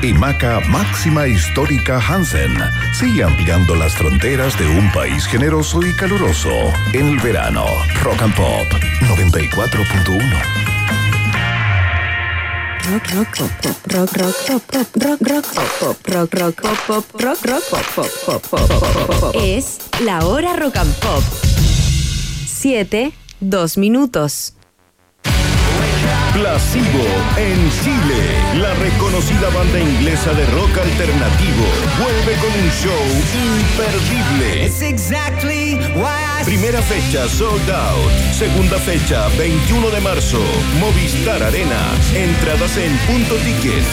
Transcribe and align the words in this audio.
pequeña 0.00 0.06
pausa 0.06 0.06
y 0.06 0.12
Maca 0.12 0.60
Máxima 0.68 1.26
Histórica 1.26 2.00
Hansen 2.00 2.56
sigue 2.92 3.22
ampliando 3.24 3.74
las 3.74 3.94
fronteras 3.94 4.58
de 4.58 4.66
un 4.66 4.90
país 4.92 5.26
generoso 5.26 5.82
y 5.82 5.92
caluroso 5.94 6.50
en 6.92 7.08
el 7.08 7.18
verano. 7.18 7.64
Rock 8.02 8.22
and 8.22 8.34
Pop 8.34 8.66
94.1. 9.02 10.66
Rock, 12.88 13.10
rock, 13.14 13.36
pop, 13.36 13.50
pop, 13.62 13.76
rock, 13.92 14.16
rock, 14.16 14.36
pop, 14.46 14.62
pop, 14.70 14.86
rock, 15.02 15.20
rock, 15.20 15.44
pop, 15.54 15.68
pop, 15.80 16.08
rock, 16.08 16.34
rock, 16.34 16.62
pop, 16.62 16.78
pop, 16.86 17.20
rock, 17.20 17.44
rock, 17.44 17.64
pop, 17.70 18.42
pop, 18.50 19.20
pop. 19.20 19.34
Es 19.34 19.78
la 20.04 20.24
hora 20.24 20.54
rock 20.54 20.76
and 20.76 20.94
pop. 21.00 21.22
Siete, 22.46 23.12
dos 23.40 23.76
minutos. 23.76 24.55
Placebo 26.36 27.06
en 27.38 27.70
Chile. 27.82 28.60
La 28.60 28.74
reconocida 28.74 29.48
banda 29.48 29.80
inglesa 29.80 30.34
de 30.34 30.44
rock 30.46 30.76
alternativo 30.76 31.64
vuelve 31.98 32.36
con 32.36 32.50
un 32.60 32.70
show 32.72 33.04
imperdible. 33.32 34.66
It's 34.66 34.82
exactly 34.82 35.76
why 35.94 36.20
I 36.38 36.44
Primera 36.44 36.82
fecha 36.82 37.26
sold 37.26 37.70
out. 37.70 38.12
Segunda 38.34 38.78
fecha 38.78 39.28
21 39.38 39.90
de 39.90 40.00
marzo. 40.02 40.42
Movistar 40.78 41.42
Arena. 41.42 41.80
Entradas 42.14 42.76
en 42.76 42.94
punto 43.06 43.36
ticket. 43.36 43.84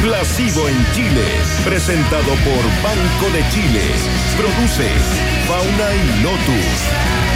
Placebo 0.00 0.68
en 0.70 0.86
Chile. 0.94 1.26
Presentado 1.66 2.32
por 2.46 2.64
Banco 2.82 3.28
de 3.30 3.44
Chile. 3.50 3.84
Produce 4.38 4.88
Fauna 5.46 5.94
y 5.94 6.22
Lotus. 6.22 7.35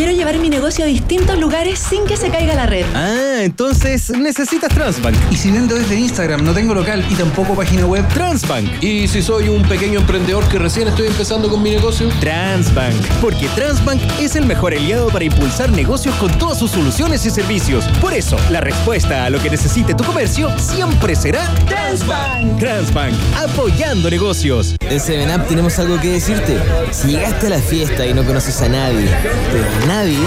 Quiero 0.00 0.14
llevar 0.14 0.38
mi 0.38 0.48
negocio 0.48 0.86
a 0.86 0.88
distintos 0.88 1.38
lugares 1.38 1.78
sin 1.78 2.06
que 2.06 2.16
se 2.16 2.30
caiga 2.30 2.54
la 2.54 2.64
red. 2.64 2.86
Ah, 2.94 3.29
entonces 3.44 4.10
necesitas 4.10 4.72
Transbank. 4.72 5.16
Y 5.30 5.36
si 5.36 5.50
vendo 5.50 5.74
desde 5.74 5.98
Instagram, 5.98 6.44
no 6.44 6.52
tengo 6.52 6.74
local 6.74 7.04
y 7.10 7.14
tampoco 7.14 7.54
página 7.54 7.86
web. 7.86 8.06
Transbank. 8.08 8.82
Y 8.82 9.08
si 9.08 9.22
soy 9.22 9.48
un 9.48 9.62
pequeño 9.62 10.00
emprendedor 10.00 10.46
que 10.48 10.58
recién 10.58 10.88
estoy 10.88 11.08
empezando 11.08 11.48
con 11.48 11.62
mi 11.62 11.70
negocio, 11.70 12.08
Transbank. 12.20 12.94
Porque 13.20 13.48
Transbank 13.54 14.00
es 14.20 14.36
el 14.36 14.46
mejor 14.46 14.72
aliado 14.74 15.08
para 15.08 15.24
impulsar 15.24 15.70
negocios 15.70 16.14
con 16.16 16.30
todas 16.38 16.58
sus 16.58 16.70
soluciones 16.70 17.24
y 17.26 17.30
servicios. 17.30 17.84
Por 18.00 18.14
eso, 18.14 18.36
la 18.50 18.60
respuesta 18.60 19.24
a 19.24 19.30
lo 19.30 19.40
que 19.40 19.50
necesite 19.50 19.94
tu 19.94 20.04
comercio 20.04 20.50
siempre 20.58 21.14
será 21.16 21.46
Transbank. 21.66 22.58
Transbank, 22.58 23.14
apoyando 23.36 24.10
negocios. 24.10 24.76
En 24.80 24.98
7up 24.98 25.46
tenemos 25.46 25.78
algo 25.78 26.00
que 26.00 26.12
decirte. 26.12 26.58
Si 26.90 27.08
llegaste 27.08 27.46
a 27.46 27.50
la 27.50 27.60
fiesta 27.60 28.06
y 28.06 28.14
no 28.14 28.24
conoces 28.24 28.60
a 28.62 28.68
nadie, 28.68 29.08
pero 29.52 29.64
a 29.82 29.86
nadie. 29.86 30.18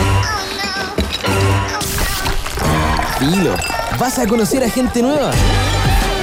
Vas 4.00 4.20
a 4.20 4.28
conocer 4.28 4.64
a 4.64 4.70
gente 4.70 5.02
nueva. 5.02 5.32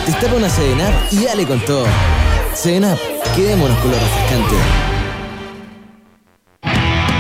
Destapa 0.07 0.35
una 0.35 0.49
7up 0.49 0.93
y 1.13 1.25
dale 1.25 1.47
con 1.47 1.65
todo. 1.65 1.87
7up, 2.55 2.99
quedémonos 3.35 3.79
con 3.79 3.91
lo 3.91 3.99
refrescante. 3.99 4.90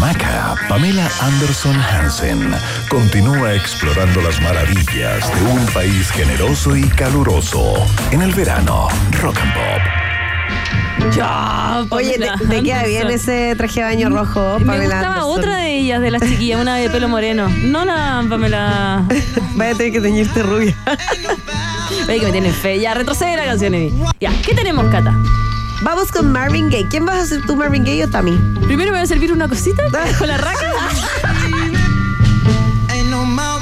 Maca, 0.00 0.54
Pamela 0.68 1.08
Anderson 1.20 1.76
Hansen, 1.80 2.54
continúa 2.88 3.54
explorando 3.54 4.20
las 4.20 4.40
maravillas 4.42 5.32
de 5.34 5.42
un 5.52 5.64
país 5.66 6.10
generoso 6.10 6.76
y 6.76 6.82
caluroso 6.88 7.74
en 8.10 8.22
el 8.22 8.32
verano. 8.34 8.88
Rock 9.22 9.38
and 9.38 9.54
Pop. 9.54 11.14
Ya, 11.14 11.84
Oye, 11.90 12.18
te, 12.18 12.46
te 12.46 12.62
queda 12.62 12.84
bien 12.84 13.10
ese 13.10 13.54
traje 13.56 13.80
de 13.80 13.86
baño 13.86 14.08
rojo, 14.10 14.58
Me 14.58 14.66
Pamela 14.66 14.84
gustaba 14.84 15.14
Anderson. 15.16 15.38
otra 15.38 15.56
de 15.58 15.78
ellas, 15.78 16.00
de 16.00 16.10
las 16.10 16.22
chiquillas, 16.22 16.60
una 16.60 16.76
de 16.76 16.90
pelo 16.90 17.08
moreno. 17.08 17.48
No 17.48 17.84
la 17.84 18.24
Pamela. 18.28 19.04
Vaya 19.54 19.72
a 19.72 19.76
tener 19.76 19.92
que 19.92 20.00
teñirte 20.00 20.42
rubia. 20.42 20.74
Oye, 22.08 22.20
que 22.20 22.26
me 22.26 22.32
tienen 22.32 22.52
fe. 22.52 22.80
Ya, 22.80 22.94
retrocede 22.94 23.36
la 23.36 23.44
canción, 23.44 23.74
Emi. 23.74 23.92
Ya, 24.20 24.30
¿qué 24.42 24.54
tenemos, 24.54 24.90
Cata? 24.90 25.14
Vamos 25.82 26.10
con 26.10 26.32
Marvin 26.32 26.70
Gaye. 26.70 26.88
¿Quién 26.88 27.04
vas 27.04 27.18
a 27.18 27.26
ser 27.26 27.44
tú, 27.46 27.56
Marvin 27.56 27.84
Gaye 27.84 28.04
o 28.04 28.08
Tami? 28.08 28.36
Primero 28.66 28.92
me 28.92 28.98
voy 28.98 29.04
a 29.04 29.06
servir 29.06 29.32
una 29.32 29.48
cosita 29.48 29.82
con 30.18 30.28
la 30.28 30.38
raca. 30.38 30.72
no 33.00 33.24
mountain 33.24 33.54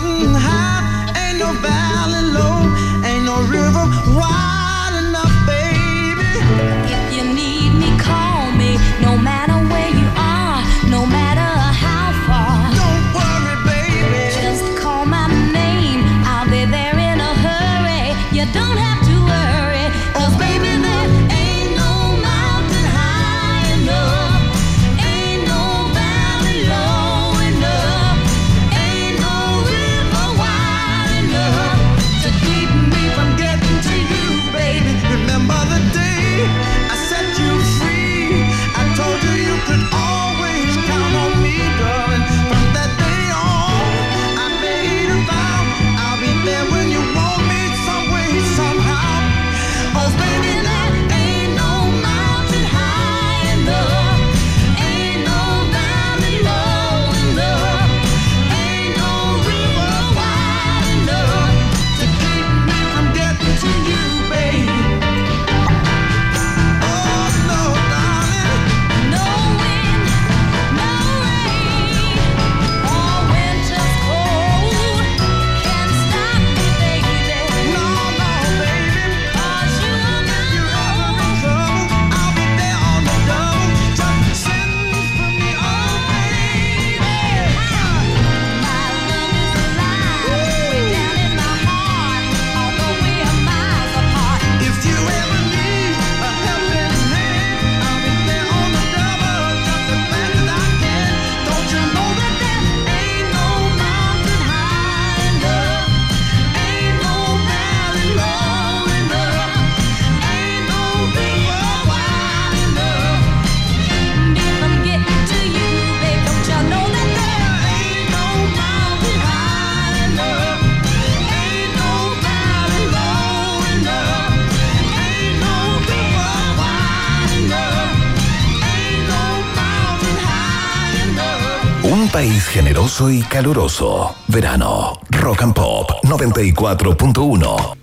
generoso 132.52 133.08
y 133.08 133.22
caluroso. 133.22 134.14
Verano. 134.28 135.00
Rock 135.08 135.43
and 135.43 135.54
Pop 135.54 135.90
94.1. 136.02 137.76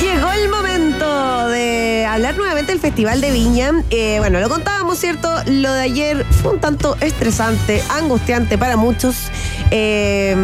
Llegó 0.00 0.32
el 0.32 0.48
momento 0.48 1.48
de 1.48 2.06
hablar 2.08 2.38
nuevamente 2.38 2.72
del 2.72 2.80
Festival 2.80 3.20
de 3.20 3.32
Viña. 3.32 3.70
Eh, 3.90 4.16
bueno, 4.18 4.40
lo 4.40 4.48
contábamos, 4.48 4.98
¿cierto? 4.98 5.28
Lo 5.44 5.74
de 5.74 5.82
ayer 5.82 6.24
fue 6.24 6.52
un 6.52 6.60
tanto 6.60 6.96
estresante, 7.00 7.82
angustiante 7.90 8.56
para 8.56 8.78
muchos. 8.78 9.30
Eh, 9.70 10.34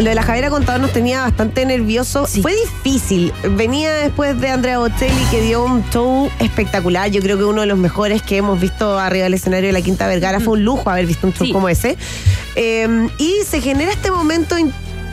Lo 0.00 0.06
de 0.06 0.16
la 0.16 0.24
Javiera 0.24 0.50
Contador 0.50 0.80
nos 0.80 0.92
tenía 0.92 1.22
bastante 1.22 1.64
nervioso. 1.64 2.26
Fue 2.26 2.52
difícil. 2.56 3.32
Venía 3.52 3.92
después 3.92 4.38
de 4.40 4.48
Andrea 4.50 4.78
Bocelli 4.80 5.22
que 5.30 5.40
dio 5.40 5.64
un 5.64 5.88
show 5.90 6.28
espectacular. 6.40 7.10
Yo 7.12 7.20
creo 7.22 7.38
que 7.38 7.44
uno 7.44 7.60
de 7.60 7.68
los 7.68 7.78
mejores 7.78 8.20
que 8.20 8.38
hemos 8.38 8.60
visto 8.60 8.98
arriba 8.98 9.24
del 9.24 9.34
escenario 9.34 9.68
de 9.68 9.72
la 9.72 9.82
Quinta 9.82 10.08
Vergara. 10.08 10.40
Fue 10.40 10.54
un 10.54 10.64
lujo 10.64 10.90
haber 10.90 11.06
visto 11.06 11.28
un 11.28 11.32
show 11.32 11.46
como 11.52 11.68
ese. 11.68 11.96
Eh, 12.56 13.08
y 13.18 13.34
se 13.48 13.60
genera 13.60 13.92
este 13.92 14.10
momento 14.10 14.58
in- 14.58 14.72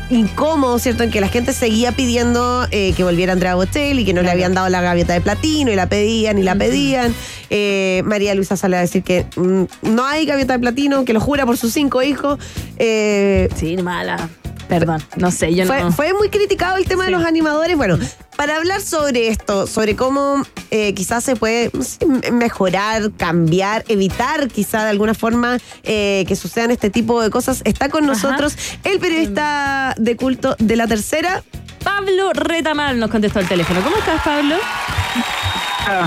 incómodo, 0.10 0.80
¿cierto? 0.80 1.04
En 1.04 1.12
que 1.12 1.22
la 1.22 1.27
gente 1.30 1.54
seguía 1.54 1.92
pidiendo 1.92 2.66
eh, 2.72 2.94
que 2.98 3.04
volviera 3.04 3.34
Andrea 3.34 3.54
Bocelli, 3.54 4.04
que 4.04 4.13
no 4.13 4.24
le 4.24 4.31
habían 4.31 4.56
dado 4.56 4.68
la 4.69 4.81
gaviota 4.81 5.13
de 5.13 5.22
platino 5.22 5.72
y 5.72 5.75
la 5.75 5.88
pedían 5.89 6.39
y 6.39 6.42
la 6.44 6.56
pedían. 6.56 7.13
Eh, 7.51 8.01
María 8.06 8.34
Luisa 8.34 8.57
sale 8.57 8.77
a 8.77 8.80
decir 8.81 9.04
que 9.04 9.27
mm, 9.36 9.63
no 9.94 10.06
hay 10.07 10.25
gaviota 10.25 10.54
de 10.54 10.60
platino, 10.60 11.06
que 11.06 11.13
lo 11.13 11.19
jura 11.22 11.45
por 11.45 11.56
sus 11.56 11.72
cinco 11.72 12.01
hijos. 12.01 12.39
Eh, 12.77 13.48
sí, 13.56 13.77
mala. 13.77 14.27
Perdón, 14.72 15.04
no 15.18 15.32
sé, 15.32 15.54
yo 15.54 15.66
fue, 15.66 15.82
no. 15.82 15.92
Fue 15.92 16.14
muy 16.14 16.30
criticado 16.30 16.78
el 16.78 16.86
tema 16.88 17.04
de 17.04 17.12
los 17.12 17.26
animadores. 17.26 17.76
Bueno, 17.76 18.00
para 18.38 18.56
hablar 18.56 18.80
sobre 18.80 19.28
esto, 19.28 19.68
sobre 19.68 19.98
cómo 19.98 20.44
eh, 20.72 20.94
quizás 20.94 21.26
se 21.26 21.36
puede 21.36 21.70
no 21.74 21.84
sé, 21.84 21.98
m- 22.06 22.32
mejorar, 22.32 23.12
cambiar, 23.18 23.84
evitar 23.90 24.48
quizá 24.48 24.86
de 24.86 24.92
alguna 24.92 25.14
forma 25.14 25.58
eh, 25.84 26.24
que 26.26 26.38
sucedan 26.38 26.72
este 26.72 26.90
tipo 26.90 27.22
de 27.22 27.30
cosas, 27.30 27.62
está 27.66 27.90
con 27.90 28.06
nosotros 28.06 28.56
el 28.86 28.98
periodista 29.00 29.94
de 29.98 30.16
culto 30.16 30.56
de 30.58 30.78
la 30.78 30.88
tercera. 30.88 31.44
Pablo 31.84 32.32
Retamal 32.32 32.98
nos 32.98 33.12
contestó 33.12 33.40
al 33.40 33.50
teléfono. 33.50 33.82
¿Cómo 33.82 33.98
estás, 33.98 34.22
Pablo? 34.24 34.56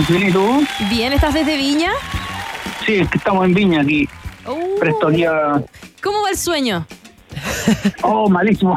Bien, 0.09 0.29
¿y 0.29 0.33
tú? 0.33 0.67
Bien, 0.89 1.13
¿estás 1.13 1.35
desde 1.35 1.59
Viña? 1.59 1.93
Sí, 2.87 2.95
es 2.95 3.11
que 3.11 3.19
estamos 3.19 3.45
en 3.45 3.53
Viña 3.53 3.83
aquí. 3.83 4.09
Presto 4.81 5.09
aquí 5.09 5.25
a... 5.27 5.63
¿Cómo 6.03 6.23
va 6.23 6.31
el 6.31 6.39
sueño? 6.39 6.87
Oh, 8.03 8.29
malísimo. 8.29 8.77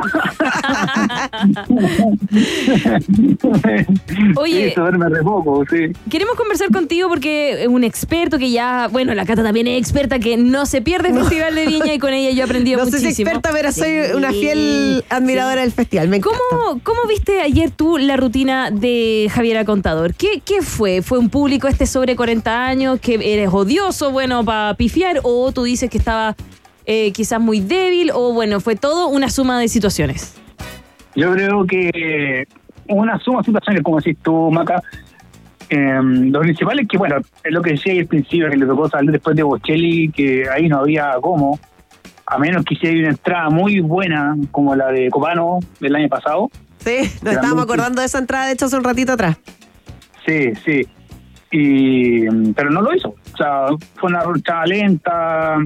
Oye. 4.36 4.70
Sí, 4.70 4.74
se 4.76 4.80
duerme 4.82 5.10
re 5.10 5.24
poco, 5.24 5.64
sí. 5.70 5.92
Queremos 6.10 6.36
conversar 6.36 6.72
contigo 6.72 7.10
porque 7.10 7.66
un 7.70 7.84
experto 7.84 8.38
que 8.38 8.52
ya, 8.52 8.88
bueno, 8.92 9.14
la 9.14 9.26
Cata 9.26 9.44
también 9.44 9.68
es 9.68 9.78
experta, 9.80 10.20
que 10.20 10.38
no 10.38 10.66
se 10.66 10.82
pierde 10.82 11.10
el 11.10 11.16
Festival 11.20 11.56
de 11.56 11.66
Viña 11.66 11.94
y 11.94 12.00
con 12.00 12.14
ella 12.14 12.32
yo 12.32 12.42
he 12.42 12.44
aprendido 12.44 12.80
No 12.80 12.86
muchísimo. 12.86 13.12
si 13.12 13.22
experta, 13.22 13.50
pero 13.54 13.72
soy 13.72 14.12
una 14.16 14.32
fiel 14.32 15.04
admiradora 15.10 15.62
del 15.62 15.72
festival. 15.72 16.08
Me 16.08 16.18
encanta. 16.18 16.38
¿Cómo, 16.50 16.80
¿Cómo 16.84 17.02
viste 17.08 17.42
ayer 17.42 17.72
tú 17.72 17.98
la 17.98 18.18
rutina 18.18 18.72
de 18.72 19.30
Javiera 19.34 19.66
Contador? 19.66 20.14
¿Qué, 20.14 20.42
¿Qué 20.44 20.62
fue? 20.62 21.02
¿Fue 21.02 21.18
un 21.18 21.30
público 21.30 21.68
este 21.68 21.86
sobre 21.86 22.16
40 22.16 22.66
años 22.66 23.00
que 23.00 23.16
eres 23.34 23.50
odioso, 23.52 24.12
bueno, 24.12 24.44
para 24.44 24.74
pifiar? 24.76 25.20
¿O 25.24 25.52
tú 25.52 25.64
dices 25.64 25.90
que 25.90 25.98
estaba 25.98 26.36
eh, 26.88 27.12
quizás 27.12 27.40
muy 27.40 27.60
débil? 27.60 28.10
¿O 28.14 28.34
bueno, 28.34 28.60
fue 28.60 28.76
todo 28.76 29.10
una 29.10 29.30
suma 29.30 29.60
de 29.60 29.68
situaciones? 29.68 30.36
Yo 31.16 31.32
creo 31.34 31.66
que 31.66 32.48
una 32.88 33.20
suma 33.20 33.40
de 33.40 33.46
situaciones, 33.46 33.84
como 33.84 33.98
decís 33.98 34.18
tú, 34.24 34.50
Maca, 34.50 34.82
eh, 35.70 36.00
lo 36.02 36.40
principal 36.40 36.80
es 36.80 36.88
que, 36.88 36.98
bueno, 36.98 37.18
es 37.18 37.52
lo 37.52 37.62
que 37.62 37.72
decía 37.72 37.94
ahí 37.94 38.00
al 38.00 38.08
principio, 38.08 38.50
que 38.50 38.56
le 38.56 38.66
tocó 38.66 38.90
salir 38.90 39.12
después 39.12 39.36
de 39.36 39.44
Bocelli, 39.44 40.10
que 40.10 40.50
ahí 40.50 40.70
no 40.70 40.80
había 40.80 41.12
cómo, 41.22 41.60
a 42.26 42.38
menos 42.38 42.64
que 42.64 42.76
hiciera 42.76 42.98
una 43.00 43.10
entrada 43.10 43.50
muy 43.50 43.80
buena, 43.82 44.36
como 44.52 44.76
la 44.76 44.88
de 44.88 45.10
Copano 45.10 45.60
del 45.80 45.96
año 45.96 46.08
pasado. 46.08 46.50
Sí, 46.80 47.00
nos 47.22 47.34
estábamos 47.34 47.64
acordando 47.64 48.02
de 48.02 48.06
esa 48.06 48.20
entrada, 48.20 48.48
de 48.48 48.54
hecho, 48.54 48.66
hace 48.66 48.78
un 48.78 48.84
ratito 48.84 49.12
atrás. 49.12 49.38
Sí, 50.26 50.54
sí. 50.66 50.88
Y, 51.52 52.28
pero 52.54 52.70
no 52.70 52.82
lo 52.82 52.94
hizo. 52.94 53.10
O 53.34 53.38
sea, 53.38 53.68
fue 53.96 54.10
una 54.10 54.22
ruta 54.22 54.66
lenta. 54.66 55.58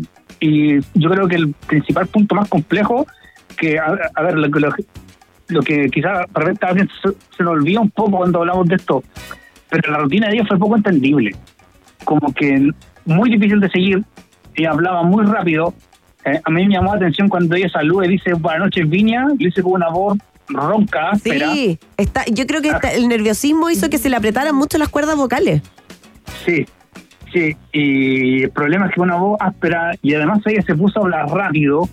Y 0.41 0.79
yo 0.95 1.09
creo 1.09 1.27
que 1.27 1.35
el 1.35 1.53
principal 1.53 2.07
punto 2.07 2.35
más 2.35 2.49
complejo, 2.49 3.05
que, 3.55 3.77
a, 3.79 3.95
a 4.15 4.21
ver, 4.23 4.33
lo, 4.35 4.49
que- 4.51 4.59
lo, 4.59 4.71
que- 4.71 4.83
lo 5.49 5.61
que 5.61 5.89
quizás 5.89 6.25
a 6.33 6.73
se, 7.01 7.09
se 7.37 7.43
nos 7.43 7.53
olvida 7.53 7.79
un 7.79 7.91
poco 7.91 8.17
cuando 8.17 8.39
hablamos 8.39 8.67
de 8.67 8.75
esto, 8.75 9.03
pero 9.69 9.91
la 9.91 9.99
rutina 9.99 10.27
de 10.27 10.35
ella 10.37 10.45
fue 10.47 10.57
poco 10.57 10.75
entendible. 10.75 11.35
Como 12.03 12.33
que 12.33 12.71
muy 13.05 13.29
difícil 13.29 13.59
de 13.59 13.69
seguir. 13.69 14.03
Ella 14.55 14.71
hablaba 14.71 15.03
muy 15.03 15.23
rápido. 15.25 15.73
Eh, 16.25 16.41
a 16.43 16.49
mí 16.49 16.65
me 16.67 16.73
llamó 16.73 16.91
la 16.91 16.97
atención 16.97 17.29
cuando 17.29 17.55
ella 17.55 17.69
saluda 17.69 18.05
y 18.05 18.09
dice 18.09 18.33
buenas 18.33 18.61
noches, 18.65 18.89
Viña. 18.89 19.25
Lo 19.27 19.35
dice 19.35 19.61
con 19.61 19.73
una 19.73 19.89
voz 19.89 20.17
ronca. 20.47 21.11
Sí, 21.23 21.79
está, 21.97 22.25
yo 22.31 22.45
creo 22.47 22.61
que 22.61 22.69
está- 22.69 22.91
el 22.93 23.07
nerviosismo 23.07 23.69
hizo 23.69 23.89
que 23.89 23.97
se 23.99 24.09
le 24.09 24.15
apretaran 24.15 24.55
mucho 24.55 24.77
las 24.79 24.89
cuerdas 24.89 25.15
vocales. 25.15 25.61
Sí, 26.45 26.65
sí. 27.33 27.55
Y 27.71 28.43
el 28.43 28.49
problema 28.51 28.87
es 28.87 28.93
que 28.93 29.01
una 29.01 29.15
voz 29.15 29.37
áspera 29.39 29.91
y 30.01 30.13
además 30.13 30.39
ella 30.45 30.61
se 30.61 30.75
puso 30.75 30.99
a 30.99 31.03
hablar 31.03 31.27
rápido. 31.29 31.87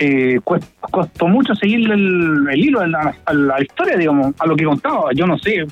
Eh, 0.00 0.38
cuest- 0.44 0.64
costó 0.80 1.26
mucho 1.26 1.54
seguir 1.56 1.90
el, 1.90 2.46
el 2.50 2.58
hilo 2.58 2.80
a 2.80 2.86
la, 2.86 3.14
a 3.24 3.32
la 3.34 3.60
historia, 3.62 3.96
digamos, 3.96 4.32
a 4.38 4.46
lo 4.46 4.54
que 4.56 4.64
contaba. 4.64 5.10
Yo 5.14 5.26
no 5.26 5.36
sé. 5.38 5.66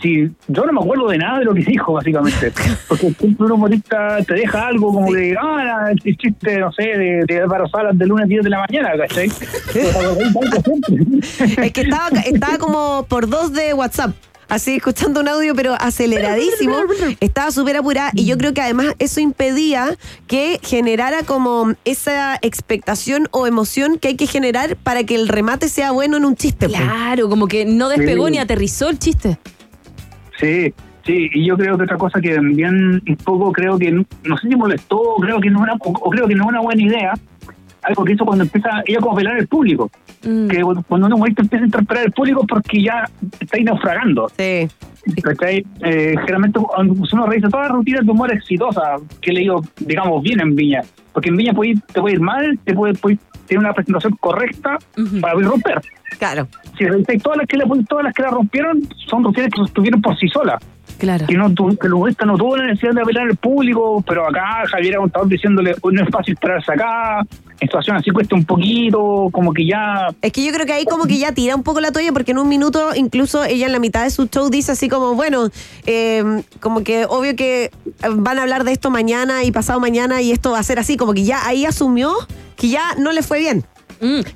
Si, 0.00 0.28
yo 0.48 0.64
no 0.66 0.72
me 0.72 0.80
acuerdo 0.80 1.08
de 1.10 1.18
nada 1.18 1.38
de 1.38 1.44
lo 1.44 1.54
que 1.54 1.60
dijo, 1.60 1.92
básicamente. 1.92 2.50
Porque 2.88 3.10
siempre 3.12 3.46
un 3.46 3.52
humorista 3.52 4.18
te 4.26 4.34
deja 4.34 4.66
algo 4.68 4.92
como 4.92 5.12
de, 5.12 5.36
ah, 5.40 5.90
el 6.04 6.16
chiste, 6.16 6.58
no 6.58 6.72
sé, 6.72 6.82
de, 6.82 7.24
de 7.26 7.40
Álvaro 7.42 7.68
Salas 7.68 7.96
de 7.96 8.06
lunes 8.06 8.24
a 8.24 8.26
10 8.26 8.42
de 8.42 8.50
la 8.50 8.64
mañana, 8.66 8.90
¿cachai? 8.96 9.28
Es 11.62 11.72
que 11.72 11.80
estaba, 11.82 12.08
estaba 12.20 12.58
como 12.58 13.06
por 13.08 13.28
dos 13.28 13.52
de 13.52 13.74
WhatsApp. 13.74 14.12
Así, 14.52 14.76
escuchando 14.76 15.20
un 15.20 15.28
audio, 15.28 15.54
pero 15.54 15.72
aceleradísimo. 15.80 16.76
Estaba 17.20 17.50
súper 17.50 17.78
apurada. 17.78 18.10
Y 18.14 18.26
yo 18.26 18.36
creo 18.36 18.52
que 18.52 18.60
además 18.60 18.94
eso 18.98 19.18
impedía 19.18 19.96
que 20.26 20.60
generara 20.62 21.22
como 21.22 21.72
esa 21.86 22.36
expectación 22.42 23.28
o 23.30 23.46
emoción 23.46 23.96
que 23.98 24.08
hay 24.08 24.16
que 24.16 24.26
generar 24.26 24.76
para 24.76 25.04
que 25.04 25.14
el 25.14 25.28
remate 25.28 25.70
sea 25.70 25.90
bueno 25.92 26.18
en 26.18 26.26
un 26.26 26.36
chiste. 26.36 26.68
pues. 26.68 26.78
Claro, 26.78 27.30
como 27.30 27.48
que 27.48 27.64
no 27.64 27.88
despegó 27.88 28.26
Sí. 28.26 28.32
ni 28.32 28.38
aterrizó 28.40 28.90
el 28.90 28.98
chiste. 28.98 29.38
Sí, 30.38 30.74
sí, 31.06 31.30
y 31.32 31.46
yo 31.46 31.56
creo 31.56 31.78
que 31.78 31.84
otra 31.84 31.96
cosa 31.96 32.20
que 32.20 32.34
también 32.34 33.02
un 33.08 33.16
poco 33.24 33.52
creo 33.52 33.78
que, 33.78 33.90
no 33.90 34.04
sé 34.36 34.48
si 34.50 34.54
molestó, 34.54 35.00
creo 35.22 35.40
que 35.40 35.48
no 35.48 35.60
una, 35.60 35.72
o, 35.80 35.90
o 35.92 36.10
creo 36.10 36.28
que 36.28 36.34
no 36.34 36.42
es 36.44 36.48
una 36.50 36.60
buena 36.60 36.82
idea, 36.82 37.14
algo 37.82 38.04
que 38.04 38.12
hizo 38.12 38.24
cuando 38.24 38.44
empieza 38.44 38.82
ella 38.86 38.98
como 39.00 39.10
a 39.12 39.14
apelar 39.14 39.36
al 39.36 39.46
público. 39.46 39.90
Que 40.20 40.62
cuando 40.88 41.06
un 41.08 41.12
humorista 41.14 41.42
empieza 41.42 41.64
a 41.64 41.66
interpretar 41.66 42.04
al 42.06 42.12
público 42.12 42.46
porque 42.46 42.82
ya 42.82 43.04
está 43.40 43.56
ahí 43.56 43.64
naufragando. 43.64 44.28
Sí. 44.36 44.68
Eh, 45.84 46.14
generalmente 46.20 46.60
uno 46.60 47.26
revisa 47.26 47.48
todas 47.48 47.66
las 47.68 47.76
rutinas 47.76 48.04
de 48.06 48.12
humor 48.12 48.32
exitosas 48.32 49.00
que 49.20 49.30
he 49.30 49.34
leído, 49.34 49.62
digamos, 49.80 50.22
bien 50.22 50.40
en 50.40 50.54
Viña. 50.54 50.82
Porque 51.12 51.28
en 51.30 51.36
Viña 51.36 51.52
puede 51.52 51.70
ir- 51.72 51.82
te 51.92 52.00
puede 52.00 52.14
ir 52.14 52.20
mal, 52.20 52.58
te 52.64 52.72
puede, 52.74 52.94
puede 52.94 53.18
tener 53.46 53.58
una 53.64 53.72
presentación 53.72 54.16
correcta 54.20 54.78
para 55.20 55.34
poder 55.34 55.48
romper. 55.48 55.80
Claro. 56.18 56.46
Si 56.78 57.18
todas 57.18 57.38
las 57.38 57.46
que 57.48 57.56
la, 57.56 57.64
todas 57.88 58.04
las 58.04 58.14
que 58.14 58.22
la 58.22 58.30
rompieron, 58.30 58.80
son 59.08 59.24
rutinas 59.24 59.50
que 59.50 59.56
sostuvieron 59.60 60.00
por 60.00 60.16
sí 60.18 60.28
solas. 60.28 60.62
Claro. 61.02 61.26
Que, 61.26 61.34
no, 61.34 61.52
que 61.52 61.88
el 61.88 61.94
humorista 61.94 62.24
no 62.24 62.38
tuvo 62.38 62.56
la 62.56 62.66
necesidad 62.66 62.92
de 62.92 63.02
apelar 63.02 63.28
al 63.28 63.36
público, 63.36 64.04
pero 64.06 64.24
acá 64.24 64.62
Javier 64.70 64.98
Contador 64.98 65.28
diciéndole, 65.28 65.74
"Hoy 65.80 65.94
no 65.94 66.04
es 66.04 66.08
fácil 66.10 66.36
pararse 66.36 66.72
acá, 66.72 67.26
en 67.58 67.58
situación 67.66 67.96
así 67.96 68.12
cuesta 68.12 68.36
un 68.36 68.44
poquito, 68.44 69.28
como 69.32 69.52
que 69.52 69.66
ya... 69.66 70.10
Es 70.22 70.30
que 70.30 70.44
yo 70.44 70.52
creo 70.52 70.64
que 70.64 70.74
ahí 70.74 70.84
como 70.84 71.06
que 71.06 71.18
ya 71.18 71.32
tira 71.32 71.56
un 71.56 71.64
poco 71.64 71.80
la 71.80 71.90
toalla 71.90 72.12
porque 72.12 72.30
en 72.30 72.38
un 72.38 72.48
minuto 72.48 72.94
incluso 72.94 73.42
ella 73.42 73.66
en 73.66 73.72
la 73.72 73.80
mitad 73.80 74.04
de 74.04 74.10
su 74.10 74.26
show 74.28 74.48
dice 74.48 74.70
así 74.70 74.88
como, 74.88 75.16
bueno, 75.16 75.48
eh, 75.86 76.22
como 76.60 76.84
que 76.84 77.04
obvio 77.08 77.34
que 77.34 77.72
van 78.08 78.38
a 78.38 78.42
hablar 78.42 78.62
de 78.62 78.70
esto 78.70 78.90
mañana 78.90 79.42
y 79.42 79.50
pasado 79.50 79.80
mañana 79.80 80.22
y 80.22 80.30
esto 80.30 80.52
va 80.52 80.60
a 80.60 80.62
ser 80.62 80.78
así, 80.78 80.96
como 80.96 81.14
que 81.14 81.24
ya 81.24 81.44
ahí 81.48 81.66
asumió 81.66 82.12
que 82.54 82.68
ya 82.68 82.94
no 82.96 83.10
le 83.10 83.24
fue 83.24 83.40
bien. 83.40 83.64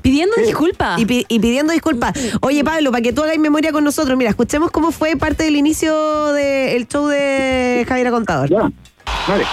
Pidiendo 0.03 0.37
disculpas. 0.37 0.99
Y, 1.01 1.07
pi- 1.07 1.27
y 1.29 1.39
pidiendo 1.41 1.73
disculpas. 1.73 2.13
Oye, 2.43 2.63
Pablo, 2.65 2.91
para 2.91 3.03
que 3.03 3.13
tú 3.13 3.23
hagas 3.23 3.39
memoria 3.39 3.73
con 3.73 3.85
nosotros, 3.85 4.17
mira, 4.17 4.31
escuchemos 4.31 4.71
cómo 4.71 4.93
fue 4.93 5.17
parte 5.17 5.45
del 5.45 5.57
inicio 5.57 6.33
del 6.33 6.87
show 6.89 7.07
de 7.09 7.85
Javier 7.89 8.11
Contador. 8.11 8.49
Vale. 9.29 9.45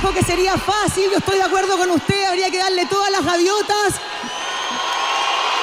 Dijo 0.00 0.12
que 0.12 0.22
sería 0.22 0.56
fácil, 0.56 1.04
yo 1.10 1.18
estoy 1.18 1.36
de 1.38 1.44
acuerdo 1.44 1.76
con 1.76 1.90
usted, 1.90 2.24
habría 2.24 2.50
que 2.50 2.58
darle 2.58 2.86
todas 2.86 3.10
las 3.10 3.24
gaviotas. 3.24 3.94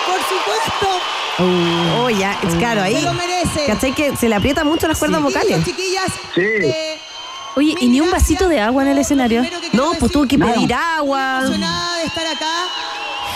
Por 0.05 0.19
supuesto. 0.19 2.01
Oh, 2.01 2.09
ya, 2.09 2.37
es 2.43 2.53
claro, 2.55 2.81
ahí. 2.83 2.95
Se 2.95 3.01
lo 3.01 3.13
merece. 3.13 3.65
¿Cachai? 3.65 3.93
Que 3.93 4.15
se 4.15 4.29
le 4.29 4.35
aprietan 4.35 4.67
mucho 4.67 4.87
las 4.87 4.97
cuerdas 4.99 5.21
Chiquillos, 5.21 5.41
vocales. 5.43 5.65
Chiquillas, 5.65 6.07
Sí. 6.35 6.41
eh, 6.41 6.99
Oye, 7.55 7.75
¿y 7.79 7.87
ni 7.87 8.01
un 8.01 8.09
vasito 8.09 8.47
de 8.47 8.59
agua 8.59 8.81
en 8.81 8.89
el 8.89 8.97
escenario? 8.97 9.43
No, 9.73 9.91
pues 9.99 10.11
tuvo 10.11 10.27
que 10.27 10.39
pedir 10.39 10.73
agua. 10.73 11.39
emocionada 11.41 11.97
de 11.99 12.03
estar 12.05 12.25
acá. 12.27 12.51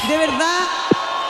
De 0.10 0.18
verdad. 0.18 0.60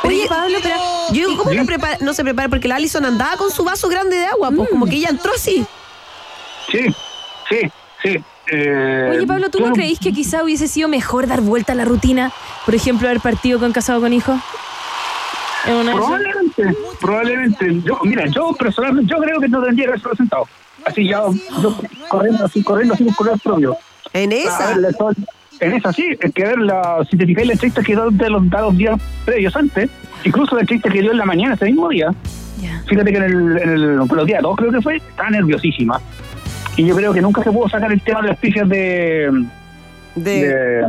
Oye, 0.03 0.25
Pablo, 0.29 0.57
pero 0.63 0.75
yo 1.11 1.27
digo, 1.29 1.37
¿cómo 1.43 1.53
no, 1.53 1.65
prepara- 1.65 1.97
no 1.99 2.13
se 2.13 2.23
prepara? 2.23 2.47
Porque 2.47 2.67
la 2.69 2.75
Alison 2.77 3.03
andaba 3.05 3.35
con 3.35 3.51
su 3.51 3.65
vaso 3.65 3.89
grande 3.89 4.15
de 4.17 4.25
agua, 4.27 4.51
pues 4.55 4.69
como 4.69 4.85
que 4.85 4.95
ella 4.95 5.09
entró 5.09 5.33
así. 5.35 5.65
Sí, 6.71 6.85
sí, 7.49 7.59
sí. 8.01 8.23
Eh, 8.51 9.09
Oye, 9.17 9.27
Pablo, 9.27 9.49
¿tú 9.49 9.59
yo 9.59 9.67
no 9.67 9.73
creís 9.73 9.99
que 9.99 10.11
quizá 10.13 10.43
hubiese 10.43 10.67
sido 10.67 10.87
mejor 10.87 11.27
dar 11.27 11.41
vuelta 11.41 11.73
a 11.73 11.75
la 11.75 11.85
rutina? 11.85 12.31
Por 12.65 12.75
ejemplo, 12.75 13.07
haber 13.07 13.21
partido 13.21 13.59
con 13.59 13.71
casado 13.73 13.99
con 14.01 14.13
hijo. 14.13 14.39
Probablemente, 15.95 16.77
probablemente. 17.01 17.81
Yo, 17.83 17.99
mira, 18.03 18.25
yo 18.27 18.53
personalmente, 18.57 19.11
yo 19.13 19.19
creo 19.21 19.39
que 19.39 19.47
no 19.49 19.61
tendría 19.63 19.85
que 19.85 19.89
haberse 19.91 20.07
presentado. 20.07 20.47
Así 20.85 21.07
ya, 21.07 21.23
yo 21.61 21.77
corriendo 22.07 22.45
así, 22.45 22.63
corriendo 22.63 22.93
así 22.93 23.05
color 23.17 23.39
propio. 23.41 23.75
En 24.13 24.31
esa. 24.31 24.71
en 25.59 25.73
esa 25.73 25.91
sí, 25.91 26.15
es 26.19 26.33
que 26.33 26.45
a 26.45 26.49
ver, 26.49 26.59
la, 26.59 27.05
si 27.09 27.17
te 27.17 27.25
fijas 27.25 27.45
la 27.47 27.53
entrevista 27.53 27.81
que 27.81 27.93
dio 27.93 28.09
de 28.11 28.29
los, 28.29 28.49
de 28.49 28.57
los 28.61 28.77
días 28.77 29.01
previos 29.25 29.55
antes, 29.55 29.89
incluso 30.23 30.55
la 30.55 30.61
entrevista 30.61 30.89
que 30.89 31.01
dio 31.01 31.11
en 31.11 31.17
la 31.17 31.25
mañana 31.25 31.55
ese 31.55 31.65
mismo 31.65 31.89
día, 31.89 32.13
fíjate 32.87 33.11
que 33.11 33.17
en, 33.17 33.23
el, 33.23 33.57
en 33.57 33.69
el- 33.69 33.95
los 33.97 34.25
días 34.25 34.41
dos 34.41 34.55
creo 34.55 34.71
que 34.71 34.81
fue, 34.81 34.97
estaba 34.97 35.29
nerviosísima. 35.31 35.99
Y 36.77 36.85
yo 36.85 36.95
creo 36.95 37.11
que 37.13 37.21
nunca 37.21 37.43
se 37.43 37.51
pudo 37.51 37.67
sacar 37.67 37.91
el 37.91 38.01
tema 38.01 38.21
de 38.21 38.29
las 38.29 38.37
pifias 38.37 38.69
de... 38.69 39.29
De, 40.15 40.83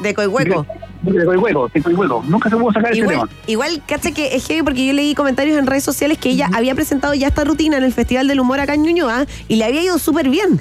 de 0.00 0.14
Coihueco. 0.14 0.66
De, 1.02 1.12
de 1.12 1.24
Coihueco, 1.26 1.68
de 1.68 1.82
Coihueco. 1.82 2.24
Nunca 2.26 2.48
se 2.48 2.56
pudo 2.56 2.72
sacar 2.72 2.92
ese 2.92 3.06
tema. 3.06 3.28
igual, 3.46 3.82
cacha 3.86 4.12
que 4.12 4.34
es 4.34 4.46
heavy 4.46 4.62
porque 4.62 4.86
yo 4.86 4.94
leí 4.94 5.14
comentarios 5.14 5.58
en 5.58 5.66
redes 5.66 5.84
sociales 5.84 6.16
que 6.16 6.30
ella 6.30 6.48
había 6.54 6.74
presentado 6.74 7.12
ya 7.12 7.28
esta 7.28 7.44
rutina 7.44 7.76
en 7.76 7.82
el 7.84 7.92
Festival 7.92 8.28
del 8.28 8.40
Humor 8.40 8.60
acá 8.60 8.72
en 8.72 8.82
Ñuñoa 8.82 9.26
y 9.46 9.56
le 9.56 9.66
había 9.66 9.82
ido 9.82 9.98
súper 9.98 10.30
bien. 10.30 10.58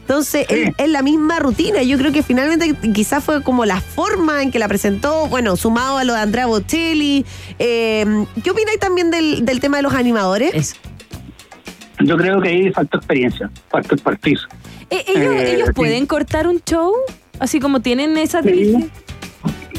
Entonces, 0.00 0.46
es, 0.48 0.70
es 0.76 0.88
la 0.88 1.02
misma 1.02 1.38
rutina. 1.38 1.82
Yo 1.82 1.98
creo 1.98 2.12
que 2.12 2.22
finalmente 2.22 2.74
quizás 2.92 3.22
fue 3.22 3.42
como 3.42 3.66
la 3.66 3.80
forma 3.80 4.42
en 4.42 4.50
que 4.50 4.58
la 4.58 4.66
presentó, 4.66 5.28
bueno, 5.28 5.54
sumado 5.56 5.98
a 5.98 6.04
lo 6.04 6.14
de 6.14 6.20
Andrea 6.20 6.46
Bocelli. 6.46 7.26
Eh, 7.58 8.24
¿Qué 8.42 8.50
opináis 8.50 8.78
también 8.78 9.10
del, 9.10 9.44
del 9.44 9.60
tema 9.60 9.76
de 9.76 9.82
los 9.82 9.92
animadores? 9.92 10.76
Yo 12.04 12.16
creo 12.16 12.40
que 12.40 12.48
ahí 12.48 12.70
faltó 12.72 12.98
experiencia, 12.98 13.50
faltó 13.68 13.94
expertise. 13.94 14.40
Eh, 14.90 15.04
¿Ellos, 15.08 15.34
Eh, 15.34 15.54
ellos 15.54 15.68
sí. 15.68 15.74
pueden 15.74 16.06
cortar 16.06 16.46
un 16.46 16.60
show? 16.60 16.92
Así 17.38 17.60
como 17.60 17.80
tienen 17.80 18.16
esa 18.18 18.42
triste. 18.42 18.88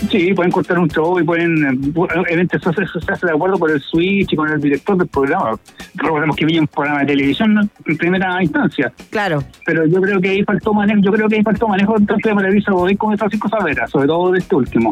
Sí, 0.09 0.33
pueden 0.33 0.51
cortar 0.51 0.79
un 0.79 0.89
show 0.89 1.19
y 1.19 1.23
pueden. 1.23 1.63
eh, 1.63 1.91
Obviamente, 1.95 2.57
eso, 2.57 2.73
se- 2.73 2.83
eso 2.83 2.99
se 2.99 3.11
hace 3.11 3.27
de 3.27 3.33
acuerdo 3.33 3.59
con 3.59 3.69
el 3.69 3.79
switch 3.79 4.33
y 4.33 4.35
con 4.35 4.49
el 4.49 4.59
director 4.59 4.97
del 4.97 5.07
programa. 5.07 5.59
Recordemos 5.93 6.35
que 6.35 6.45
viene 6.45 6.61
un 6.61 6.67
programa 6.67 7.01
de 7.01 7.05
televisión 7.07 7.53
¿no? 7.53 7.61
en 7.85 7.97
primera 7.97 8.41
instancia. 8.41 8.91
Claro. 9.11 9.43
Pero 9.65 9.85
yo 9.85 10.01
creo 10.01 10.19
que 10.19 10.29
ahí 10.29 10.43
faltó 10.43 10.73
manejo, 10.73 11.01
yo 11.03 11.11
creo 11.11 11.29
que 11.29 11.35
ahí 11.35 11.43
faltó 11.43 11.67
manejo 11.67 11.93
tanto 11.95 12.29
de 12.29 12.33
Maravilla 12.33 12.71
Godoy 12.71 12.95
como 12.95 13.11
de 13.11 13.17
Francisco 13.19 13.47
Savera, 13.49 13.87
sobre 13.87 14.07
todo 14.07 14.31
de 14.31 14.39
este 14.39 14.55
último. 14.55 14.91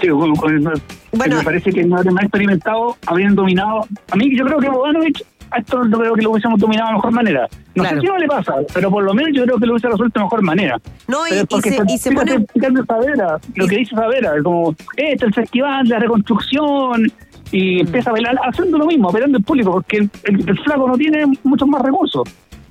Sí, 0.00 0.08
con- 0.08 0.36
con- 0.36 0.62
me 0.62 1.42
parece 1.42 1.72
que 1.72 1.82
no 1.84 1.96
más 1.96 2.22
experimentado, 2.24 2.94
habrían 3.06 3.34
dominado. 3.34 3.86
A 4.10 4.16
mí, 4.16 4.36
yo 4.36 4.44
creo 4.44 4.58
que 4.58 4.68
Bodanovich, 4.68 5.24
a 5.50 5.58
esto 5.58 5.84
no 5.84 5.98
creo 5.98 6.14
que 6.14 6.22
lo 6.22 6.30
hubiésemos 6.32 6.58
dominado 6.58 6.88
de 6.88 6.94
mejor 6.94 7.12
manera. 7.12 7.48
No 7.74 7.82
Claro. 7.82 7.96
sé 7.96 8.00
si 8.00 8.06
no 8.06 8.18
le 8.18 8.26
pasa, 8.26 8.54
pero 8.74 8.90
por 8.90 9.04
lo 9.04 9.14
menos 9.14 9.30
yo 9.34 9.44
creo 9.44 9.58
que 9.58 9.66
lo 9.66 9.72
hubiese 9.72 9.88
resuelto 9.88 10.18
de 10.20 10.24
mejor 10.24 10.42
manera. 10.42 10.78
No, 11.08 11.26
y- 11.26 11.30
y 11.30 11.60
se- 11.62 11.68
está- 11.70 11.84
y 11.86 11.98
se 11.98 12.12
pone- 12.12 12.46
Savera, 12.86 13.38
lo 13.54 13.66
que 13.66 13.76
dice 13.76 13.94
Savera, 13.94 14.32
como, 14.42 14.74
este 14.96 15.26
el 15.26 15.34
festival, 15.34 15.88
la 15.88 15.98
reconstrucción, 15.98 17.12
y 17.52 17.76
Mm. 17.76 17.86
empieza 17.86 18.10
a 18.10 18.12
bailar 18.12 18.36
haciendo 18.44 18.78
lo 18.78 18.86
mismo, 18.86 19.08
apelando 19.10 19.38
al 19.38 19.44
público, 19.44 19.70
porque 19.72 19.98
el, 19.98 20.10
el- 20.24 20.48
el 20.48 20.58
flaco 20.60 20.88
no 20.88 20.96
tiene 20.96 21.24
muchos 21.44 21.68
más 21.68 21.82
recursos. 21.82 22.22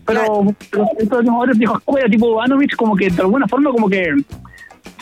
Pero, 0.06 0.44
pero 0.70 0.86
estos 1.00 1.20
animadores 1.20 1.58
viejos 1.58 1.80
escuela, 1.80 2.08
tipo 2.10 2.28
Bodanovich, 2.30 2.76
como 2.76 2.96
que 2.96 3.10
de 3.10 3.22
alguna 3.22 3.48
forma, 3.48 3.72
como 3.72 3.90
que 3.90 4.08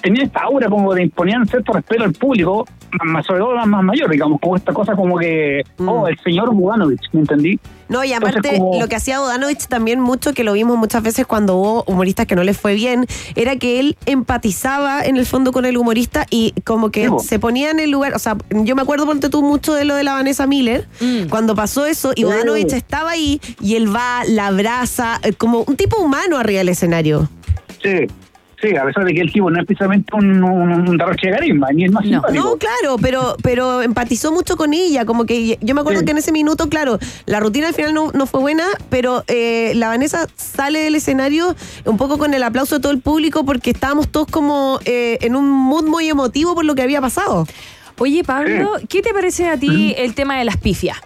tenían 0.02 0.26
esta 0.28 0.42
aura 0.42 0.70
como 0.70 0.94
de 0.94 1.04
imponían 1.04 1.46
cierto 1.46 1.74
respeto 1.74 2.04
al 2.04 2.14
público, 2.14 2.66
más, 3.04 3.26
sobre 3.26 3.40
todo 3.40 3.56
más, 3.56 3.68
más 3.68 3.84
mayor, 3.84 4.10
digamos, 4.10 4.40
como 4.40 4.56
esta 4.56 4.74
cosa 4.74 4.96
como 4.96 5.18
que, 5.18 5.62
oh, 5.86 6.08
el 6.08 6.18
señor 6.20 6.54
Bodanovich, 6.54 7.02
¿me 7.12 7.22
entendí? 7.22 7.60
No, 7.90 8.04
y 8.04 8.14
Entonces, 8.14 8.38
aparte, 8.40 8.58
como- 8.60 8.80
lo 8.80 8.88
que 8.88 8.96
hacía 8.96 9.20
Bodanovich 9.20 9.68
también 9.68 10.00
mucho, 10.00 10.34
que 10.34 10.44
lo 10.44 10.54
vimos 10.54 10.78
muchas 10.78 11.04
veces 11.04 11.28
cuando 11.28 11.56
hubo 11.58 11.84
humoristas 11.86 12.26
que 12.26 12.36
no 12.36 12.44
les 12.44 12.58
fue 12.58 12.74
bien, 12.76 13.06
era 13.36 13.56
que 13.58 13.80
él 13.80 13.98
empatizaba 14.06 15.04
en 15.04 15.18
el 15.18 15.26
fondo 15.26 15.52
con 15.52 15.66
el 15.66 15.78
humorista 15.78 16.26
y 16.30 16.54
como 16.66 16.90
que 16.92 17.10
se 17.24 17.40
ponía 17.40 17.70
en 17.72 17.80
el 17.80 17.92
lugar. 17.92 18.14
O 18.16 18.20
sea, 18.20 18.38
yo 18.50 18.76
me 18.76 18.82
acuerdo, 18.82 19.06
ponte 19.06 19.30
tú, 19.30 19.44
mucho 19.44 19.74
de 19.74 19.86
lo 19.86 19.96
de 19.96 20.04
la 20.04 20.14
Vanessa 20.14 20.48
Miller, 20.48 20.88
cuando 21.30 21.56
pasó 21.56 21.86
eso, 21.86 22.12
y 22.16 22.22
Sí. 22.22 22.24
Bodanovich 22.24 22.74
estaba 22.74 23.12
ahí 23.12 23.40
y 23.62 23.76
él 23.76 23.94
va, 23.94 24.24
la 24.28 24.48
abraza, 24.48 25.20
como 25.38 25.64
un 25.68 25.76
tipo 25.76 25.98
humano 26.02 26.38
arriba 26.38 26.60
del 26.60 26.70
escenario. 26.70 27.30
Sí, 27.82 28.08
sí, 28.64 28.76
a 28.76 28.84
pesar 28.86 29.06
de 29.06 29.14
que 29.14 29.22
el 29.22 29.32
tipo 29.32 29.50
no 29.52 29.60
es 29.60 29.66
precisamente 29.66 30.16
un, 30.16 30.44
un, 30.44 30.90
un 30.90 30.98
derroche 30.98 31.28
de 31.28 31.34
carisma, 31.34 31.68
ni 31.74 31.86
es 31.86 31.92
más 31.92 32.04
simpático. 32.04 32.44
No, 32.44 32.58
claro, 32.58 32.96
pero, 33.02 33.36
pero 33.44 33.82
empatizó 33.82 34.32
mucho 34.32 34.56
con 34.58 34.74
ella, 34.74 35.06
como 35.06 35.26
que 35.26 35.58
yo 35.62 35.76
me 35.76 35.82
acuerdo 35.82 36.00
Sí. 36.00 36.06
que 36.06 36.12
en 36.12 36.18
ese 36.18 36.32
minuto, 36.32 36.70
claro, 36.70 36.98
la 37.26 37.40
rutina 37.40 37.68
al 37.68 37.74
final 37.74 37.94
no, 37.94 38.12
no 38.14 38.26
fue 38.26 38.40
buena, 38.40 38.64
pero 38.90 39.24
eh, 39.28 39.74
la 39.76 39.90
Vanessa 39.90 40.28
sale 40.36 40.80
del 40.80 40.96
escenario 40.96 41.56
un 41.86 41.98
poco 41.98 42.18
con 42.18 42.34
el 42.34 42.42
aplauso 42.44 42.76
de 42.76 42.82
todo 42.82 42.92
el 42.92 43.00
público 43.02 43.46
porque 43.46 43.72
estábamos 43.72 44.08
todos 44.10 44.28
como 44.28 44.80
eh, 44.86 45.18
en 45.22 45.36
un 45.36 45.50
mood 45.50 45.86
muy 45.86 46.08
emotivo 46.10 46.56
por 46.56 46.66
lo 46.66 46.74
que 46.76 46.82
había 46.82 47.02
pasado. 47.02 47.46
Oye, 48.00 48.24
Pablo, 48.24 48.72
¿qué 48.90 49.02
te 49.02 49.14
parece 49.14 49.48
a 49.50 49.58
ti 49.58 49.94
el 49.98 50.16
tema 50.16 50.38
de 50.40 50.46
las 50.46 50.58
pifias? 50.58 50.98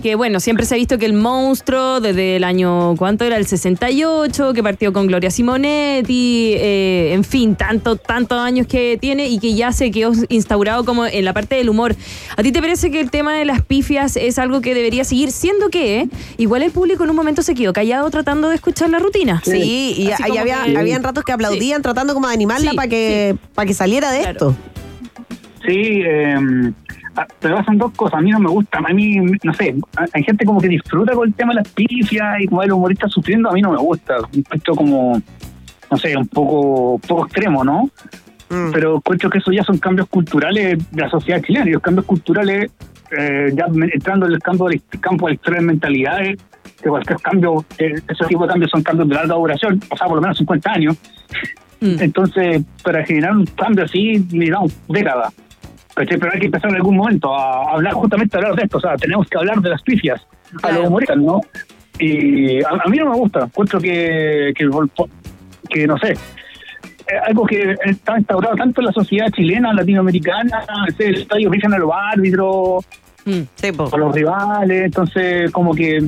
Que 0.00 0.14
bueno, 0.14 0.40
siempre 0.40 0.64
se 0.66 0.74
ha 0.74 0.78
visto 0.78 0.98
que 0.98 1.06
el 1.06 1.12
monstruo 1.12 2.00
desde 2.00 2.36
el 2.36 2.44
año, 2.44 2.94
¿cuánto 2.96 3.24
era? 3.24 3.36
El 3.36 3.46
68, 3.46 4.52
que 4.52 4.62
partió 4.62 4.92
con 4.92 5.06
Gloria 5.06 5.30
Simonetti, 5.30 6.54
eh, 6.56 7.12
en 7.12 7.24
fin, 7.24 7.54
tanto, 7.56 7.96
tantos 7.96 8.38
años 8.38 8.66
que 8.66 8.98
tiene 9.00 9.28
y 9.28 9.38
que 9.38 9.54
ya 9.54 9.72
se 9.72 9.90
quedó 9.90 10.12
instaurado 10.28 10.84
como 10.84 11.06
en 11.06 11.24
la 11.24 11.32
parte 11.32 11.56
del 11.56 11.68
humor. 11.68 11.94
¿A 12.36 12.42
ti 12.42 12.52
te 12.52 12.60
parece 12.60 12.90
que 12.90 13.00
el 13.00 13.10
tema 13.10 13.34
de 13.36 13.44
las 13.44 13.62
pifias 13.62 14.16
es 14.16 14.38
algo 14.38 14.60
que 14.60 14.74
debería 14.74 15.04
seguir 15.04 15.30
siendo 15.30 15.68
que 15.68 16.00
eh, 16.00 16.08
igual 16.38 16.62
el 16.62 16.70
público 16.70 17.04
en 17.04 17.10
un 17.10 17.16
momento 17.16 17.42
se 17.42 17.54
quedó 17.54 17.72
callado 17.72 18.10
tratando 18.10 18.48
de 18.48 18.54
escuchar 18.56 18.90
la 18.90 18.98
rutina? 18.98 19.42
Sí, 19.44 19.94
y 19.98 20.10
ahí 20.22 20.36
había, 20.38 20.64
que- 20.64 20.76
habían 20.78 21.02
ratos 21.02 21.24
que 21.24 21.32
aplaudían 21.32 21.82
tratando 21.82 22.14
como 22.14 22.28
de 22.28 22.34
animarla 22.34 22.70
Sí, 22.70 22.76
para 22.76 22.88
que, 22.88 23.36
para 23.54 23.66
que 23.66 23.74
saliera 23.74 24.10
de 24.10 24.22
esto. 24.22 24.56
Sí, 25.64 26.02
eh, 26.04 26.34
pero 27.40 27.56
pasan 27.56 27.78
dos 27.78 27.92
cosas. 27.92 28.18
A 28.18 28.22
mí 28.22 28.30
no 28.30 28.40
me 28.40 28.48
gusta. 28.50 28.78
A 28.78 28.92
mí, 28.92 29.16
no 29.42 29.54
sé, 29.54 29.74
hay- 30.14 30.22
gente 30.24 30.44
como 30.44 30.60
que 30.60 30.68
disfruta 30.68 31.12
con 31.12 31.28
el 31.28 31.34
tema 31.34 31.52
de 31.52 31.56
las 31.60 31.68
pifias 31.68 32.40
y 32.40 32.46
como 32.46 32.62
el 32.62 32.72
humorista 32.72 33.08
sufriendo. 33.08 33.50
A 33.50 33.52
mí 33.52 33.60
no 33.62 33.72
me 33.72 33.78
gusta. 33.78 34.16
Encuentro 34.32 34.74
como, 34.74 35.20
no 35.90 35.96
sé, 35.98 36.16
un 36.16 36.28
poco, 36.28 36.98
poco 37.06 37.24
extremo, 37.26 37.64
¿no? 37.64 37.90
Pero 38.72 38.96
encuentro 38.96 39.30
que 39.30 39.38
eso 39.38 39.50
ya 39.50 39.62
son 39.64 39.78
cambios 39.78 40.08
culturales 40.08 40.78
de 40.90 41.00
la 41.02 41.08
sociedad 41.08 41.40
chilena. 41.42 41.68
Y 41.68 41.72
los 41.72 41.82
cambios 41.82 42.04
culturales, 42.06 42.70
eh, 43.16 43.50
ya 43.54 43.66
entrando 43.92 44.26
en 44.26 44.32
el 44.32 44.38
campo 44.40 44.68
del 44.68 44.82
campo 45.00 45.26
de 45.26 45.32
las 45.32 45.40
historias 45.40 45.62
de 45.62 45.66
mentalidades, 45.66 46.38
que 46.82 46.88
cualquier 46.88 47.18
cambio, 47.20 47.64
eh, 47.78 47.94
ese 48.08 48.24
tipo 48.28 48.42
de 48.42 48.48
cambios 48.50 48.70
son 48.70 48.82
cambios 48.82 49.08
de 49.08 49.14
larga 49.14 49.34
duración, 49.36 49.80
o 49.90 49.96
sea, 49.96 50.06
por 50.06 50.16
lo 50.16 50.22
menos 50.22 50.36
50 50.38 50.70
años. 50.72 50.96
Entonces, 51.80 52.62
para 52.84 53.04
generar 53.04 53.32
un 53.36 53.44
cambio 53.46 53.84
así, 53.84 54.18
digamos, 54.28 54.72
décadas. 54.88 55.32
Pero 55.94 56.30
hay 56.32 56.40
que 56.40 56.46
empezar 56.46 56.70
en 56.70 56.76
algún 56.76 56.96
momento 56.96 57.34
a 57.34 57.72
hablar, 57.72 57.92
justamente 57.94 58.36
a 58.36 58.40
hablar 58.40 58.56
de 58.56 58.64
esto. 58.64 58.78
O 58.78 58.80
sea, 58.80 58.96
tenemos 58.96 59.28
que 59.28 59.38
hablar 59.38 59.60
de 59.60 59.70
las 59.70 59.82
pifias 59.82 60.20
a 60.62 60.72
los 60.72 60.86
humoristas, 60.86 61.18
¿no? 61.18 61.40
Y 61.98 62.62
a, 62.64 62.70
a 62.84 62.88
mí 62.88 62.96
no 62.96 63.10
me 63.10 63.16
gusta. 63.16 63.44
Encuentro 63.44 63.80
que, 63.80 64.52
que, 64.56 65.86
no 65.86 65.98
sé, 65.98 66.12
eh, 66.12 66.16
algo 67.26 67.46
que 67.46 67.76
está 67.84 68.18
instaurado 68.18 68.56
tanto 68.56 68.80
en 68.80 68.86
la 68.86 68.92
sociedad 68.92 69.30
chilena, 69.30 69.72
latinoamericana, 69.72 70.64
el 70.98 71.14
estadio 71.14 71.50
pifian 71.50 71.74
a 71.74 71.78
los 71.78 71.90
árbitros, 71.92 72.84
a 73.92 73.96
los 73.96 74.14
rivales, 74.14 74.84
entonces 74.84 75.50
como 75.52 75.74
que 75.74 76.02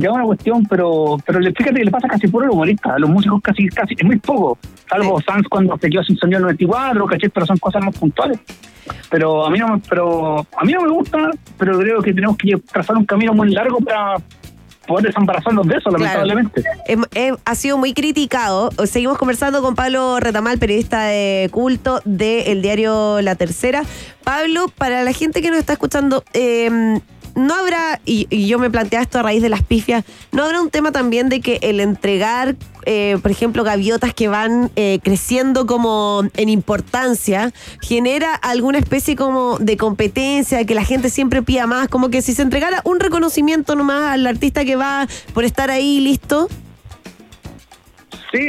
ya 0.00 0.12
una 0.12 0.24
cuestión, 0.24 0.64
pero 0.64 1.16
pero 1.24 1.40
fíjate 1.40 1.74
que 1.74 1.84
le 1.84 1.90
pasa 1.90 2.08
casi 2.08 2.28
puro 2.28 2.46
al 2.46 2.50
humorista, 2.52 2.94
a 2.94 2.98
los 2.98 3.10
músicos 3.10 3.40
casi, 3.42 3.68
casi, 3.68 3.94
es 3.96 4.04
muy 4.04 4.18
poco, 4.18 4.58
salvo 4.88 5.20
Sanz 5.20 5.46
cuando 5.48 5.76
se 5.78 5.90
quedó 5.90 6.02
sin 6.04 6.16
sonido 6.16 6.38
en 6.38 6.48
el 6.48 6.56
94, 6.56 7.06
¿cachai? 7.06 7.28
Pero 7.28 7.46
son 7.46 7.58
cosas 7.58 7.84
más 7.84 7.96
puntuales. 7.96 8.38
Pero 9.10 9.44
a 9.46 9.50
mí 9.50 9.58
no 9.58 9.68
me, 9.68 9.82
pero 9.88 10.46
a 10.56 10.64
mí 10.64 10.72
no 10.72 10.82
me 10.82 10.88
gusta, 10.88 11.30
pero 11.58 11.78
creo 11.78 12.00
que 12.02 12.14
tenemos 12.14 12.36
que 12.36 12.56
trazar 12.72 12.96
un 12.96 13.04
camino 13.04 13.34
muy 13.34 13.50
largo 13.50 13.78
para 13.80 14.16
poder 14.88 15.06
desembarazarnos 15.06 15.66
de 15.68 15.76
eso, 15.76 15.90
lamentablemente. 15.90 16.64
Em- 16.86 17.04
em, 17.14 17.36
ha 17.44 17.54
sido 17.54 17.76
muy 17.76 17.92
criticado. 17.92 18.70
Seguimos 18.86 19.18
conversando 19.18 19.62
con 19.62 19.74
Pablo 19.74 20.18
Retamal, 20.18 20.58
periodista 20.58 21.04
de 21.04 21.48
culto 21.52 22.00
del 22.04 22.62
diario 22.62 23.20
La 23.20 23.36
Tercera. 23.36 23.82
Pablo, 24.24 24.66
para 24.76 25.04
la 25.04 25.12
gente 25.12 25.42
que 25.42 25.50
nos 25.50 25.58
está 25.58 25.74
escuchando, 25.74 26.24
em, 26.32 27.00
no 27.38 27.54
habrá, 27.54 28.00
y, 28.04 28.26
y 28.30 28.46
yo 28.46 28.58
me 28.58 28.70
planteaba 28.70 29.02
esto 29.02 29.18
a 29.20 29.22
raíz 29.22 29.42
de 29.42 29.48
las 29.48 29.62
pifias, 29.62 30.04
no 30.32 30.44
habrá 30.44 30.60
un 30.60 30.70
tema 30.70 30.92
también 30.92 31.28
de 31.28 31.40
que 31.40 31.58
el 31.62 31.80
entregar, 31.80 32.56
eh, 32.84 33.16
por 33.22 33.30
ejemplo, 33.30 33.64
gaviotas 33.64 34.12
que 34.12 34.28
van 34.28 34.70
eh, 34.76 34.98
creciendo 35.02 35.66
como 35.66 36.22
en 36.36 36.48
importancia, 36.48 37.52
genera 37.80 38.34
alguna 38.34 38.78
especie 38.78 39.16
como 39.16 39.58
de 39.58 39.76
competencia, 39.76 40.64
que 40.64 40.74
la 40.74 40.84
gente 40.84 41.10
siempre 41.10 41.42
pida 41.42 41.66
más, 41.66 41.88
como 41.88 42.10
que 42.10 42.22
si 42.22 42.34
se 42.34 42.42
entregara 42.42 42.80
un 42.84 43.00
reconocimiento 43.00 43.74
nomás 43.74 44.14
al 44.14 44.26
artista 44.26 44.64
que 44.64 44.76
va 44.76 45.06
por 45.32 45.44
estar 45.44 45.70
ahí 45.70 46.00
listo. 46.00 46.48
Sí, 48.32 48.46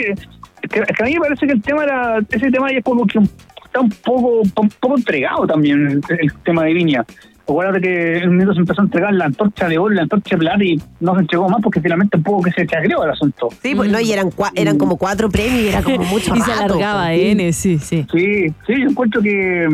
que, 0.69 0.79
a 0.79 1.05
mí 1.05 1.13
me 1.13 1.19
parece 1.19 1.47
que 1.47 1.53
el 1.53 1.61
tema 1.61 1.83
era, 1.83 2.19
ese 2.29 2.51
tema 2.51 2.71
ya 2.71 2.79
es 2.79 2.83
como 2.83 3.05
que 3.05 3.19
está 3.65 3.79
un 3.79 3.89
poco, 3.89 4.41
un 4.41 4.69
poco 4.79 4.97
entregado 4.97 5.45
también 5.45 5.87
el, 5.87 6.01
el 6.19 6.33
tema 6.43 6.63
de 6.63 6.73
Viña. 6.73 7.05
Acuérdate 7.49 7.81
que 7.81 8.17
en 8.17 8.29
un 8.29 8.37
minuto 8.37 8.53
se 8.53 8.59
empezó 8.61 8.81
a 8.81 8.85
entregar 8.85 9.13
la 9.13 9.25
antorcha 9.25 9.67
de 9.67 9.77
oro 9.77 9.93
la 9.95 10.03
antorcha 10.03 10.35
de 10.35 10.39
plata 10.39 10.63
y 10.63 10.79
no 10.99 11.15
se 11.15 11.21
entregó 11.21 11.49
más 11.49 11.61
porque 11.61 11.81
finalmente 11.81 12.17
un 12.17 12.23
poco 12.23 12.43
que 12.43 12.51
se 12.51 12.67
chagreó 12.67 13.03
el 13.03 13.11
asunto. 13.11 13.49
Sí, 13.61 13.73
pues 13.75 13.89
no, 13.91 13.99
y 13.99 14.11
eran, 14.11 14.29
cua- 14.29 14.51
eran 14.55 14.77
como 14.77 14.97
cuatro 14.97 15.29
premios 15.29 15.61
y 15.63 15.67
era 15.69 15.81
como 15.81 15.97
mucho 16.03 16.35
Y 16.35 16.41
se 16.41 16.51
alargaba 16.51 17.07
pues. 17.07 17.19
N, 17.21 17.53
sí, 17.53 17.79
sí. 17.79 18.05
Sí, 18.11 18.47
sí, 18.67 18.73
yo 18.81 18.89
encuentro 18.89 19.21
que 19.21 19.67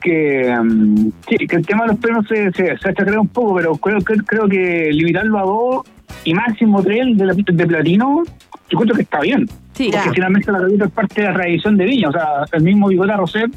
que, 0.00 0.54
mm, 0.62 1.10
sí, 1.28 1.46
que 1.46 1.56
el 1.56 1.66
tema 1.66 1.82
de 1.82 1.88
los 1.88 1.98
premios 1.98 2.26
se, 2.26 2.50
se, 2.52 2.76
se 2.78 2.94
chacrea 2.94 3.20
un 3.20 3.28
poco, 3.28 3.54
pero 3.56 3.74
creo, 3.76 3.98
creo, 4.00 4.24
creo 4.24 4.48
que 4.48 4.88
limitarlo 4.92 5.38
a 5.38 5.42
dos 5.42 5.82
y 6.24 6.32
máximo 6.32 6.82
tres 6.82 7.16
de, 7.18 7.26
la- 7.26 7.34
de 7.34 7.66
platino, 7.66 8.22
yo 8.24 8.30
encuentro 8.70 8.96
que 8.96 9.02
está 9.02 9.20
bien. 9.20 9.46
Sí, 9.74 9.90
porque 9.92 10.06
ya. 10.08 10.12
finalmente 10.14 10.50
la 10.52 10.58
gaviota 10.60 10.84
es 10.86 10.90
parte 10.90 11.20
de 11.20 11.28
la 11.28 11.34
tradición 11.34 11.76
de 11.76 11.84
Viña. 11.84 12.08
O 12.08 12.12
sea, 12.12 12.24
el 12.52 12.62
mismo 12.62 12.88
Bigota 12.88 13.16
Roset, 13.16 13.50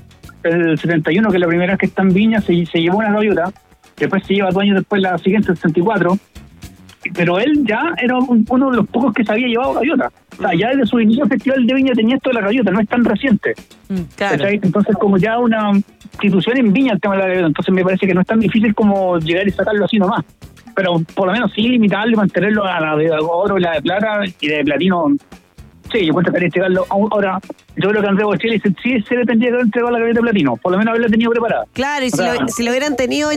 el 0.44 0.78
71, 0.78 1.30
que 1.30 1.38
es 1.38 1.42
la 1.42 1.48
primera 1.48 1.74
vez 1.74 1.80
que 1.80 1.86
está 1.88 2.02
en 2.02 2.14
Viña, 2.14 2.42
se, 2.42 2.66
se 2.66 2.80
llevó 2.82 2.98
una 2.98 3.12
gaviota. 3.12 3.52
Después 3.98 4.24
se 4.26 4.34
lleva 4.36 4.50
dos 4.52 4.62
años 4.62 4.76
después 4.78 5.02
la 5.02 5.18
siguiente, 5.18 5.52
el 5.52 5.58
64. 5.58 6.18
Pero 7.16 7.38
él 7.38 7.66
ya 7.66 7.94
era 8.02 8.18
un- 8.18 8.46
uno 8.50 8.72
de 8.72 8.78
los 8.78 8.88
pocos 8.88 9.14
que 9.14 9.26
se 9.26 9.32
había 9.34 9.48
llevado 9.48 9.74
gaviota. 9.74 10.10
O 10.38 10.42
sea, 10.42 10.52
ya 10.58 10.70
desde 10.70 10.86
su 10.86 11.00
inicio 11.02 11.26
Festival 11.28 11.68
de 11.68 11.74
Viña 11.74 11.94
tenía 11.94 12.16
esto 12.16 12.30
de 12.30 12.36
la 12.36 12.42
gaviota, 12.42 12.72
no 12.72 12.80
es 12.80 12.88
tan 12.88 13.04
reciente. 13.04 13.54
Claro. 14.16 14.38
¿cachai? 14.38 14.60
Entonces, 14.64 14.96
como 14.96 15.18
ya 15.18 15.38
una 15.38 15.72
institución 16.14 16.58
en 16.58 16.72
Viña 16.74 16.94
el 16.94 17.02
tema 17.02 17.16
de 17.16 17.22
la 17.22 17.28
gaviota, 17.28 17.48
entonces 17.48 17.74
me 17.74 17.84
parece 17.84 18.08
que 18.08 18.14
no 18.14 18.22
es 18.22 18.28
tan 18.28 18.40
difícil 18.40 18.74
como 18.74 19.20
llegar 19.20 19.46
y 19.48 19.52
sacarlo 19.52 19.86
así 19.86 19.98
nomás. 20.00 20.24
Pero 20.76 21.02
por 21.14 21.28
lo 21.28 21.34
menos 21.34 21.52
sí 21.54 21.62
limitarlo 21.68 22.14
y 22.14 22.16
mantenerlo 22.16 22.64
a 22.66 22.80
la 22.80 22.96
de 22.96 23.12
oro 23.22 23.58
y 23.60 23.62
la 23.62 23.74
de 23.74 23.82
plata 23.82 24.22
y 24.40 24.48
de 24.48 24.64
platino. 24.64 25.08
Sí, 25.94 26.08
yo 26.08 26.14
cuento 26.14 26.32
que 26.32 26.44
entregarlo. 26.44 26.88
Ahora, 26.90 27.40
yo 27.76 27.90
creo 27.90 28.02
que 28.02 28.08
Andrés 28.08 28.26
Bocelli 28.26 28.60
sí, 28.60 29.00
se 29.08 29.16
le 29.16 29.26
tendría 29.26 29.50
que 29.50 29.54
haber 29.54 29.66
entregado 29.66 29.92
la 29.92 30.00
gaviota 30.00 30.20
de 30.20 30.24
platino, 30.24 30.58
por 30.58 30.72
lo 30.72 30.80
menos 30.80 30.92
haberla 30.92 31.08
tenido 31.08 31.30
preparada. 31.30 31.66
Claro, 31.74 32.04
y 32.04 32.10
si, 32.10 32.18
lo, 32.18 32.48
si 32.48 32.64
lo 32.64 32.72
hubieran 32.72 32.96
tenido, 32.96 33.30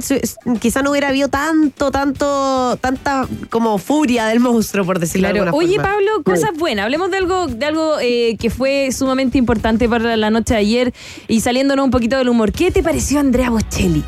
quizá 0.58 0.80
no 0.80 0.92
hubiera 0.92 1.08
habido 1.08 1.28
tanto, 1.28 1.90
tanto, 1.90 2.78
tanta 2.80 3.26
como 3.50 3.76
furia 3.76 4.24
del 4.26 4.40
monstruo, 4.40 4.86
por 4.86 4.98
decirlo 4.98 5.28
de 5.28 5.34
alguna 5.38 5.52
Oye, 5.52 5.76
forma. 5.76 5.92
Pablo, 5.92 6.22
cosas 6.24 6.50
buenas. 6.56 6.84
Hablemos 6.84 7.10
de 7.10 7.18
algo, 7.18 7.46
de 7.46 7.66
algo 7.66 7.96
eh, 8.00 8.36
que 8.40 8.48
fue 8.48 8.90
sumamente 8.90 9.36
importante 9.36 9.86
para 9.88 10.16
la 10.16 10.30
noche 10.30 10.54
de 10.54 10.60
ayer 10.60 10.94
y 11.28 11.40
saliéndonos 11.40 11.84
un 11.84 11.90
poquito 11.90 12.16
del 12.16 12.30
humor. 12.30 12.52
¿Qué 12.52 12.70
te 12.70 12.82
pareció 12.82 13.20
Andrea 13.20 13.50
Bocelli? 13.50 14.02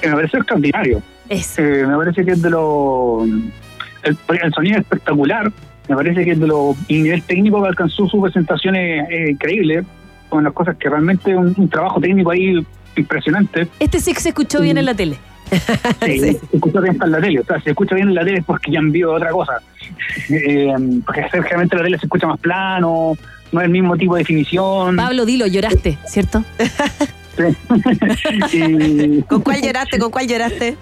que 0.00 0.08
me 0.08 0.14
parece 0.14 0.36
extraordinario. 0.36 1.02
Eso. 1.28 1.62
Eh, 1.62 1.86
me 1.86 1.96
parece 1.96 2.24
que 2.24 2.32
es 2.32 2.42
de 2.42 2.50
lo. 2.50 3.24
El, 3.24 4.16
el 4.42 4.52
sonido 4.52 4.76
es 4.76 4.82
espectacular. 4.82 5.52
Me 5.88 5.96
parece 5.96 6.24
que 6.24 6.34
de 6.34 6.46
lo. 6.46 6.74
El 6.88 7.02
nivel 7.04 7.22
técnico 7.22 7.62
que 7.62 7.68
alcanzó 7.68 8.06
su 8.08 8.20
presentación 8.20 8.74
es, 8.76 9.06
es 9.10 9.30
increíble. 9.30 9.84
Con 10.28 10.42
las 10.44 10.52
cosas 10.52 10.76
que 10.76 10.88
realmente 10.88 11.34
un, 11.36 11.54
un 11.56 11.68
trabajo 11.68 12.00
técnico 12.00 12.30
ahí 12.32 12.66
impresionante. 12.96 13.68
Este 13.78 14.00
sí 14.00 14.12
que 14.12 14.20
se 14.20 14.30
escuchó 14.30 14.60
bien 14.60 14.78
en 14.78 14.84
la 14.86 14.94
tele. 14.94 15.16
Sí, 16.04 16.18
Se 16.20 16.30
escucha 16.52 16.80
bien 16.80 16.98
en 17.00 17.10
la 17.12 17.20
tele. 17.20 17.40
O 17.40 17.44
sea, 17.44 17.60
se 17.60 17.70
escucha 17.70 17.94
bien 17.94 18.08
en 18.08 18.14
la 18.16 18.24
tele 18.24 18.38
es 18.38 18.44
porque 18.44 18.72
ya 18.72 18.80
han 18.80 18.90
visto 18.92 19.12
otra 19.12 19.30
cosa. 19.30 19.52
Eh, 20.28 20.74
porque 21.04 21.22
generalmente 21.30 21.76
la 21.76 21.82
tele 21.84 21.98
se 21.98 22.06
escucha 22.06 22.26
más 22.26 22.40
plano, 22.40 23.12
no 23.52 23.60
es 23.60 23.64
el 23.66 23.70
mismo 23.70 23.96
tipo 23.96 24.14
de 24.16 24.22
definición. 24.22 24.96
Pablo, 24.96 25.24
dilo, 25.24 25.46
lloraste, 25.46 25.96
¿cierto? 26.06 26.42
Y- 28.52 29.22
¿Con 29.22 29.42
cuál 29.42 29.60
lloraste? 29.62 29.98
¿Con 29.98 30.10
cuál 30.10 30.26
lloraste? 30.26 30.76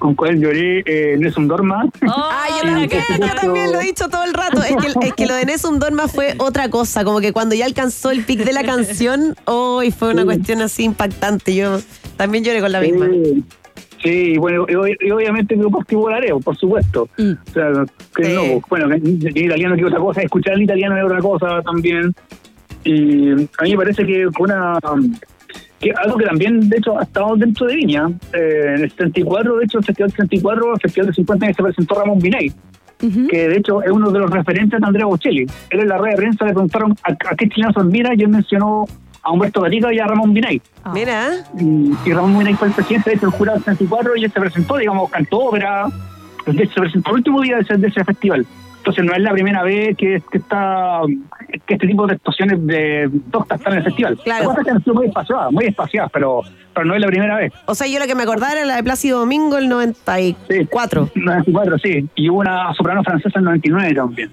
Con 0.00 0.16
cuál 0.16 0.40
lloré 0.40 0.82
eh, 0.86 1.16
Nelson 1.16 1.46
Dorma. 1.46 1.84
Ah, 2.02 2.46
yo, 2.60 2.68
lo- 2.70 2.82
Y, 2.82 2.88
por 2.88 2.98
yo 3.28 3.34
también 3.40 3.70
lo 3.72 3.78
he 3.80 3.84
dicho 3.84 4.08
todo 4.08 4.24
el 4.24 4.34
rato. 4.34 4.60
Es 4.62 4.74
que, 4.74 5.06
es 5.06 5.12
que 5.14 5.26
lo 5.26 5.34
de 5.36 5.44
Nessun 5.46 5.78
Dorma 5.78 6.08
fue 6.08 6.34
otra 6.38 6.68
cosa. 6.70 7.04
Como 7.04 7.20
que 7.20 7.32
cuando 7.32 7.54
ya 7.54 7.66
alcanzó 7.66 8.10
el 8.10 8.24
pic 8.24 8.40
de 8.44 8.52
la 8.52 8.64
canción, 8.64 9.36
hoy 9.44 9.92
fue 9.92 10.10
una 10.12 10.24
cuestión 10.24 10.60
así 10.62 10.82
impactante. 10.84 11.54
Yo 11.54 11.78
también 12.16 12.42
lloré 12.42 12.60
con 12.60 12.72
la 12.72 12.80
misma. 12.80 13.06
Sí, 14.02 14.38
bueno, 14.38 14.64
y, 14.66 14.72
ob- 14.72 14.96
y 14.98 15.10
obviamente 15.10 15.54
que 15.54 15.62
positivo 15.62 16.00
volareo, 16.02 16.40
por 16.40 16.56
supuesto. 16.56 17.02
O 17.18 17.52
sea, 17.52 17.70
que 18.16 18.24
Sí. 18.24 18.32
no, 18.34 18.62
bueno, 18.70 18.88
que 18.88 18.94
en 18.94 19.36
italiano 19.36 19.74
que 19.74 19.82
es 19.82 19.86
otra 19.88 19.98
cosa, 20.00 20.22
escuchar 20.22 20.54
el 20.54 20.62
italiano 20.62 20.96
es 20.96 21.04
otra 21.04 21.18
cosa 21.20 21.60
también. 21.62 22.14
Y 22.82 23.30
a 23.32 23.62
mí 23.64 23.70
me 23.72 23.76
parece 23.76 24.06
que 24.06 24.26
fue 24.34 24.46
una 24.46 24.78
que 25.80 25.90
algo 25.92 26.18
que 26.18 26.26
también, 26.26 26.68
de 26.68 26.76
hecho, 26.76 26.98
ha 26.98 27.02
estado 27.02 27.36
dentro 27.36 27.66
de 27.66 27.74
Viña. 27.74 28.08
Eh, 28.34 28.74
en 28.76 28.82
el 28.84 28.90
74, 28.90 29.56
de 29.56 29.64
hecho, 29.64 29.78
el 29.78 29.84
Festival 29.84 30.10
74, 30.10 30.74
el 30.74 30.80
Festival 30.80 31.06
de 31.08 31.14
50 31.14 31.46
años 31.46 31.56
se 31.56 31.62
presentó 31.62 31.94
Ramón 31.94 32.18
Biney, 32.18 32.52
que 32.98 33.48
de 33.48 33.56
hecho 33.56 33.82
es 33.82 33.90
uno 33.90 34.10
de 34.10 34.18
los 34.18 34.30
referentes 34.30 34.78
de 34.78 34.86
Andrea 34.86 35.06
Bocelli. 35.06 35.46
Él 35.70 35.80
en 35.80 35.88
la 35.88 35.96
red 35.96 36.10
de 36.10 36.16
prensa 36.16 36.44
le 36.44 36.52
preguntaron 36.52 36.94
a, 37.02 37.12
a 37.12 37.34
qué 37.34 37.48
chileno 37.48 37.72
se 37.72 37.80
admira 37.80 38.14
y 38.14 38.20
él 38.20 38.28
mencionó 38.28 38.84
a 39.22 39.32
Humberto 39.32 39.62
Gatica 39.62 39.92
y 39.92 39.98
a 39.98 40.06
Ramón 40.06 40.34
Biney. 40.34 40.60
Mira. 40.92 41.30
Y, 41.58 41.92
y 42.04 42.12
Ramón 42.12 42.38
Biney 42.38 42.54
fue 42.54 42.68
el 42.68 42.74
presidente 42.74 43.10
de 43.10 43.16
hecho, 43.16 43.26
el 43.26 43.32
jurado 43.32 43.56
del 43.56 43.64
64 43.64 44.16
y 44.16 44.24
él 44.24 44.32
se 44.32 44.40
presentó, 44.40 44.76
digamos, 44.76 45.10
cantó 45.10 45.38
ópera. 45.38 45.86
De 46.46 46.62
hecho, 46.62 46.74
se 46.74 46.80
presentó 46.80 47.10
el 47.10 47.16
último 47.16 47.40
día 47.40 47.56
de 47.56 47.62
ese, 47.62 47.76
de 47.78 47.88
ese 47.88 48.04
festival. 48.04 48.46
Entonces 48.80 49.04
no 49.04 49.12
es 49.12 49.20
la 49.20 49.32
primera 49.32 49.62
vez 49.62 49.94
que, 49.96 50.22
que 50.30 50.38
está 50.38 51.02
que 51.66 51.74
este 51.74 51.86
tipo 51.86 52.06
de 52.06 52.14
actuaciones 52.14 52.66
de 52.66 53.10
doctas 53.26 53.58
están 53.58 53.74
en 53.74 53.78
el 53.80 53.84
festival. 53.84 54.18
Claro. 54.24 54.44
Lo 54.44 54.50
que 54.50 54.56
pasa 54.56 54.60
es 54.60 54.64
que 54.64 54.70
han 54.70 54.84
sido 54.84 54.94
muy 54.94 55.06
espaciadas, 55.06 55.52
muy 55.52 55.64
espaciadas, 55.66 56.10
pero, 56.12 56.40
pero 56.72 56.86
no 56.86 56.94
es 56.94 57.00
la 57.00 57.06
primera 57.06 57.36
vez. 57.36 57.52
O 57.66 57.74
sea, 57.74 57.86
yo 57.86 57.98
lo 57.98 58.06
que 58.06 58.14
me 58.14 58.22
acordaba 58.22 58.52
era 58.52 58.64
la 58.64 58.76
de 58.76 58.82
Plácido 58.82 59.18
Domingo, 59.18 59.58
el 59.58 59.68
94. 59.68 61.10
94, 61.14 61.78
sí. 61.78 62.08
Y 62.14 62.30
hubo 62.30 62.40
una 62.40 62.72
soprano 62.74 63.02
francesa 63.02 63.38
en 63.38 63.40
el 63.40 63.44
99 63.44 63.94
también. 63.94 64.30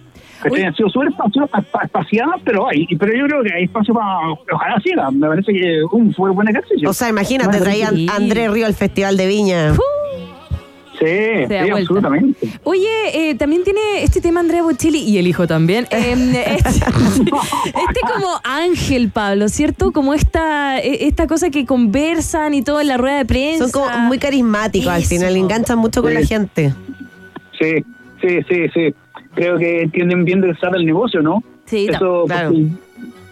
Que 0.54 0.66
han 0.66 0.76
sido 0.76 0.88
súper 0.90 1.10
espaciadas, 1.10 2.36
pero 2.46 2.70
hay. 2.70 2.86
Pero 2.96 3.14
yo 3.14 3.26
creo 3.26 3.44
que 3.44 3.54
hay 3.54 3.64
espacio 3.64 3.94
para. 3.94 4.32
Ojalá 4.54 4.80
siga. 4.82 5.10
Me 5.10 5.28
parece 5.28 5.52
que 5.52 5.82
un 5.92 6.14
fue 6.14 6.30
buen 6.30 6.48
ejercicio. 6.48 6.90
O 6.90 6.94
sea, 6.94 7.10
imagínate, 7.10 7.60
traían 7.60 8.08
a 8.08 8.16
Andrés 8.16 8.52
Río 8.52 8.68
al 8.68 8.76
Festival 8.76 9.18
de 9.18 9.28
Viña. 9.28 9.74
Sí, 11.00 11.46
sí, 11.48 11.54
absolutamente. 11.54 12.48
Oye, 12.64 12.88
eh, 13.14 13.36
también 13.36 13.64
tiene 13.64 14.02
este 14.02 14.20
tema 14.20 14.40
Andrea 14.40 14.64
Bocelli 14.64 15.00
y 15.00 15.18
el 15.20 15.28
hijo 15.28 15.46
también. 15.46 15.86
eh, 15.92 16.58
este, 16.58 16.70
este 16.86 18.00
como 18.14 18.28
ángel, 18.44 19.10
Pablo, 19.12 19.48
¿cierto? 19.50 19.92
Como 19.92 20.14
esta, 20.14 20.80
eh, 20.80 21.08
esta 21.08 21.28
cosa 21.28 21.50
que 21.52 21.66
conversan 21.66 22.54
y 22.56 22.64
todo 22.64 22.82
en 22.82 22.88
la 22.88 22.98
rueda 22.98 23.18
de 23.18 23.26
prensa. 23.26 23.68
Son 23.68 23.84
como 23.84 23.98
muy 24.00 24.18
carismáticos 24.18 24.88
al 24.88 25.02
Eso. 25.02 25.10
final, 25.10 25.36
enganchan 25.36 25.78
mucho 25.78 26.02
con 26.02 26.12
Sí. 26.12 26.18
la 26.20 26.26
gente. 26.26 26.74
Sí, 27.60 27.74
sí, 28.22 28.40
sí, 28.50 28.68
sí. 28.74 28.94
Creo 29.36 29.58
que 29.58 29.84
entienden 29.84 30.26
bien 30.26 30.42
de 30.42 30.50
usar 30.50 30.76
el 30.76 30.86
negocio, 30.86 31.22
¿no? 31.22 31.44
Sí, 31.66 31.88
Eso, 31.90 32.26
claro. 32.26 32.50
porque, 32.50 32.68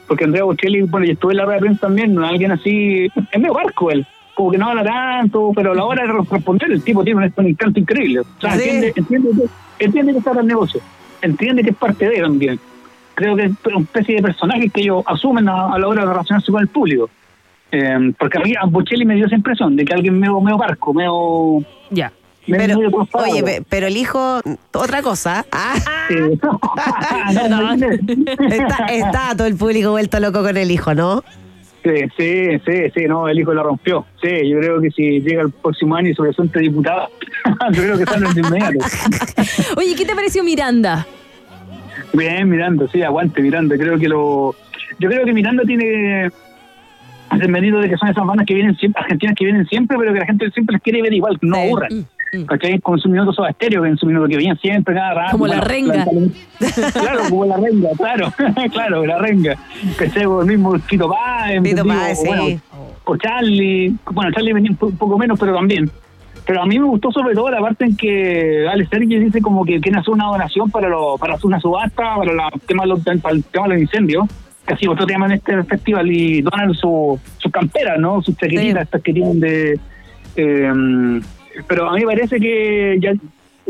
porque 0.07 0.23
Andrea 0.25 0.43
Bocelli, 0.43 0.81
bueno, 0.81 1.05
yo 1.07 1.13
estuve 1.13 1.33
en 1.33 1.37
la 1.37 1.45
rueda 1.45 1.55
de 1.55 1.61
prensa 1.61 1.81
también, 1.81 2.13
¿no? 2.13 2.25
alguien 2.25 2.51
así, 2.51 3.05
es 3.31 3.39
medio 3.39 3.53
barco 3.53 3.89
él, 3.89 4.05
como 4.35 4.51
que 4.51 4.57
no 4.57 4.69
habla 4.69 4.83
tanto, 4.83 5.51
pero 5.55 5.71
a 5.71 5.75
la 5.75 5.83
hora 5.85 6.03
de 6.05 6.13
responder 6.29 6.71
el 6.71 6.83
tipo 6.83 7.03
tiene 7.03 7.31
un, 7.35 7.45
encanto 7.47 7.79
increíble. 7.79 8.19
O 8.19 8.25
sea, 8.41 8.51
Sí. 8.57 8.63
entiende, 8.69 8.93
entiende, 8.95 9.29
que- 9.31 9.85
entiende 9.85 10.11
que 10.11 10.17
está 10.19 10.31
en 10.31 10.37
el 10.39 10.47
negocio, 10.47 10.81
entiende 11.21 11.63
que 11.63 11.69
es 11.71 11.75
parte 11.75 12.07
de 12.09 12.15
él 12.17 12.23
también. 12.23 12.59
Creo 13.15 13.35
que 13.35 13.45
es 13.45 13.51
una 13.65 13.79
especie 13.79 14.15
de 14.17 14.21
personajes 14.21 14.71
que 14.73 14.81
ellos 14.81 15.03
asumen 15.07 15.47
a, 15.47 15.73
a 15.73 15.79
la 15.79 15.87
hora 15.87 16.01
de 16.03 16.09
relacionarse 16.09 16.51
con 16.51 16.61
el 16.61 16.67
público. 16.67 17.09
Eh, 17.71 18.13
porque 18.19 18.37
a 18.37 18.41
mí 18.41 18.53
a 18.61 18.65
Bocelli 18.65 19.05
me 19.05 19.15
dio 19.15 19.25
esa 19.25 19.35
impresión 19.35 19.75
de 19.75 19.85
que 19.85 19.93
alguien 19.93 20.19
medio, 20.19 20.39
medio 20.41 20.57
barco, 20.57 20.93
medio... 20.93 21.59
Ya. 21.89 22.11
Pero, 22.47 22.77
oye, 23.13 23.41
pe- 23.41 23.63
pero 23.67 23.87
el 23.87 23.97
hijo, 23.97 24.39
otra 24.73 25.01
cosa. 25.01 25.45
Ah, 25.51 25.73
Sí. 26.07 26.15
No, 27.33 27.49
no, 27.49 27.75
no. 27.75 27.87
está, 28.51 28.85
está 28.91 29.35
todo 29.35 29.47
el 29.47 29.55
público 29.55 29.89
vuelto 29.91 30.19
loco 30.19 30.43
con 30.43 30.55
el 30.55 30.69
hijo, 30.69 30.93
¿no? 30.93 31.23
Sí, 31.85 31.91
sí, 32.17 32.59
sí, 32.65 32.91
sí, 32.95 33.05
no, 33.07 33.27
el 33.27 33.37
hijo 33.37 33.53
lo 33.53 33.61
rompió. 33.61 34.07
Sí, 34.19 34.49
yo 34.49 34.57
creo 34.57 34.81
que 34.81 34.89
si 34.89 35.21
llega 35.21 35.43
el 35.43 35.51
próximo 35.51 35.95
año 35.95 36.09
y 36.09 36.15
se 36.15 36.23
presenta 36.23 36.59
diputado, 36.59 37.09
yo 37.73 37.83
creo 37.83 37.97
que 37.99 38.05
sale 38.05 38.33
de 38.33 38.41
inmediato. 38.41 38.79
Oye, 39.77 39.95
¿qué 39.95 40.03
te 40.03 40.15
pareció 40.15 40.43
Miranda? 40.43 41.05
Bien, 42.11 42.49
Miranda, 42.49 42.87
sí, 42.91 43.03
aguante 43.03 43.39
Miranda. 43.39 43.77
Creo 43.77 43.99
que 43.99 44.07
lo. 44.07 44.55
Yo 44.97 45.09
creo 45.09 45.25
que 45.25 45.33
Miranda 45.33 45.61
tiene 45.63 46.31
el 47.31 47.49
mérito 47.49 47.79
de 47.79 47.89
que 47.89 47.97
son 47.97 48.09
esas 48.09 48.25
bandas 48.25 48.47
que 48.47 48.55
vienen 48.55 48.75
siempre, 48.77 49.03
argentinas 49.03 49.35
que 49.35 49.45
vienen 49.45 49.67
siempre, 49.67 49.95
pero 49.99 50.11
que 50.11 50.19
la 50.19 50.25
gente 50.25 50.49
siempre 50.51 50.73
las 50.73 50.81
quiere 50.81 51.03
ver 51.03 51.13
igual, 51.13 51.39
que 51.39 51.45
no 51.45 51.57
aburran. 51.57 52.07
¿Cachai? 52.45 52.79
Con 52.79 52.99
su 52.99 53.07
minuto 53.09 53.31
Soda 53.33 53.51
Stereo, 53.53 53.83
que 53.83 53.89
en 53.89 53.97
su 53.97 54.05
minuto 54.05 54.27
que 54.27 54.35
venían 54.37 54.57
siempre, 54.59 54.93
cada 54.95 55.13
rato. 55.13 55.31
Como 55.33 55.47
la 55.47 55.61
renga. 55.61 56.05
Claro, 56.93 57.19
como 57.29 57.45
la 57.45 57.57
renga, 57.57 57.89
claro, 57.97 58.27
claro, 58.73 59.05
la 59.05 59.19
renga. 59.19 59.55
¿Cachai? 59.97 60.25
O 60.25 60.41
el 60.41 60.47
mismo 60.47 60.77
Tito 60.79 61.09
Páez, 61.09 61.61
Tito 61.63 61.85
Páez, 61.85 62.19
sí. 62.19 62.27
bueno, 62.27 62.61
o 63.05 63.17
Charlie, 63.17 63.93
bueno, 64.11 64.31
Charlie 64.31 64.53
venía 64.53 64.71
un 64.71 64.77
po- 64.77 64.87
un 64.87 64.97
poco 64.97 65.17
menos, 65.17 65.39
pero 65.39 65.53
también. 65.53 65.89
Pero 66.47 66.61
a 66.61 66.65
mí 66.65 66.77
me 66.79 66.85
gustó 66.85 67.11
sobre 67.11 67.33
todo 67.33 67.49
la 67.49 67.59
parte 67.59 67.85
en 67.85 67.97
que 67.97 68.67
Alex 68.71 68.89
Sergi 68.89 69.17
dice 69.19 69.41
como 69.41 69.65
que 69.65 69.79
quiere 69.81 69.97
hacer 69.99 70.13
una 70.13 70.25
donación 70.27 70.69
para 70.69 70.87
lo, 70.87 71.17
para 71.17 71.33
hacer 71.35 71.47
una 71.47 71.59
subasta, 71.59 72.15
para, 72.15 72.33
la, 72.33 72.49
tema 72.67 72.85
los, 72.85 72.99
para 73.03 73.35
el 73.35 73.43
tema 73.43 73.67
de 73.67 73.73
los 73.73 73.81
incendios, 73.81 74.25
que 74.65 74.73
así 74.75 74.87
otro 74.87 75.05
tema 75.07 75.25
en 75.25 75.33
este 75.33 75.63
festival, 75.63 76.11
y 76.11 76.41
donan 76.41 76.73
su, 76.75 77.19
sus 77.37 77.51
camperas, 77.51 77.99
¿no? 77.99 78.21
Sus 78.21 78.35
chaquetitas, 78.37 78.83
estas 78.83 79.01
que 79.01 79.13
tienen 79.13 79.39
de... 79.39 79.79
eh, 80.35 81.21
pero 81.67 81.89
a 81.89 81.93
mí 81.93 82.01
me 82.01 82.07
parece 82.07 82.39
que 82.39 82.97
ya 82.99 83.13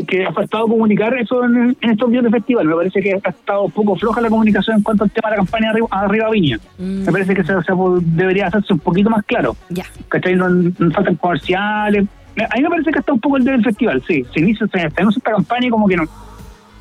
que 0.06 0.26
ha 0.26 0.32
faltado 0.32 0.68
comunicar 0.68 1.16
eso 1.16 1.44
en, 1.44 1.76
en 1.80 1.90
estos 1.90 2.10
días 2.10 2.22
de 2.22 2.30
festival. 2.30 2.66
Me 2.66 2.74
parece 2.74 3.00
que 3.00 3.18
ha 3.22 3.28
estado 3.30 3.62
un 3.62 3.70
poco 3.70 3.96
floja 3.96 4.20
la 4.20 4.28
comunicación 4.28 4.76
en 4.76 4.82
cuanto 4.82 5.04
al 5.04 5.10
tema 5.10 5.30
de 5.30 5.36
la 5.36 5.36
campaña 5.38 5.70
arriba, 5.70 5.88
arriba 5.90 6.30
Viña. 6.30 6.58
Me 6.78 7.10
parece 7.10 7.34
que 7.34 7.42
se, 7.42 7.54
se 7.62 7.72
debería 8.02 8.48
hacerse 8.48 8.74
un 8.74 8.78
poquito 8.80 9.08
más 9.08 9.24
claro. 9.24 9.56
Ya. 9.70 9.84
¿Cachai? 10.08 10.36
No, 10.36 10.48
no 10.48 10.90
faltan 10.90 11.16
comerciales. 11.16 12.06
A 12.36 12.56
mí 12.56 12.62
me 12.62 12.68
parece 12.68 12.90
que 12.92 12.98
está 12.98 13.12
un 13.12 13.20
poco 13.20 13.38
el 13.38 13.44
día 13.44 13.52
del 13.52 13.64
festival, 13.64 14.02
sí. 14.06 14.24
Se 14.34 14.40
inicia, 14.40 14.66
se, 14.66 14.80
se 14.80 14.86
esta 14.86 15.30
campaña 15.32 15.68
y 15.68 15.70
como 15.70 15.88
que 15.88 15.96
no 15.96 16.04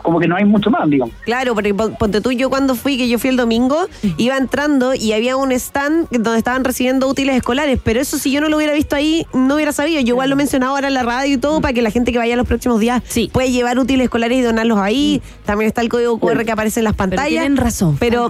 como 0.06 0.20
que 0.20 0.28
no 0.28 0.36
hay 0.36 0.46
mucho 0.46 0.70
más, 0.70 0.88
digamos. 0.90 1.14
Claro, 1.26 1.54
porque 1.56 1.74
pon- 1.74 1.96
ponte 2.00 2.22
tú, 2.22 2.32
yo 2.32 2.50
cuando 2.50 2.76
fui, 2.76 2.98
que 2.98 3.10
yo 3.10 3.18
fui 3.20 3.32
el 3.32 3.38
domingo, 3.38 3.88
iba 4.18 4.38
entrando 4.38 4.94
y 4.94 5.12
había 5.14 5.36
un 5.36 5.52
stand 5.52 6.08
donde 6.12 6.38
estaban 6.38 6.64
recibiendo 6.64 7.08
útiles 7.08 7.36
escolares, 7.36 7.80
pero 7.84 8.00
eso 8.00 8.18
si 8.18 8.32
yo 8.32 8.40
no 8.40 8.48
lo 8.48 8.58
hubiera 8.58 8.74
visto 8.74 8.96
ahí, 8.96 9.26
no 9.34 9.56
hubiera 9.56 9.74
sabido. 9.74 10.00
Yo 10.02 10.10
igual 10.14 10.30
lo 10.30 10.36
mencionaba 10.36 10.74
ahora 10.74 10.88
en 10.88 10.94
la 10.94 11.04
radio 11.04 11.34
y 11.34 11.38
todo, 11.38 11.60
para 11.60 11.74
que 11.74 11.82
la 11.82 11.90
gente 11.92 12.12
que 12.12 12.18
vaya 12.20 12.36
los 12.36 12.48
próximos 12.48 12.80
días 12.80 13.02
puede 13.34 13.52
llevar 13.52 13.80
útiles 13.80 14.06
escolares 14.06 14.38
y 14.38 14.42
donarlos 14.42 14.78
ahí. 14.78 15.22
También 15.46 15.68
está 15.68 15.82
el 15.82 15.90
código 15.90 16.20
QR 16.20 16.46
que 16.46 16.52
aparece 16.52 16.80
en 16.82 16.84
las 16.84 16.94
pantallas. 16.94 17.28
tienen 17.28 17.58
razón, 17.58 17.98
Pero, 18.00 18.30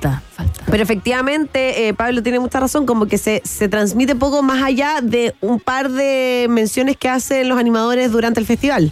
pero 0.72 0.82
efectivamente, 0.82 1.88
eh, 1.90 1.94
Pablo 1.94 2.24
tiene 2.24 2.40
mucha 2.40 2.60
razón, 2.60 2.86
como 2.86 3.06
que 3.06 3.18
se, 3.18 3.42
se 3.44 3.68
transmite 3.68 4.16
poco 4.16 4.42
más 4.42 4.64
allá 4.64 5.02
de 5.02 5.36
un 5.42 5.60
par 5.60 5.90
de 5.90 6.48
menciones 6.50 6.96
que 6.98 7.10
hacen 7.10 7.50
los 7.50 7.60
animadores 7.60 8.12
durante 8.12 8.40
el 8.40 8.46
festival. 8.46 8.92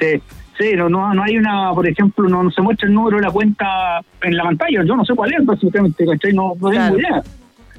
Sí, 0.00 0.20
sí, 0.62 0.76
no, 0.76 0.88
no, 0.88 1.22
hay 1.22 1.36
una, 1.36 1.72
por 1.72 1.86
ejemplo, 1.86 2.28
no, 2.28 2.42
no 2.42 2.50
se 2.50 2.62
muestra 2.62 2.88
el 2.88 2.94
número 2.94 3.16
de 3.16 3.24
la 3.24 3.30
cuenta 3.30 4.00
en 4.22 4.36
la 4.36 4.44
pantalla. 4.44 4.84
Yo 4.84 4.96
no 4.96 5.04
sé 5.04 5.14
cuál 5.14 5.32
es, 5.34 5.44
básicamente, 5.44 6.06
¿cachai? 6.06 6.32
No, 6.32 6.54
no 6.60 6.70
tengo 6.70 6.98
idea. 6.98 7.22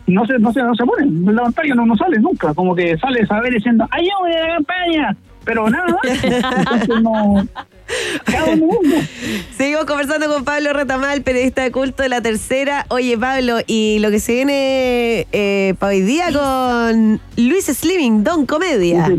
No 0.06 0.26
se, 0.26 0.38
no, 0.38 0.52
se, 0.52 0.62
no 0.62 0.76
se 0.76 0.84
pone, 0.84 1.04
en 1.04 1.36
la 1.36 1.44
pantalla 1.44 1.76
no, 1.76 1.86
no 1.86 1.96
sale 1.96 2.20
nunca. 2.20 2.54
Como 2.54 2.76
que 2.76 2.98
sale 2.98 3.26
saber 3.26 3.54
diciendo, 3.54 3.88
¡ayúdame 3.90 4.36
a 4.36 4.48
la 4.48 4.56
campaña! 4.56 5.18
Pero 5.46 5.70
nada, 5.70 5.98
entonces 6.04 7.02
no. 7.02 7.46
Seguimos 9.58 9.86
conversando 9.86 10.28
con 10.30 10.46
Pablo 10.46 10.72
Retamal, 10.72 11.22
periodista 11.22 11.64
de 11.64 11.72
culto 11.72 12.04
de 12.04 12.10
la 12.10 12.22
tercera. 12.22 12.86
Oye, 12.90 13.18
Pablo, 13.18 13.58
y 13.68 14.00
lo 14.00 14.10
que 14.10 14.20
se 14.20 14.34
viene 14.36 15.28
eh, 15.34 15.74
para 15.80 15.92
hoy 15.92 16.02
día 16.02 16.28
con 16.32 17.20
Luis 17.36 17.66
Slimming, 17.66 18.24
Don 18.24 18.46
Comedia. 18.46 19.10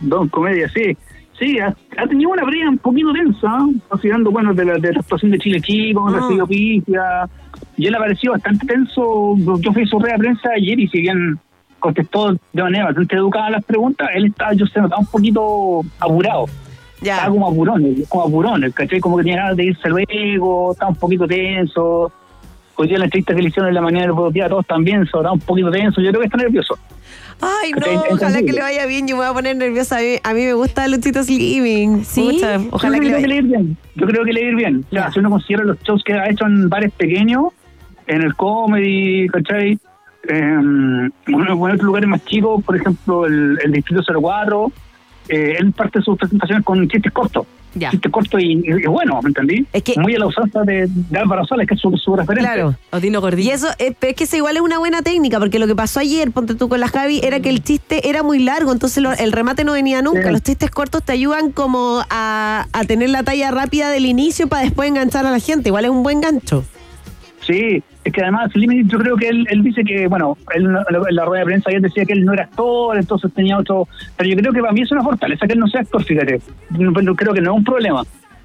Don 0.00 0.28
Comedia, 0.28 0.70
sí. 0.70 0.96
Sí, 1.38 1.58
ha, 1.58 1.74
ha 1.98 2.06
tenido 2.06 2.30
una 2.30 2.44
previa 2.44 2.70
un 2.70 2.78
poquito 2.78 3.12
tensa, 3.12 3.46
¿eh? 3.46 3.76
considerando, 3.88 4.30
bueno, 4.30 4.54
de 4.54 4.64
la, 4.64 4.78
de 4.78 4.92
la 4.92 5.00
actuación 5.00 5.30
de 5.32 5.38
Chile 5.38 5.60
Chico, 5.60 6.08
Ah. 6.08 6.12
recibió 6.20 6.46
pifia, 6.46 7.28
y 7.76 7.86
él 7.86 7.94
ha 7.94 7.98
parecido 7.98 8.32
bastante 8.32 8.66
tenso. 8.66 9.36
Yo 9.60 9.72
fui 9.72 9.82
a 9.82 9.86
su 9.86 9.98
rueda 9.98 10.14
de 10.14 10.18
prensa 10.20 10.48
ayer 10.56 10.80
y 10.80 10.88
si 10.88 11.00
bien 11.02 11.38
contestó 11.78 12.32
de 12.52 12.62
manera 12.62 12.86
bastante 12.86 13.16
educada 13.16 13.50
las 13.50 13.64
preguntas, 13.64 14.08
él 14.14 14.26
estaba, 14.26 14.54
yo 14.54 14.66
se 14.66 14.80
notaba 14.80 15.00
un 15.00 15.06
poquito 15.06 15.82
apurado. 16.00 16.46
Estaba 17.16 17.30
como 17.30 17.48
apurón, 17.48 17.94
como 18.08 18.24
apurón, 18.24 18.70
¿cachai? 18.72 19.00
Como 19.00 19.18
que 19.18 19.24
tenía 19.24 19.42
ganas 19.42 19.56
de 19.58 19.64
irse 19.66 19.88
luego, 19.90 20.72
estaba 20.72 20.90
un 20.90 20.96
poquito 20.96 21.26
tenso. 21.26 22.10
Hoy 22.76 22.88
día 22.88 22.98
la 22.98 23.04
entrevista 23.06 23.34
que 23.34 23.42
le 23.42 23.48
hicieron 23.48 23.68
en 23.68 23.74
la 23.74 23.80
mañana 23.80 24.12
del 24.12 24.32
día 24.32 24.48
todos 24.48 24.66
también, 24.66 25.06
so, 25.06 25.18
estaba 25.18 25.32
un 25.32 25.40
poquito 25.40 25.70
tenso, 25.70 26.00
yo 26.00 26.10
creo 26.10 26.20
que 26.20 26.26
está 26.26 26.36
nervioso. 26.36 26.78
Ay, 27.40 27.72
no, 27.72 28.14
ojalá 28.14 28.42
que 28.42 28.52
le 28.52 28.60
vaya 28.60 28.86
bien. 28.86 29.06
Yo 29.06 29.16
me 29.16 29.22
voy 29.22 29.30
a 29.30 29.34
poner 29.34 29.56
nerviosa. 29.56 29.98
A 29.98 30.00
mí, 30.00 30.16
a 30.22 30.32
mí 30.32 30.44
me 30.44 30.54
gusta 30.54 30.88
Luchito 30.88 31.22
Slimming. 31.22 32.04
Sí. 32.04 32.30
Pucha, 32.32 32.60
ojalá 32.70 32.96
yo 32.96 33.02
que 33.02 33.08
le 33.08 33.14
creo 33.14 33.16
vaya 33.16 33.26
le 33.26 33.34
va 33.34 33.34
a 33.34 33.44
ir 33.44 33.44
bien. 33.44 33.76
Yo 33.94 34.06
creo 34.06 34.24
que 34.24 34.32
le 34.32 34.40
va 34.40 34.46
a 34.46 34.50
ir 34.50 34.56
bien. 34.56 34.84
O 34.86 34.90
sea, 34.90 35.10
si 35.12 35.18
uno 35.18 35.30
considera 35.30 35.64
los 35.64 35.78
shows 35.82 36.02
que 36.02 36.14
ha 36.14 36.30
hecho 36.30 36.46
en 36.46 36.68
bares 36.68 36.92
pequeños, 36.92 37.52
en 38.06 38.22
el 38.22 38.34
comedy, 38.34 39.28
¿cachai? 39.28 39.78
En, 40.28 41.12
bueno, 41.28 41.52
en 41.52 41.74
otros 41.74 41.82
lugares 41.82 42.08
más 42.08 42.24
chicos, 42.24 42.64
por 42.64 42.76
ejemplo, 42.76 43.26
el, 43.26 43.58
el 43.62 43.72
Distrito 43.72 44.02
04, 44.02 44.72
eh, 45.28 45.56
él 45.58 45.72
parte 45.72 45.98
de 45.98 46.04
sus 46.04 46.16
presentaciones 46.16 46.64
con 46.64 46.88
chistes 46.88 47.12
cortos. 47.12 47.46
Ya. 47.78 47.90
Chistes 47.90 48.10
cortos 48.10 48.40
y, 48.42 48.54
y- 48.54 48.62
y 48.84 48.86
bueno, 48.86 49.20
¿me 49.22 49.28
entendí? 49.28 49.66
Muy 49.98 50.14
a 50.14 50.18
la 50.18 50.26
usanza 50.26 50.62
de, 50.62 50.86
de 50.88 51.18
Álvaro 51.18 51.44
Sales, 51.44 51.68
que 51.68 51.74
es 51.74 51.80
su, 51.80 51.94
su 51.96 52.16
referente. 52.16 52.48
Claro. 52.50 52.74
Y 53.46 53.50
eso, 53.50 53.68
eh, 53.78 53.94
es 54.00 54.14
que 54.16 54.24
eso 54.24 54.36
igual 54.36 54.56
es 54.56 54.62
una 54.62 54.78
buena 54.78 55.02
técnica, 55.02 55.38
porque 55.38 55.58
lo 55.58 55.66
que 55.66 55.74
pasó 55.76 56.00
ayer, 56.00 56.30
ponte 56.30 56.54
tú 56.54 56.68
con 56.70 56.80
la 56.80 56.88
Javi, 56.88 57.20
era 57.22 57.40
que 57.40 57.50
el 57.50 57.62
chiste 57.62 58.08
era 58.08 58.22
muy 58.22 58.38
largo, 58.38 58.72
entonces 58.72 59.02
lo- 59.02 59.12
el 59.12 59.30
remate 59.32 59.64
no 59.64 59.72
venía 59.72 60.00
nunca. 60.02 60.22
Sí. 60.24 60.30
Los 60.32 60.42
chistes 60.42 60.70
cortos 60.70 61.02
te 61.02 61.12
ayudan 61.12 61.52
como 61.52 62.02
a, 62.08 62.66
a 62.72 62.84
tener 62.84 63.10
la 63.10 63.22
talla 63.22 63.50
rápida 63.50 63.90
del 63.90 64.06
inicio 64.06 64.48
para 64.48 64.62
después 64.62 64.88
enganchar 64.88 65.26
a 65.26 65.30
la 65.30 65.38
gente. 65.38 65.68
Igual 65.68 65.84
es 65.84 65.90
un 65.90 66.02
buen 66.02 66.20
gancho. 66.22 66.64
Sí, 67.46 67.82
es 68.06 68.12
que 68.12 68.22
además 68.22 68.50
yo 68.54 68.98
creo 68.98 69.16
que 69.16 69.28
él, 69.28 69.46
él 69.50 69.62
dice 69.62 69.82
que, 69.84 70.06
bueno, 70.06 70.36
él 70.54 70.64
en 70.64 70.72
la- 71.16 71.24
rueda 71.24 71.40
de 71.40 71.46
prensa 71.46 71.70
ayer 71.70 71.82
decía 71.82 72.04
que 72.04 72.12
él 72.12 72.24
no 72.24 72.32
era 72.34 72.44
actor, 72.44 72.96
entonces 72.96 73.32
tenía 73.34 73.58
otro... 73.58 73.88
Pero 74.16 74.30
yo 74.30 74.36
creo 74.36 74.52
que 74.52 74.60
para 74.60 74.72
mí 74.72 74.82
es 74.82 74.92
una 74.92 75.02
fortaleza 75.02 75.46
que 75.46 75.54
él 75.54 75.58
no 75.58 75.66
sea 75.66 75.80
actor, 75.80 76.04
fíjate. 76.04 76.40
No, 76.70 76.92
pero 76.92 77.14
creo 77.16 77.34
que 77.34 77.40
no 77.40 77.52
es 77.52 77.58
un 77.58 77.64
problema. 77.64 78.04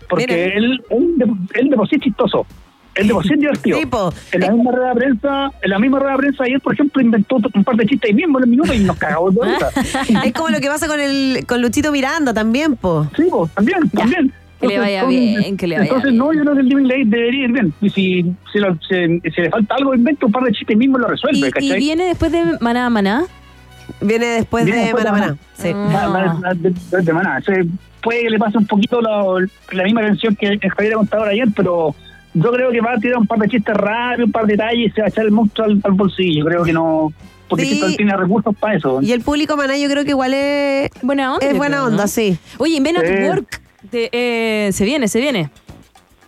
Porque 0.09 0.25
Mira. 0.27 0.43
él, 0.55 0.81
él, 0.89 1.13
de, 1.17 1.59
él 1.59 1.69
de 1.69 1.75
por 1.75 1.87
sí 1.87 1.95
es 1.95 2.01
chistoso. 2.01 2.45
Él 2.95 3.07
de 3.07 3.13
por 3.13 3.23
sí 3.25 3.33
es 3.33 3.39
divertido. 3.39 3.77
En 4.33 4.41
la 4.41 4.51
misma 4.51 4.71
rueda 4.71 4.89
de 4.89 4.95
prensa, 4.95 5.51
en 5.61 5.69
la 5.69 5.79
misma 5.79 5.99
rueda 5.99 6.11
de 6.13 6.17
prensa 6.17 6.43
ayer, 6.43 6.59
por 6.59 6.73
ejemplo, 6.73 7.01
inventó 7.01 7.37
un 7.53 7.63
par 7.63 7.75
de 7.75 7.85
chistes 7.85 8.09
ahí 8.09 8.15
mismo 8.15 8.39
en 8.39 8.43
el 8.45 8.49
minuto 8.49 8.73
y 8.73 8.79
nos 8.79 8.97
cagamos 8.97 9.33
de 9.35 9.41
risa. 9.45 9.69
es 10.25 10.33
como 10.33 10.49
lo 10.49 10.59
que 10.59 10.67
pasa 10.67 10.87
con 10.87 10.99
el 10.99 11.45
con 11.47 11.61
Luchito 11.61 11.91
Miranda 11.91 12.33
también, 12.33 12.75
po. 12.75 13.07
Sí, 13.15 13.23
po, 13.29 13.47
también, 13.55 13.89
también. 13.91 14.33
Que 14.61 14.67
le 14.67 14.79
vaya 14.79 15.05
bien, 15.05 15.57
que 15.57 15.67
le 15.67 15.77
vaya 15.77 15.87
Entonces, 15.89 16.13
no, 16.13 16.31
yo 16.33 16.41
creo 16.41 16.53
que 16.53 16.59
el 16.61 16.69
Living 16.69 16.83
Late 16.85 17.03
debería 17.05 17.43
ir 17.45 17.51
bien. 17.51 17.73
Y 17.81 17.89
si, 17.89 18.25
si, 18.53 18.59
lo- 18.59 18.75
si- 18.87 19.19
si 19.31 19.41
le 19.41 19.49
falta 19.49 19.75
algo, 19.75 19.93
inventa 19.95 20.25
un 20.27 20.31
par 20.31 20.43
de 20.43 20.51
chistes 20.51 20.75
y 20.75 20.77
mismo 20.77 20.97
lo 20.97 21.07
resuelve, 21.07 21.51
¿Y, 21.59 21.73
y 21.73 21.75
viene 21.77 22.05
después 22.05 22.31
de 22.31 22.57
Maná 22.61 22.89
Maná? 22.89 23.25
Viene 23.99 24.25
después 24.27 24.63
Viene 24.65 24.79
de 24.79 24.85
después 24.85 25.03
Maná 25.05 25.15
de 25.15 25.21
Maná. 25.21 25.37
Sí. 25.57 25.71
Ah. 25.75 26.53
De, 26.55 26.69
de- 26.69 27.01
de 27.03 27.13
Maná. 27.13 27.41
Se- 27.41 27.65
puede 28.01 28.21
que 28.23 28.29
le 28.29 28.39
pase 28.39 28.57
un 28.57 28.65
poquito 28.65 29.01
lo- 29.01 29.39
la 29.71 29.83
misma 29.83 30.01
tensión 30.01 30.35
que 30.35 30.57
Javier 30.75 30.93
Contador 30.93 31.27
ayer, 31.29 31.47
pero 31.55 31.93
yo 32.33 32.51
creo 32.51 32.71
que 32.71 32.81
va 32.81 32.93
a 32.93 32.97
tirar 32.97 33.17
un 33.19 33.27
par 33.27 33.39
de 33.39 33.47
chistes 33.49 33.75
rápidos, 33.75 34.27
un 34.27 34.31
par 34.31 34.45
de 34.45 34.53
detalles 34.53 34.87
y 34.87 34.91
se 34.91 35.01
va 35.01 35.07
a 35.07 35.09
echar 35.09 35.25
el 35.25 35.31
monstruo 35.31 35.65
al, 35.67 35.79
al 35.83 35.91
bolsillo. 35.91 36.45
Creo 36.45 36.63
que 36.63 36.73
no. 36.73 37.11
Porque 37.49 37.65
Sí. 37.65 37.97
tiene 37.97 38.15
recursos 38.15 38.55
para 38.57 38.75
eso. 38.77 39.01
Y 39.01 39.11
el 39.11 39.19
público 39.21 39.57
maná 39.57 39.77
yo 39.77 39.89
creo 39.89 40.05
que 40.05 40.11
igual 40.11 40.33
es 40.33 40.89
buena 41.01 41.33
onda. 41.33 41.45
Es 41.45 41.57
buena 41.57 41.77
creo, 41.77 41.87
onda, 41.87 42.03
¿no? 42.03 42.07
sí. 42.07 42.37
Oye, 42.57 42.79
Men 42.79 42.95
at 42.97 43.03
Sí. 43.05 43.23
Work, 43.27 43.60
de- 43.89 44.09
eh, 44.11 44.69
se 44.71 44.85
viene, 44.85 45.07
se 45.07 45.19
viene. 45.19 45.49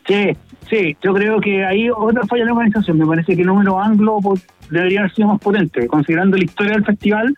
Sí, 0.07 0.35
sí, 0.69 0.97
yo 1.01 1.13
creo 1.13 1.39
que 1.39 1.63
ahí 1.65 1.89
otra 1.89 2.23
falla 2.27 2.43
de 2.43 2.47
la 2.47 2.53
organización. 2.53 2.97
Me 2.97 3.05
parece 3.05 3.35
que 3.35 3.41
el 3.41 3.47
número 3.47 3.79
anglo 3.79 4.19
debería 4.69 4.99
haber 5.01 5.13
sido 5.13 5.29
más 5.29 5.39
potente, 5.39 5.87
considerando 5.87 6.37
la 6.37 6.43
historia 6.43 6.73
del 6.73 6.85
festival. 6.85 7.35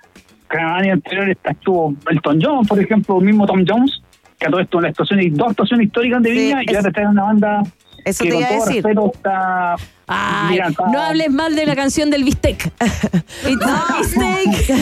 Que 0.49 0.57
en 0.57 0.65
años 0.65 0.93
anteriores 0.93 1.37
estuvo 1.43 1.95
Elton 2.09 2.39
John, 2.41 2.65
por 2.67 2.79
ejemplo, 2.79 3.19
mismo 3.19 3.47
Tom 3.47 3.65
Jones, 3.67 3.99
que 4.39 4.45
a 4.45 4.49
todo 4.51 4.61
esto, 4.61 4.79
la 4.79 4.89
actuación, 4.89 5.19
dos 5.33 5.49
actuaciones 5.49 5.87
históricas 5.87 6.21
de 6.21 6.29
Sí, 6.29 6.35
Viña, 6.35 6.61
y 6.67 6.75
ahora 6.75 6.91
trae 6.91 7.07
una 7.07 7.23
banda 7.23 7.63
Eso 8.05 8.23
que 8.23 8.29
te 8.29 8.37
iba 8.37 8.47
a 8.47 8.51
decir. 8.53 8.83
está... 9.13 9.75
Ay, 10.07 10.51
mira, 10.51 10.67
está- 10.67 10.87
no 10.87 10.99
hables 11.01 11.31
mal 11.31 11.55
de 11.55 11.65
la 11.65 11.75
canción 11.75 12.09
del 12.11 12.23
bistec. 12.23 12.71
It's 13.47 14.15
bistec. 14.15 14.75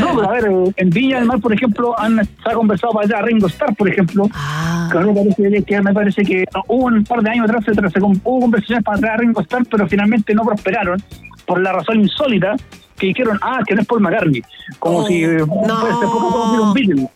No, 0.00 0.16
pero 0.16 0.28
a 0.28 0.32
ver, 0.32 0.44
eh, 0.50 0.72
en 0.76 0.90
Viña 0.90 1.16
del 1.18 1.26
Mar, 1.26 1.40
por 1.40 1.52
ejemplo, 1.52 1.98
han, 1.98 2.16
se 2.24 2.50
ha 2.50 2.52
conversado 2.54 2.92
para 2.92 3.06
allá 3.06 3.22
Ringo 3.24 3.46
Starr, 3.46 3.74
por 3.76 3.88
ejemplo. 3.88 4.28
Ah. 4.34 4.88
Que 4.92 4.98
me 4.98 5.12
parece 5.14 5.64
que, 5.64 5.80
me 5.80 5.92
parece 5.94 6.22
que 6.24 6.44
hubo 6.66 6.86
un 6.86 7.04
par 7.04 7.22
de 7.22 7.30
años 7.30 7.48
atrás, 7.48 7.64
se, 7.64 7.72
se- 7.74 8.00
hubo 8.02 8.40
conversaciones 8.40 8.84
para 8.84 8.98
traer 8.98 9.14
a 9.14 9.16
Ringo 9.18 9.40
Starr, 9.42 9.64
pero 9.70 9.86
finalmente 9.88 10.34
no 10.34 10.42
prosperaron 10.44 11.00
por 11.46 11.60
la 11.60 11.72
razón 11.72 12.00
insólita 12.00 12.56
que 12.96 13.06
dijeron, 13.08 13.38
ah, 13.42 13.60
que 13.66 13.74
no 13.74 13.80
es 13.82 13.86
Paul 13.86 14.00
McCartney. 14.02 14.42
Como 14.78 15.06
si 15.06 15.24
eh, 15.24 15.38
fuese 15.38 16.06
poco 16.06 16.32
conocido 16.32 16.62
un 16.64 16.72
Beatle. 16.74 17.08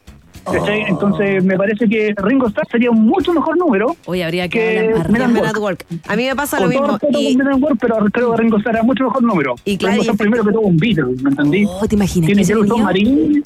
¿Cachai? 0.44 0.82
Entonces, 0.82 1.42
me 1.44 1.56
parece 1.56 1.88
que 1.88 2.14
Ringo 2.16 2.48
Starr 2.48 2.66
sería 2.70 2.90
un 2.90 3.06
mucho 3.06 3.32
mejor 3.32 3.56
número 3.56 3.96
Hoy 4.06 4.22
habría 4.22 4.48
que 4.48 4.54
que 4.54 5.00
hablar 5.00 5.28
Men 5.28 5.44
at 5.44 5.56
Work. 5.56 5.86
A 6.06 6.16
mí 6.16 6.26
me 6.26 6.36
pasa 6.36 6.58
lo 6.58 6.64
Con 6.64 6.70
mismo. 6.70 6.98
Y, 7.10 7.36
con 7.36 7.46
Men 7.46 7.54
at 7.54 7.62
Work, 7.62 7.78
pero 7.80 7.96
creo 8.12 8.32
que 8.32 8.42
Ringo 8.42 8.58
Starr 8.58 8.76
era 8.76 8.84
mucho 8.84 9.04
mejor 9.04 9.22
número. 9.22 9.54
Y 9.64 9.76
claro, 9.76 9.92
Ringo 9.92 10.02
y 10.02 10.06
Starr 10.06 10.18
primero 10.18 10.44
que 10.44 10.52
todo 10.52 10.60
un 10.62 10.76
Beatle, 10.76 11.04
¿me 11.22 11.30
entendí? 11.30 11.64
Oh, 11.66 11.86
¿te 11.86 11.94
imaginas? 11.94 12.26
Tiene 12.26 12.44
que 12.44 12.54
un 12.54 12.82
marín 12.82 13.42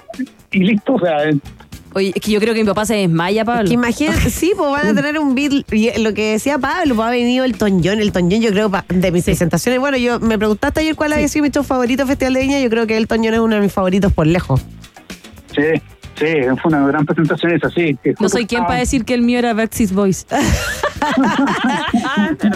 y 0.52 0.58
listo, 0.58 0.94
o 0.94 1.00
sea... 1.00 1.16
Oye, 1.94 2.12
es 2.14 2.22
que 2.22 2.30
yo 2.30 2.38
creo 2.38 2.52
que 2.52 2.60
mi 2.60 2.66
papá 2.66 2.84
se 2.84 2.94
desmaya, 2.94 3.44
Pablo. 3.44 3.66
que 3.66 3.74
imagínate, 3.74 4.30
sí, 4.30 4.52
pues 4.56 4.70
van 4.70 4.88
a 4.88 4.94
tener 4.94 5.18
un 5.18 5.34
beat. 5.34 5.64
Y 5.72 5.98
lo 6.00 6.12
que 6.12 6.32
decía 6.32 6.58
Pablo, 6.58 6.94
pues 6.94 7.08
ha 7.08 7.10
venido 7.10 7.44
el 7.44 7.56
Toñón. 7.56 8.00
El 8.00 8.12
Toñón, 8.12 8.40
yo 8.40 8.50
creo, 8.50 8.70
de 8.88 9.10
mis 9.10 9.24
presentaciones. 9.24 9.80
Bueno, 9.80 9.96
yo 9.96 10.20
me 10.20 10.36
preguntaste 10.38 10.80
ayer 10.80 10.94
cuál 10.94 11.14
había 11.14 11.28
sido 11.28 11.44
mi 11.44 11.50
show 11.50 11.64
favorito 11.64 12.06
Festival 12.06 12.34
de 12.34 12.40
Viña. 12.40 12.60
Yo 12.60 12.68
creo 12.68 12.86
que 12.86 12.96
el 12.96 13.08
Toñón 13.08 13.34
es 13.34 13.40
uno 13.40 13.54
de 13.56 13.62
mis 13.62 13.72
favoritos 13.72 14.12
por 14.12 14.26
lejos. 14.26 14.60
Sí, 15.54 15.80
sí, 16.18 16.26
fue 16.62 16.68
una 16.72 16.86
gran 16.86 17.04
presentación 17.06 17.52
esa, 17.52 17.70
sí. 17.70 17.96
que 18.02 18.14
No 18.18 18.28
soy 18.28 18.46
quien 18.46 18.58
estaba- 18.60 18.68
para 18.68 18.80
decir 18.80 19.04
que 19.04 19.14
el 19.14 19.22
mío 19.22 19.38
era 19.38 19.54
Backstreet 19.54 19.92
Boys. 19.92 20.26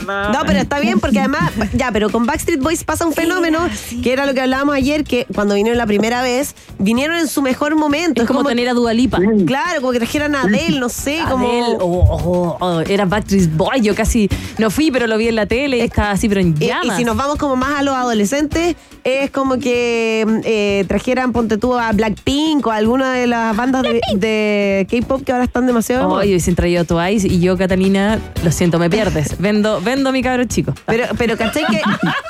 No, 0.07 0.41
pero 0.47 0.59
está 0.59 0.81
bien 0.81 1.01
porque 1.01 1.19
además, 1.21 1.53
ya, 1.75 1.91
pero 1.93 2.11
con 2.11 2.27
Backstreet 2.27 2.61
Boys 2.61 2.85
pasa 2.85 3.07
un 3.07 3.13
fenómeno 3.13 3.61
que 4.03 4.13
era 4.13 4.27
lo 4.27 4.35
que 4.35 4.41
hablábamos 4.41 4.75
ayer, 4.75 5.05
que 5.05 5.27
cuando 5.35 5.55
vinieron 5.55 5.79
la 5.79 5.87
primera 5.87 6.23
vez, 6.23 6.55
vinieron 6.79 7.17
en 7.17 7.29
su 7.29 7.43
mejor 7.43 7.75
momento. 7.77 8.23
Es 8.23 8.29
como 8.29 8.45
tener 8.45 8.69
a 8.69 8.75
Dualipa. 8.75 9.19
Claro, 9.47 9.81
como 9.81 9.93
que 9.93 9.99
trajeran 9.99 10.35
a 10.35 10.43
Adele, 10.43 10.79
no 10.81 10.89
sé, 10.89 11.21
como... 11.31 11.47
Adele, 11.49 11.77
oh, 11.81 12.07
oh, 12.11 12.57
oh, 12.61 12.81
era 12.81 13.05
Backstreet 13.05 13.51
Boy. 13.57 13.81
Yo 13.81 13.95
casi 13.95 14.29
no 14.59 14.71
fui, 14.71 14.91
pero 14.91 15.07
lo 15.07 15.17
vi 15.17 15.29
en 15.29 15.37
la 15.37 15.47
tele 15.47 15.79
y 15.79 15.81
estaba 15.81 16.11
así, 16.11 16.29
pero 16.29 16.41
en 16.41 16.55
Y, 16.59 16.65
y 16.65 16.69
llamas. 16.69 16.97
si 16.97 17.05
nos 17.05 17.17
vamos 17.17 17.37
como 17.37 17.57
más 17.57 17.79
a 17.79 17.83
los 17.83 17.95
adolescentes, 17.95 18.77
es 19.05 19.31
como 19.31 19.59
que 19.59 20.25
eh, 20.45 20.85
trajeran, 20.87 21.33
ponte 21.33 21.59
tú, 21.59 21.77
a 21.77 21.93
Blackpink 21.93 22.67
o 22.67 22.71
a 22.71 22.77
alguna 22.77 23.15
de 23.15 23.27
las 23.27 23.57
bandas 23.57 23.83
de, 23.83 24.01
de 24.15 24.87
K-pop 24.91 25.23
que 25.25 25.33
ahora 25.33 25.45
están 25.45 25.67
demasiado. 25.67 26.09
Hoy 26.09 26.29
hubiesen 26.29 26.55
traído 26.55 26.85
Twice 26.85 27.27
y 27.27 27.41
yo, 27.41 27.57
Catalina, 27.57 28.21
lo 28.45 28.53
siento, 28.53 28.79
me 28.79 28.89
pierdes. 28.89 29.37
Vendo, 29.41 29.81
vendo 29.81 30.11
a 30.11 30.13
mi 30.13 30.23
cabro 30.23 30.45
chico. 30.45 30.75
Pero, 30.87 31.07
pero 31.19 31.37
¿cachai 31.37 31.65
que, 31.67 31.81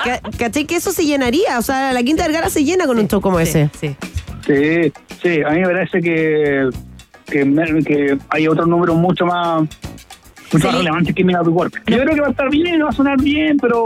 ca- 0.03 0.21
¿cachai 0.37 0.65
que 0.65 0.75
eso 0.75 0.91
se 0.91 1.05
llenaría? 1.05 1.59
O 1.59 1.61
sea, 1.61 1.93
la 1.93 2.01
Quinta 2.03 2.23
Vergara 2.23 2.49
se 2.49 2.63
llena 2.63 2.85
con 2.87 2.97
un 2.97 3.07
show 3.07 3.21
como 3.21 3.39
ese. 3.39 3.69
Sí. 3.79 3.95
Sí, 4.45 4.91
sí, 5.21 5.41
a 5.41 5.51
mí 5.51 5.61
me 5.61 5.67
parece 5.67 6.01
que, 6.01 6.69
que, 7.27 8.17
hay 8.29 8.47
otro 8.47 8.65
número 8.65 8.93
mucho 8.95 9.25
más 9.25 9.63
mucho 10.51 10.67
más 10.67 10.77
relevante 10.77 11.13
que 11.13 11.23
tu 11.23 11.51
Work. 11.51 11.83
Yo 11.87 11.97
creo 11.99 12.13
que 12.15 12.21
va 12.21 12.27
a 12.27 12.31
estar 12.31 12.49
bien, 12.49 12.83
va 12.83 12.89
a 12.89 12.93
sonar 12.93 13.21
bien, 13.21 13.57
pero 13.57 13.85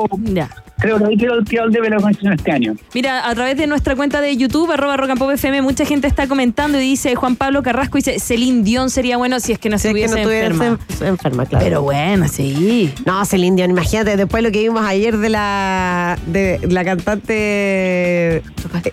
creo 0.80 0.98
que 1.00 1.06
ahí 1.06 1.18
quedó, 1.18 1.34
el 1.36 1.72
debe 1.72 1.86
de 1.86 1.90
la 1.92 1.96
organización 1.98 2.34
este 2.34 2.52
año. 2.52 2.76
Mira, 2.94 3.28
a 3.28 3.34
través 3.36 3.58
de 3.58 3.68
nuestra 3.68 3.96
cuenta 3.96 4.22
de 4.22 4.36
YouTube, 4.38 4.72
arroba 4.72 4.98
rock 4.98 5.10
FM, 5.34 5.62
mucha 5.62 5.86
gente 5.86 6.08
está 6.08 6.28
comentando 6.28 6.78
y 6.80 6.82
dice 6.82 7.16
Juan 7.16 7.36
Pablo 7.36 7.63
Carrasco, 7.63 7.98
dice 7.98 8.20
Celine 8.20 8.63
Dion 8.63 8.90
sería 8.90 9.18
bueno 9.18 9.40
si 9.40 9.52
es 9.54 9.60
que 9.60 9.70
no 9.70 9.78
se 9.78 9.90
Es 9.90 9.94
que 9.94 10.00
hubiese 10.00 10.13
no 10.16 10.20
estuviera 10.22 10.48
enferma. 10.48 10.78
enfer- 10.90 11.08
enferma, 11.08 11.46
claro. 11.46 11.63
Pero 11.66 11.82
bueno, 11.82 12.28
sí. 12.28 12.94
No, 13.06 13.26
Celine 13.26 13.56
Dion, 13.56 13.72
imagínate, 13.72 14.18
después 14.18 14.44
lo 14.44 14.52
que 14.52 14.60
vimos 14.60 14.86
ayer 14.86 15.18
de 15.18 15.30
la 15.30 16.18
de 16.28 16.60
la 16.70 16.84
cantante 16.86 18.44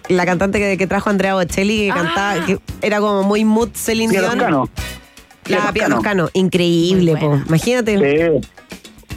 la 0.08 0.26
cantante 0.26 0.58
que, 0.58 0.76
que 0.78 0.86
trajo 0.86 1.10
Andrea 1.10 1.34
Bocelli 1.34 1.86
que 1.86 1.88
cantaba 1.88 2.44
que 2.46 2.58
era 2.82 3.00
como 3.00 3.22
muy 3.24 3.44
mood 3.44 3.70
Celine 3.74 4.12
Dion. 4.12 4.68
La 5.46 5.72
Pia 5.72 5.82
Toscano. 5.84 5.94
Toscano, 5.96 6.28
increíble, 6.32 7.16
po. 7.18 7.38
imagínate. 7.48 8.40
Sí. 8.40 8.48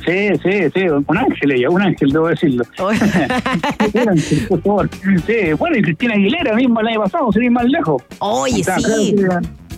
Sí, 0.07 0.29
sí, 0.41 0.51
sí, 0.73 0.81
un 0.87 1.17
ángel 1.17 1.51
ella, 1.51 1.69
un 1.69 1.81
ángel, 1.81 2.09
debo 2.11 2.29
decirlo. 2.29 2.63
un 2.79 4.09
ángel, 4.09 4.47
por 4.47 4.61
favor. 4.61 4.89
Sí, 5.25 5.51
bueno, 5.59 5.77
y 5.77 5.81
Cristina 5.81 6.13
Aguilera 6.13 6.55
mismo 6.55 6.79
el 6.79 6.87
año 6.87 7.01
pasado, 7.01 7.29
sin 7.33 7.43
ir 7.43 7.51
más 7.51 7.65
lejos. 7.65 8.01
Oye, 8.19 8.63
sí. 8.63 9.15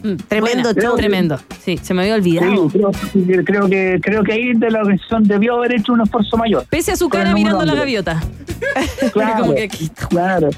Que- 0.02 0.16
Tremendo 0.28 0.74
Buena, 0.74 0.82
show. 0.88 0.96
Tremendo. 0.98 1.40
Sí, 1.64 1.80
se 1.82 1.94
me 1.94 2.02
había 2.02 2.16
olvidado. 2.16 2.70
Sí, 2.70 2.80
creo, 3.26 3.44
creo 3.46 3.70
que 3.70 4.00
creo 4.02 4.24
que 4.24 4.34
ahí 4.34 4.54
de 4.54 4.72
la 4.72 4.80
organización 4.82 5.24
debió 5.26 5.56
haber 5.58 5.74
hecho 5.74 5.94
un 5.94 6.02
esfuerzo 6.02 6.38
mayor. 6.38 6.66
Pese 6.70 6.92
a 6.92 6.96
su 6.96 7.10
cara 7.10 7.34
mirando 7.34 7.66
la 7.66 7.76
gaviota. 7.76 8.22
Claro, 9.14 9.42
Como 9.44 9.56
que 9.56 9.64
aquí. 9.64 9.90
claro. 10.10 10.50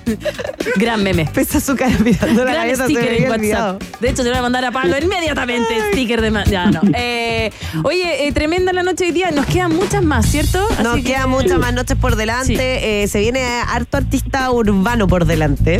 Gran 0.77 1.04
meme. 1.04 1.30
Pese 1.34 1.60
a 1.60 1.62
su 1.62 1.75
cara 1.75 1.95
mirando 2.04 2.43
la 2.43 2.51
Gran 2.51 2.67
gaviota, 2.67 2.88
se 2.88 2.93
sticker 2.93 3.04
me 3.12 3.17
en 3.17 3.23
WhatsApp. 3.23 3.38
olvidado. 3.39 3.80
De 3.99 4.10
hecho, 4.10 4.23
te 4.23 4.30
voy 4.30 4.38
a 4.38 4.41
mandar 4.41 4.65
a 4.65 4.71
Pablo 4.71 4.95
inmediatamente 4.99 5.67
sticker 5.91 6.19
de 6.21 6.32
Ya, 6.49 6.65
no. 6.71 6.82
Eh, 6.95 7.51
oye, 7.84 8.27
eh, 8.27 8.32
tremenda 8.32 8.73
la 8.73 8.82
noche 8.84 9.04
de 9.06 9.10
hoy 9.12 9.13
día. 9.15 9.32
Nos 9.32 9.45
quedan 9.45 9.75
muchas 9.75 10.04
más, 10.04 10.25
¿cierto? 10.25 10.60
Nos 10.84 10.95
que- 10.97 11.04
quedan 11.04 11.30
muchas 11.30 11.60
más 11.60 11.73
noches 11.73 11.95
por 11.97 12.15
delante. 12.15 13.04
Eh, 13.04 13.08
se 13.08 13.19
viene 13.19 13.43
harto 13.45 13.97
artista 13.97 14.49
urbano 14.51 15.08
por 15.08 15.25
delante. 15.25 15.80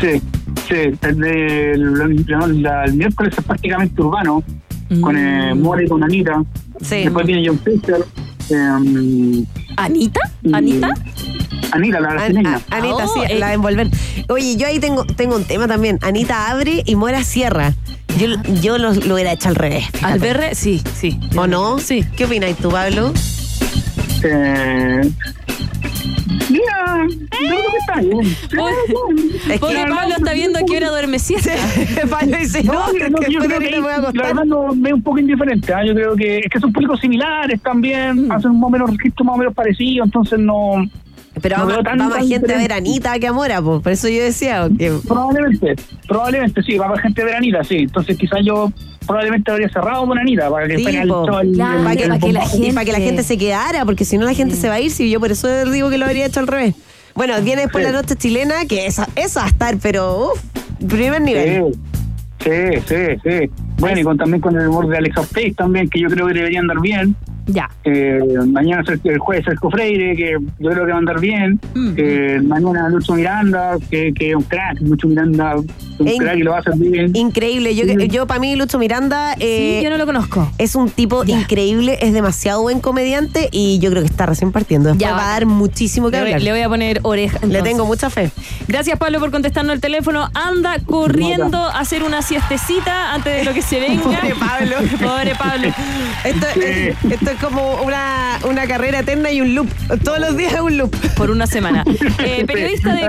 Sí, 0.00 0.22
sí. 0.70 0.76
El, 1.02 1.18
de- 1.18 1.72
el- 1.72 2.26
el- 2.28 2.62
la- 2.62 2.84
el 2.84 2.94
miércoles 2.94 3.34
es 3.36 3.44
prácticamente 3.44 4.00
urbano, 4.00 4.42
con 5.00 5.16
eh, 5.16 5.54
More 5.54 5.84
y 5.84 5.88
con 5.88 6.02
Anita. 6.02 6.42
Sí. 6.80 7.04
Después 7.04 7.26
viene 7.26 7.46
John 7.46 7.58
Fisher. 7.58 8.04
eh, 8.50 9.44
¿Anita? 9.76 10.20
y- 10.42 10.52
¿Anita? 10.54 10.88
Anita, 11.72 12.00
la 12.00 12.08
brasileña. 12.14 12.60
Anita, 12.70 13.04
Oh, 13.04 13.14
sí, 13.14 13.20
eh. 13.28 13.38
la 13.38 13.48
de 13.48 13.54
envolver. 13.54 13.88
Oye, 14.28 14.56
yo 14.56 14.66
ahí 14.66 14.80
tengo, 14.80 15.04
tengo 15.04 15.36
un 15.36 15.44
tema 15.44 15.68
también. 15.68 15.98
Anita 16.02 16.50
abre 16.50 16.82
y 16.84 16.96
Mora 16.96 17.22
cierra. 17.22 17.74
Yo, 18.18 18.26
yo 18.60 18.76
lo, 18.78 18.92
lo 18.92 19.14
hubiera 19.14 19.32
hecho 19.32 19.48
al 19.50 19.54
revés. 19.54 19.84
fíjate. 19.92 20.12
Al 20.12 20.18
berre, 20.18 20.54
sí, 20.56 20.82
sí. 20.98 21.20
¿O 21.36 21.46
no? 21.46 21.78
Sí. 21.78 22.04
¿Qué 22.16 22.24
opinas 22.24 22.56
tú, 22.56 22.70
Pablo? 22.70 23.12
Eh, 24.24 25.00
mira, 26.50 27.06
creo 27.30 27.62
que 27.70 27.76
está. 27.78 29.58
Pobre, 29.58 29.86
Pablo 29.88 30.14
está 30.16 30.32
viendo 30.32 30.58
a 30.58 30.62
qué 30.62 30.76
hora 30.76 30.90
duerme. 30.90 31.18
Pablo 32.10 32.36
dice, 32.36 32.64
no, 32.64 32.72
No, 32.72 32.92
que, 32.92 33.10
no, 33.10 33.20
yo 33.28 33.40
creo 33.40 33.58
que 33.60 33.68
que 33.68 33.80
voy 33.80 33.92
a 33.92 34.00
la 34.00 34.10
verdad 34.10 34.44
no, 34.44 34.74
me 34.74 34.90
es 34.90 34.94
un 34.94 35.02
poco 35.02 35.18
indiferente. 35.18 35.72
¿ah? 35.72 35.84
Yo 35.84 35.94
creo 35.94 36.16
que 36.16 36.38
es 36.38 36.50
que 36.50 36.60
son 36.60 36.72
públicos 36.72 37.00
similares 37.00 37.60
también, 37.62 38.30
hacen 38.30 38.58
más 38.58 38.68
o 38.68 38.70
menos 38.70 38.90
registros 38.90 39.26
más 39.26 39.34
o 39.36 39.38
menos 39.38 39.54
parecidos, 39.54 40.06
entonces 40.06 40.38
no. 40.38 40.88
Pero 41.40 41.58
no 41.58 41.82
va 41.82 41.94
más 41.94 42.28
gente 42.28 42.52
a 42.52 42.58
ver 42.58 42.72
a 42.72 42.74
diferente. 42.74 42.74
Anita 42.74 43.18
que 43.18 43.26
a 43.28 43.32
Mora, 43.32 43.62
po. 43.62 43.80
por 43.80 43.92
eso 43.92 44.08
yo 44.08 44.22
decía 44.22 44.68
que 44.76 44.92
Probablemente, 45.06 45.76
probablemente 46.06 46.62
sí, 46.62 46.76
va 46.76 46.86
a 46.86 46.88
haber 46.88 47.00
gente 47.00 47.24
de 47.24 47.34
Anita, 47.34 47.62
sí. 47.64 47.76
Entonces 47.78 48.18
quizás 48.18 48.40
yo 48.44 48.72
probablemente 49.10 49.50
habría 49.50 49.68
cerrado 49.68 50.06
con 50.06 50.18
Anita 50.18 50.48
para 50.50 50.66
que 50.68 50.76
Sí, 50.76 50.86
el 50.86 50.96
el- 50.96 51.08
Claro, 51.08 51.40
el- 51.40 51.56
para 51.84 51.96
que, 51.96 52.02
el 52.04 52.08
para 52.08 52.18
que 52.20 52.32
la 52.32 52.46
gente, 52.48 52.72
para 52.72 52.84
que 52.86 52.92
la 52.92 52.98
gente 52.98 53.22
se 53.22 53.36
quedara, 53.38 53.84
porque 53.84 54.04
si 54.04 54.16
no 54.18 54.24
la 54.24 54.34
gente 54.34 54.54
se 54.56 54.68
va 54.68 54.74
a 54.74 54.80
ir, 54.80 54.90
si 54.90 55.10
yo 55.10 55.20
por 55.20 55.30
eso 55.32 55.48
digo 55.70 55.90
que 55.90 55.98
lo 55.98 56.06
habría 56.06 56.26
hecho 56.26 56.40
al 56.40 56.46
revés. 56.46 56.74
Bueno, 57.14 57.34
viene 57.42 57.62
después 57.62 57.84
Sí. 57.84 57.92
la 57.92 58.00
noche 58.00 58.14
chilena, 58.16 58.64
que 58.66 58.86
esa, 58.86 59.08
esa 59.16 59.40
va 59.40 59.46
a 59.46 59.50
estar, 59.50 59.76
pero 59.82 60.32
uff, 60.32 60.40
primer 60.88 61.20
nivel. 61.20 61.72
Sí, 62.42 62.50
sí, 62.50 62.82
sí, 62.88 62.96
sí. 63.24 63.50
Bueno, 63.78 64.00
y 64.00 64.04
con, 64.04 64.16
también 64.16 64.40
con 64.40 64.56
el 64.58 64.68
humor 64.68 64.86
de 64.88 64.96
Alexa 64.98 65.22
Face 65.22 65.54
también, 65.56 65.88
que 65.90 66.00
yo 66.00 66.08
creo 66.08 66.26
que 66.28 66.34
debería 66.34 66.60
andar 66.60 66.80
bien. 66.80 67.14
Ya. 67.52 67.68
Eh, 67.84 68.18
mañana 68.46 68.82
es 68.86 69.00
el 69.04 69.18
jueves 69.18 69.44
Sergio 69.44 69.70
Freire, 69.70 70.14
que 70.16 70.36
yo 70.58 70.70
creo 70.70 70.84
que 70.86 70.90
va 70.92 70.96
a 70.96 70.98
andar 70.98 71.20
bien. 71.20 71.60
Mm. 71.74 71.92
Eh, 71.96 72.40
mañana 72.42 72.88
Lucho 72.88 73.14
Miranda, 73.14 73.76
que 73.90 74.12
que 74.14 74.30
es 74.30 74.36
un 74.36 74.42
crack. 74.42 74.80
Lucho 74.80 75.08
Miranda, 75.08 75.56
un 75.56 76.08
In- 76.08 76.18
crack 76.18 76.36
y 76.36 76.42
lo 76.42 76.50
va 76.52 76.58
a 76.58 76.60
hacer 76.60 76.74
bien. 76.76 77.14
Increíble. 77.16 77.74
Yo, 77.74 77.84
yo 77.86 78.26
para 78.26 78.40
mí, 78.40 78.56
Lucho 78.56 78.78
Miranda 78.78 79.34
eh, 79.38 79.78
Sí, 79.78 79.84
yo 79.84 79.90
no 79.90 79.98
lo 79.98 80.06
conozco. 80.06 80.50
es 80.58 80.74
un 80.74 80.90
tipo 80.90 81.24
increíble, 81.26 81.98
es 82.00 82.12
demasiado 82.12 82.62
buen 82.62 82.80
comediante 82.80 83.48
y 83.52 83.78
yo 83.80 83.90
creo 83.90 84.02
que 84.02 84.08
está 84.08 84.26
recién 84.26 84.52
partiendo. 84.52 84.90
Después 84.90 85.08
Ya, 85.08 85.14
va 85.16 85.28
a 85.28 85.32
dar 85.32 85.46
muchísimo 85.46 86.06
que 86.10 86.16
Le 86.16 86.22
hablar. 86.22 86.42
le 86.42 86.50
voy 86.52 86.60
a 86.60 86.68
poner 86.68 87.00
oreja. 87.02 87.38
Le 87.46 87.62
tengo 87.62 87.84
mucha 87.86 88.10
fe. 88.10 88.30
Gracias, 88.68 88.98
Pablo, 88.98 89.18
por 89.20 89.30
contestarnos 89.30 89.74
el 89.74 89.80
teléfono. 89.80 90.28
Anda 90.34 90.76
corriendo 90.86 91.58
a 91.58 91.78
hacer 91.80 92.02
una 92.02 92.22
siestecita 92.22 93.14
antes 93.14 93.36
de 93.38 93.44
lo 93.44 93.52
que 93.54 93.62
se 93.62 93.80
venga. 93.80 94.02
Pobre 94.02 94.34
Pablo. 94.38 94.76
Pobre 95.00 95.34
Pablo. 95.34 95.68
Esto, 96.24 96.46
es, 96.60 96.96
esto 97.10 97.30
es 97.30 97.39
como 97.40 97.82
una, 97.82 98.38
una 98.48 98.66
carrera 98.66 99.00
eterna 99.00 99.30
y 99.30 99.40
un 99.40 99.54
loop. 99.54 99.68
Todos 100.04 100.20
los 100.20 100.36
días 100.36 100.54
es 100.54 100.60
un 100.60 100.76
loop. 100.76 100.94
Por 101.16 101.30
una 101.30 101.46
semana. 101.46 101.84
Eh, 102.24 102.44
periodista 102.46 102.94
de. 102.94 103.08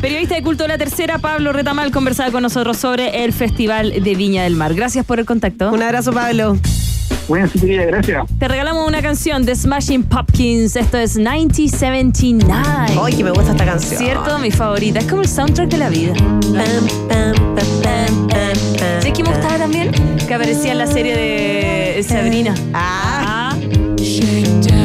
Periodista 0.00 0.34
de 0.34 0.42
Culto 0.42 0.64
de 0.64 0.68
la 0.68 0.78
Tercera, 0.78 1.18
Pablo 1.18 1.52
Retamal, 1.52 1.90
conversaba 1.90 2.30
con 2.30 2.42
nosotros 2.42 2.76
sobre 2.76 3.24
el 3.24 3.32
Festival 3.32 4.02
de 4.02 4.14
Viña 4.14 4.42
del 4.44 4.54
Mar. 4.56 4.74
Gracias 4.74 5.04
por 5.04 5.18
el 5.18 5.26
contacto. 5.26 5.72
Un 5.72 5.82
abrazo, 5.82 6.12
Pablo. 6.12 6.56
Bueno, 7.28 7.48
sí, 7.48 7.58
querida, 7.60 7.86
gracias. 7.86 8.26
Te 8.38 8.48
regalamos 8.48 8.86
una 8.86 9.00
canción 9.00 9.44
de 9.46 9.54
Smashing 9.54 10.04
Pumpkins. 10.04 10.76
Esto 10.76 10.98
es 10.98 11.16
1979. 11.16 13.00
Ay, 13.02 13.16
que 13.16 13.24
me 13.24 13.30
gusta 13.30 13.52
esta 13.52 13.64
canción. 13.64 13.98
¿Cierto? 13.98 14.38
Mi 14.38 14.50
favorita. 14.50 14.98
Es 14.98 15.06
como 15.06 15.22
el 15.22 15.28
soundtrack 15.28 15.68
de 15.68 15.78
la 15.78 15.88
vida. 15.88 16.14
¿Sabes 18.78 19.12
quién 19.14 19.26
me 19.26 19.34
gustaba 19.34 19.58
también? 19.58 19.90
Que 20.26 20.34
aparecía 20.34 20.72
en 20.72 20.78
la 20.78 20.86
serie 20.86 21.16
de 21.16 22.02
Sabrina. 22.02 22.54
Ah. 22.74 23.03
Ah. 24.20 24.20
Skipping 24.20 24.83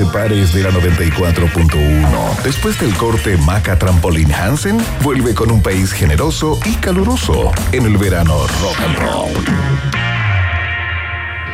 separes 0.00 0.54
de 0.54 0.62
la 0.62 0.70
94.1. 0.70 2.42
Después 2.42 2.80
del 2.80 2.96
corte 2.96 3.36
Maca 3.36 3.78
Trampolin 3.78 4.32
Hansen, 4.32 4.78
vuelve 5.02 5.34
con 5.34 5.50
un 5.50 5.60
país 5.60 5.92
generoso 5.92 6.58
y 6.64 6.74
caluroso 6.76 7.52
en 7.72 7.84
el 7.84 7.98
verano 7.98 8.46
rock 8.62 8.80
and 8.80 8.98
roll. 8.98 9.44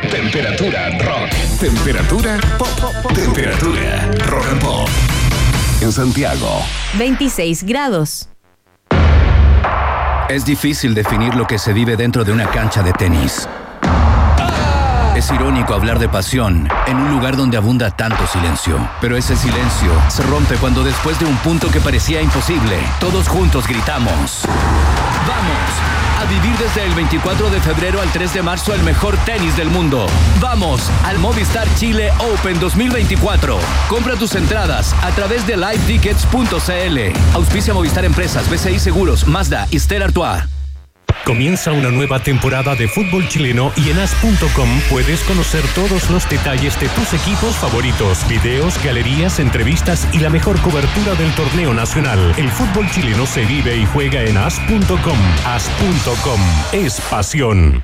Temperatura 0.09 0.97
rock. 0.99 1.29
Temperatura 1.59 2.37
pop. 2.57 3.13
Temperatura 3.13 4.09
rock 4.27 4.45
and 4.49 4.61
pop. 4.61 4.89
En 5.81 5.91
Santiago. 5.91 6.61
26 6.97 7.63
grados. 7.63 8.29
Es 10.29 10.45
difícil 10.45 10.93
definir 10.93 11.35
lo 11.35 11.45
que 11.45 11.59
se 11.59 11.73
vive 11.73 11.97
dentro 11.97 12.23
de 12.23 12.31
una 12.31 12.47
cancha 12.49 12.81
de 12.81 12.93
tenis. 12.93 13.45
Es 15.27 15.33
irónico 15.33 15.73
hablar 15.73 15.99
de 15.99 16.07
pasión 16.07 16.69
en 16.85 16.95
un 16.95 17.11
lugar 17.11 17.35
donde 17.35 17.57
abunda 17.57 17.91
tanto 17.91 18.25
silencio. 18.27 18.79
Pero 19.01 19.17
ese 19.17 19.35
silencio 19.35 19.91
se 20.07 20.23
rompe 20.23 20.55
cuando 20.55 20.85
después 20.85 21.19
de 21.19 21.25
un 21.25 21.35
punto 21.39 21.69
que 21.69 21.81
parecía 21.81 22.21
imposible, 22.21 22.77
todos 23.01 23.27
juntos 23.27 23.67
gritamos. 23.67 24.43
¡Vamos! 25.27 26.21
A 26.21 26.25
vivir 26.29 26.57
desde 26.57 26.85
el 26.85 26.93
24 26.93 27.49
de 27.49 27.59
febrero 27.59 27.99
al 27.99 28.09
3 28.09 28.35
de 28.35 28.41
marzo 28.41 28.73
el 28.73 28.83
mejor 28.83 29.17
tenis 29.25 29.57
del 29.57 29.69
mundo. 29.69 30.07
¡Vamos! 30.39 30.89
Al 31.03 31.19
Movistar 31.19 31.67
Chile 31.75 32.09
Open 32.19 32.57
2024. 32.61 33.59
Compra 33.89 34.15
tus 34.15 34.33
entradas 34.33 34.95
a 35.03 35.09
través 35.11 35.45
de 35.45 35.57
livetickets.cl. 35.57 37.35
Auspicia 37.35 37.73
Movistar 37.73 38.05
Empresas, 38.05 38.49
BCI 38.49 38.79
Seguros, 38.79 39.27
Mazda 39.27 39.67
y 39.71 39.77
Stella 39.77 40.05
Artois. 40.05 40.56
Comienza 41.27 41.73
una 41.73 41.91
nueva 41.91 42.23
temporada 42.23 42.73
de 42.73 42.87
fútbol 42.87 43.27
chileno 43.27 43.73
y 43.75 43.89
en 43.89 43.99
as.com 43.99 44.69
puedes 44.89 45.19
conocer 45.23 45.61
todos 45.75 46.09
los 46.09 46.27
detalles 46.29 46.79
de 46.79 46.87
tus 46.87 47.13
equipos 47.13 47.53
favoritos, 47.57 48.25
videos, 48.29 48.81
galerías, 48.81 49.37
entrevistas 49.39 50.07
y 50.13 50.19
la 50.19 50.29
mejor 50.29 50.57
cobertura 50.61 51.15
del 51.15 51.29
torneo 51.35 51.73
nacional. 51.73 52.33
El 52.37 52.49
fútbol 52.49 52.89
chileno 52.91 53.25
se 53.25 53.43
vive 53.43 53.75
y 53.75 53.85
juega 53.87 54.23
en 54.23 54.37
as.com. 54.37 55.19
As.com 55.45 56.39
es 56.71 57.01
pasión. 57.01 57.83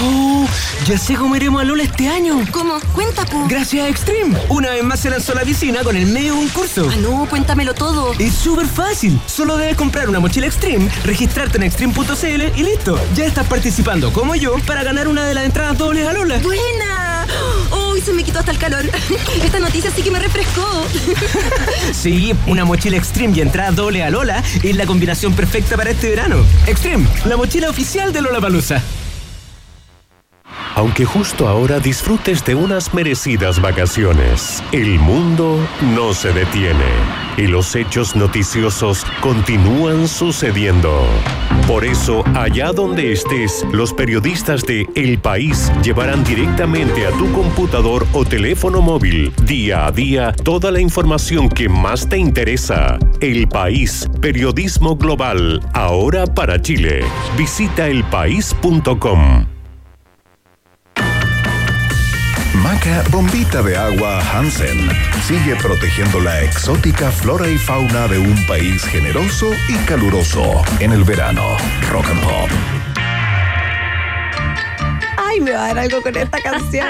¡Oh! 0.00 0.46
Ya 0.86 0.96
sé 0.96 1.16
cómo 1.16 1.34
iremos 1.36 1.60
a 1.60 1.64
Lola 1.64 1.82
este 1.82 2.08
año. 2.08 2.44
¿Cómo? 2.50 2.78
Cuenta, 2.94 3.24
po. 3.26 3.46
Gracias 3.48 3.84
a 3.84 3.88
Extreme. 3.88 4.38
Una 4.48 4.70
vez 4.70 4.84
más 4.84 5.00
se 5.00 5.10
lanzó 5.10 5.34
la 5.34 5.42
piscina 5.42 5.82
con 5.82 5.96
el 5.96 6.06
medio 6.06 6.34
de 6.34 6.38
un 6.40 6.48
curso. 6.48 6.88
Ah, 6.90 6.96
no, 6.96 7.26
cuéntamelo 7.28 7.74
todo. 7.74 8.12
Es 8.18 8.34
súper 8.34 8.66
fácil. 8.66 9.20
Solo 9.26 9.56
debes 9.56 9.76
comprar 9.76 10.08
una 10.08 10.20
mochila 10.20 10.46
Extreme, 10.46 10.88
registrarte 11.04 11.58
en 11.58 11.64
extreme.cl 11.64 12.58
y 12.58 12.62
listo. 12.62 12.98
Ya 13.14 13.26
estás 13.26 13.46
participando, 13.46 14.12
como 14.12 14.34
yo, 14.34 14.56
para 14.66 14.82
ganar 14.82 15.08
una 15.08 15.24
de 15.26 15.34
las 15.34 15.44
entradas 15.44 15.76
dobles 15.76 16.06
a 16.06 16.12
Lola. 16.12 16.38
¡Buena! 16.38 17.26
¡Uy, 17.90 18.00
se 18.00 18.12
me 18.12 18.22
quitó 18.22 18.38
hasta 18.38 18.52
el 18.52 18.58
calor! 18.58 18.84
Esta 19.42 19.58
noticia 19.58 19.90
sí 19.94 20.02
que 20.02 20.10
me 20.10 20.18
refrescó. 20.20 20.86
Sí, 21.92 22.32
una 22.46 22.64
mochila 22.64 22.96
Extreme 22.96 23.36
y 23.36 23.40
entrada 23.40 23.72
doble 23.72 24.02
a 24.04 24.10
Lola 24.10 24.42
es 24.62 24.76
la 24.76 24.86
combinación 24.86 25.34
perfecta 25.34 25.76
para 25.76 25.90
este 25.90 26.10
verano. 26.10 26.36
Extreme, 26.66 27.06
la 27.24 27.36
mochila 27.36 27.68
oficial 27.68 28.12
de 28.12 28.22
Lola 28.22 28.40
Palusa. 28.40 28.82
Aunque 30.78 31.04
justo 31.04 31.48
ahora 31.48 31.80
disfrutes 31.80 32.44
de 32.44 32.54
unas 32.54 32.94
merecidas 32.94 33.60
vacaciones, 33.60 34.62
el 34.70 35.00
mundo 35.00 35.58
no 35.92 36.14
se 36.14 36.32
detiene 36.32 36.84
y 37.36 37.48
los 37.48 37.74
hechos 37.74 38.14
noticiosos 38.14 39.04
continúan 39.20 40.06
sucediendo. 40.06 41.04
Por 41.66 41.84
eso, 41.84 42.22
allá 42.36 42.70
donde 42.70 43.10
estés, 43.10 43.66
los 43.72 43.92
periodistas 43.92 44.64
de 44.66 44.86
El 44.94 45.18
País 45.18 45.72
llevarán 45.82 46.22
directamente 46.22 47.08
a 47.08 47.10
tu 47.10 47.32
computador 47.32 48.06
o 48.12 48.24
teléfono 48.24 48.80
móvil, 48.80 49.32
día 49.42 49.84
a 49.84 49.90
día, 49.90 50.32
toda 50.44 50.70
la 50.70 50.80
información 50.80 51.48
que 51.48 51.68
más 51.68 52.08
te 52.08 52.18
interesa. 52.18 53.00
El 53.20 53.48
País, 53.48 54.08
periodismo 54.20 54.94
global, 54.94 55.60
ahora 55.72 56.24
para 56.24 56.62
Chile. 56.62 57.00
Visita 57.36 57.88
elpaís.com. 57.88 59.57
Maca 62.62 63.04
Bombita 63.10 63.62
de 63.62 63.76
Agua 63.76 64.20
Hansen 64.32 64.88
sigue 65.26 65.54
protegiendo 65.56 66.20
la 66.20 66.42
exótica 66.42 67.10
flora 67.10 67.48
y 67.48 67.56
fauna 67.56 68.08
de 68.08 68.18
un 68.18 68.46
país 68.46 68.84
generoso 68.84 69.50
y 69.68 69.74
caluroso 69.86 70.62
en 70.80 70.92
el 70.92 71.04
verano. 71.04 71.56
Rock 71.90 72.06
and 72.10 72.20
Pop. 72.22 72.50
Ay, 75.16 75.40
me 75.40 75.52
va 75.52 75.64
a 75.64 75.68
dar 75.68 75.78
algo 75.78 76.02
con 76.02 76.16
esta 76.16 76.40
canción. 76.40 76.88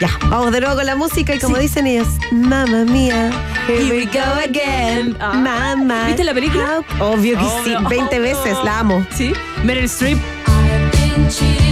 Ya, 0.00 0.10
vamos 0.28 0.52
de 0.52 0.60
nuevo 0.60 0.74
con 0.76 0.86
la 0.86 0.96
música 0.96 1.34
y 1.34 1.38
como 1.38 1.58
dicen 1.58 1.86
ellos, 1.86 2.08
mamá 2.32 2.84
mía. 2.84 3.30
Here 3.68 3.84
we 3.84 4.06
go 4.06 4.20
again. 4.44 5.16
Ah. 5.20 5.32
Mamá. 5.34 6.06
¿Viste 6.06 6.24
la 6.24 6.34
película? 6.34 6.82
Obvio 6.98 7.38
que 7.38 7.44
sí, 7.64 7.74
Obvio. 7.74 7.88
20 7.88 8.18
veces, 8.18 8.56
la 8.64 8.80
amo. 8.80 9.06
Sí. 9.14 9.32
Meryl 9.62 9.84
Streep. 9.84 10.18
One 10.48 11.71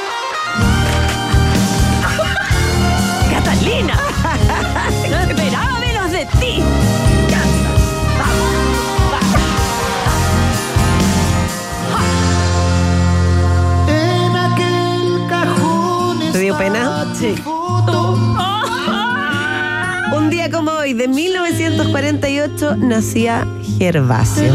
Pena? 16.61 17.07
Un 20.15 20.29
día 20.29 20.51
como 20.51 20.69
hoy, 20.71 20.93
de 20.93 21.07
1948, 21.07 22.75
nacía 22.75 23.47
Gervasio. 23.79 24.53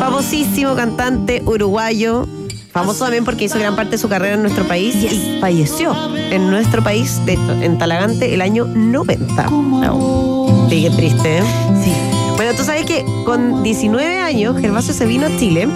Famosísimo 0.00 0.74
cantante 0.74 1.44
uruguayo. 1.46 2.26
Famoso 2.72 3.04
también 3.04 3.24
porque 3.24 3.44
hizo 3.44 3.56
gran 3.56 3.76
parte 3.76 3.92
de 3.92 3.98
su 3.98 4.08
carrera 4.08 4.34
en 4.34 4.42
nuestro 4.42 4.66
país 4.66 4.96
y 4.96 5.38
falleció 5.40 5.94
en 6.16 6.50
nuestro 6.50 6.82
país, 6.82 7.24
de 7.24 7.34
hecho, 7.34 7.52
en 7.62 7.78
Talagante, 7.78 8.34
el 8.34 8.40
año 8.40 8.66
90. 8.66 9.48
Sí, 10.68 10.82
qué 10.82 10.90
triste, 10.90 11.38
¿eh? 11.38 11.42
Sí. 11.84 11.92
Bueno, 12.34 12.50
tú 12.56 12.64
sabes 12.64 12.84
que 12.84 13.04
con 13.24 13.62
19 13.62 14.20
años, 14.20 14.60
Gervasio 14.60 14.92
se 14.92 15.06
vino 15.06 15.26
a 15.26 15.36
Chile. 15.38 15.68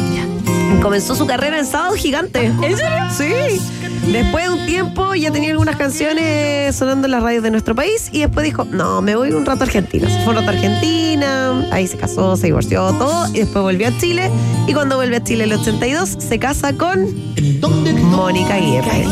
Comenzó 0.83 1.15
su 1.15 1.27
carrera 1.27 1.61
en 1.61 1.67
Sábado 1.67 1.95
Gigante. 1.95 2.47
¿En 2.47 2.77
serio? 2.77 3.05
Sí. 3.17 3.61
Después 4.07 4.45
de 4.45 4.51
un 4.51 4.67
tiempo 4.67 5.15
ya 5.15 5.31
tenía 5.31 5.51
algunas 5.51 5.77
canciones 5.77 6.75
sonando 6.75 7.07
en 7.07 7.13
las 7.13 7.23
radios 7.23 7.43
de 7.43 7.51
nuestro 7.51 7.75
país 7.75 8.09
y 8.13 8.21
después 8.21 8.45
dijo, 8.45 8.65
no, 8.65 9.03
me 9.03 9.15
voy 9.15 9.33
un 9.33 9.47
rato 9.47 9.65
a 9.65 9.67
Argentina. 9.67 10.09
Se 10.09 10.21
fue 10.21 10.31
un 10.31 10.37
rato 10.37 10.51
a 10.51 10.53
Argentina, 10.55 11.69
ahí 11.71 11.87
se 11.87 11.97
casó, 11.97 12.37
se 12.37 12.47
divorció, 12.47 12.93
todo, 12.95 13.29
y 13.29 13.41
después 13.41 13.63
volvió 13.63 13.89
a 13.89 13.99
Chile. 13.99 14.31
Y 14.67 14.73
cuando 14.73 14.97
vuelve 14.97 15.17
a 15.17 15.25
Chile 15.25 15.45
el 15.45 15.53
82, 15.53 16.17
se 16.19 16.39
casa 16.39 16.73
con 16.73 17.07
Mónica 18.03 18.55
Aguirre. 18.55 19.05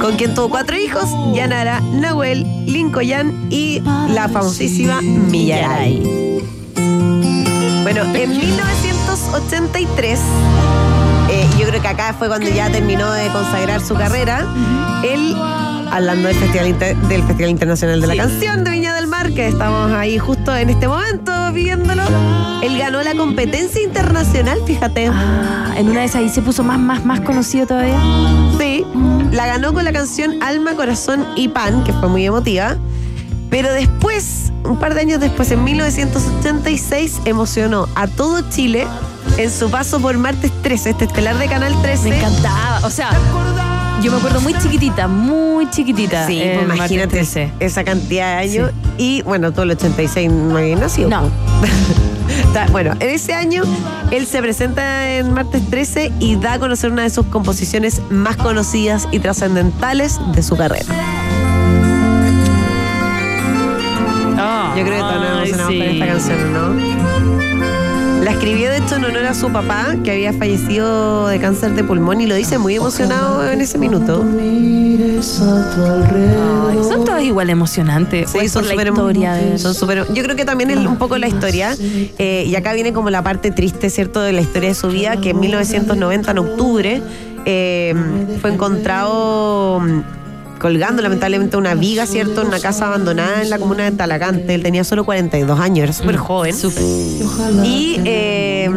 Con 0.00 0.16
quien 0.16 0.34
tuvo 0.34 0.48
cuatro 0.48 0.78
hijos, 0.78 1.04
Yanara, 1.34 1.80
Nahuel, 1.80 2.46
Lincoln 2.66 3.48
y 3.50 3.82
la 4.08 4.28
famosísima 4.28 5.00
Millaray. 5.02 6.02
Bueno, 7.82 8.02
en 8.14 8.30
1983, 8.30 10.18
eh, 10.18 10.22
yo 11.60 11.66
creo 11.68 11.82
que 11.82 11.88
acá 11.88 12.14
fue 12.18 12.28
cuando 12.28 12.48
ya 12.48 12.70
terminó 12.70 13.10
de 13.12 13.28
consagrar 13.28 13.80
su 13.80 13.94
carrera, 13.94 14.46
él, 15.04 15.36
hablando 15.90 16.28
del 16.28 16.36
Festival, 16.36 16.68
Inter- 16.68 16.96
del 16.96 17.22
Festival 17.22 17.50
Internacional 17.50 18.00
de 18.00 18.06
la 18.06 18.16
Canción 18.16 18.64
de 18.64 18.70
Viña 18.70 18.94
del 18.94 19.06
Mar, 19.06 19.32
que 19.32 19.48
estamos 19.48 19.92
ahí 19.92 20.18
justo 20.18 20.54
en 20.56 20.70
este 20.70 20.88
momento 20.88 21.32
viviéndolo, 21.52 22.02
él 22.62 22.78
ganó 22.78 23.02
la 23.02 23.14
competencia 23.14 23.82
internacional, 23.82 24.58
fíjate. 24.66 25.08
Ah, 25.12 25.74
en 25.76 25.88
una 25.88 26.00
de 26.00 26.06
esas 26.06 26.16
ahí 26.22 26.28
se 26.28 26.42
puso 26.42 26.62
más, 26.64 26.78
más, 26.78 27.04
más 27.04 27.20
conocido 27.20 27.66
todavía. 27.66 28.00
Sí, 28.58 28.84
la 29.32 29.46
ganó 29.46 29.72
con 29.74 29.84
la 29.84 29.92
canción 29.92 30.42
Alma, 30.42 30.74
Corazón 30.74 31.26
y 31.36 31.48
Pan, 31.48 31.84
que 31.84 31.92
fue 31.92 32.08
muy 32.08 32.24
emotiva. 32.26 32.76
Pero 33.50 33.72
después, 33.72 34.52
un 34.64 34.78
par 34.78 34.94
de 34.94 35.00
años 35.00 35.20
después, 35.20 35.50
en 35.50 35.64
1986, 35.64 37.20
emocionó 37.24 37.88
a 37.96 38.06
todo 38.06 38.42
Chile 38.50 38.86
en 39.42 39.50
su 39.50 39.70
paso 39.70 40.00
por 40.00 40.16
Martes 40.18 40.50
13, 40.62 40.90
este 40.90 41.04
estelar 41.06 41.38
de 41.38 41.46
Canal 41.48 41.74
13. 41.80 42.10
Me 42.10 42.18
encantaba. 42.18 42.80
O 42.84 42.90
sea, 42.90 43.10
yo 44.02 44.12
me 44.12 44.18
acuerdo 44.18 44.40
muy 44.40 44.52
chiquitita, 44.54 45.08
muy 45.08 45.68
chiquitita. 45.70 46.26
Sí, 46.26 46.40
eh, 46.42 46.60
pues 46.62 46.76
imagínate 46.76 47.08
13. 47.08 47.52
esa 47.60 47.82
cantidad 47.84 48.36
de 48.36 48.48
años. 48.48 48.70
Y 48.98 49.22
bueno, 49.22 49.52
todo 49.52 49.62
el 49.62 49.70
86 49.72 50.30
no 50.30 50.56
había 50.58 50.76
nacido. 50.76 51.08
No. 51.08 51.22
Está- 52.44 52.66
bueno, 52.66 52.92
en 53.00 53.08
ese 53.08 53.32
año 53.34 53.62
él 54.10 54.26
se 54.26 54.40
presenta 54.42 55.10
en 55.16 55.32
Martes 55.32 55.62
13 55.70 56.12
y 56.20 56.36
da 56.36 56.54
a 56.54 56.58
conocer 56.58 56.92
una 56.92 57.02
de 57.02 57.10
sus 57.10 57.26
composiciones 57.26 58.02
más 58.10 58.36
conocidas 58.36 59.08
y 59.10 59.20
trascendentales 59.20 60.20
de 60.34 60.42
su 60.42 60.56
carrera. 60.56 60.84
Yo 64.76 64.84
creo 64.84 64.94
que 64.94 65.00
todos 65.00 65.20
nos 65.20 65.32
emocionamos 65.50 65.74
con 65.74 65.82
esta 65.82 66.06
canción, 66.06 66.52
¿no? 66.52 66.99
La 68.30 68.36
escribió 68.36 68.70
de 68.70 68.76
hecho 68.78 68.94
en 68.94 69.04
honor 69.06 69.24
a 69.26 69.34
su 69.34 69.50
papá, 69.50 69.96
que 70.04 70.12
había 70.12 70.32
fallecido 70.32 71.26
de 71.26 71.40
cáncer 71.40 71.74
de 71.74 71.82
pulmón, 71.82 72.20
y 72.20 72.26
lo 72.28 72.36
dice 72.36 72.58
muy 72.58 72.76
emocionado 72.76 73.44
en 73.50 73.60
ese 73.60 73.76
minuto. 73.76 74.24
Ay, 76.70 76.78
son 76.88 77.04
todas 77.04 77.24
igual 77.24 77.50
emocionantes. 77.50 78.30
Sí, 78.30 78.48
son 78.48 78.62
súper 78.62 78.86
historia 78.86 79.32
de- 79.32 79.58
son 79.58 79.74
súper- 79.74 80.06
Yo 80.14 80.22
creo 80.22 80.36
que 80.36 80.44
también 80.44 80.70
es 80.70 80.76
un 80.78 80.96
poco 80.96 81.18
la 81.18 81.26
historia. 81.26 81.76
eh, 82.18 82.44
y 82.46 82.54
acá 82.54 82.72
viene 82.72 82.92
como 82.92 83.10
la 83.10 83.22
parte 83.24 83.50
triste, 83.50 83.90
¿cierto?, 83.90 84.20
de 84.20 84.32
la 84.32 84.42
historia 84.42 84.68
de 84.68 84.74
su 84.76 84.86
vida, 84.88 85.16
que 85.20 85.30
en 85.30 85.40
1990, 85.40 86.30
en 86.30 86.38
octubre, 86.38 87.02
eh, 87.46 87.94
fue 88.40 88.52
encontrado 88.52 89.80
mm, 89.80 90.00
colgando 90.60 91.02
lamentablemente 91.02 91.56
una 91.56 91.74
viga, 91.74 92.06
¿cierto?, 92.06 92.42
en 92.42 92.48
una 92.48 92.60
casa 92.60 92.86
abandonada 92.86 93.42
en 93.42 93.50
la 93.50 93.58
comuna 93.58 93.90
de 93.90 93.96
Talagante. 93.96 94.54
Él 94.54 94.62
tenía 94.62 94.84
solo 94.84 95.04
42 95.04 95.58
años, 95.58 95.84
era 95.84 95.92
súper 95.92 96.16
joven. 96.16 96.54
Y 97.64 98.00
eh, 98.04 98.70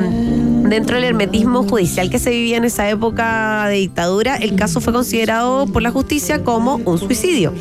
dentro 0.63 0.95
del 0.95 1.05
hermetismo 1.05 1.63
judicial 1.63 2.09
que 2.09 2.19
se 2.19 2.29
vivía 2.29 2.57
en 2.57 2.65
esa 2.65 2.89
época 2.89 3.67
de 3.67 3.75
dictadura, 3.75 4.35
el 4.37 4.55
caso 4.55 4.81
fue 4.81 4.93
considerado 4.93 5.67
por 5.67 5.81
la 5.81 5.91
justicia 5.91 6.43
como 6.43 6.75
un 6.85 6.97
suicidio. 6.97 7.53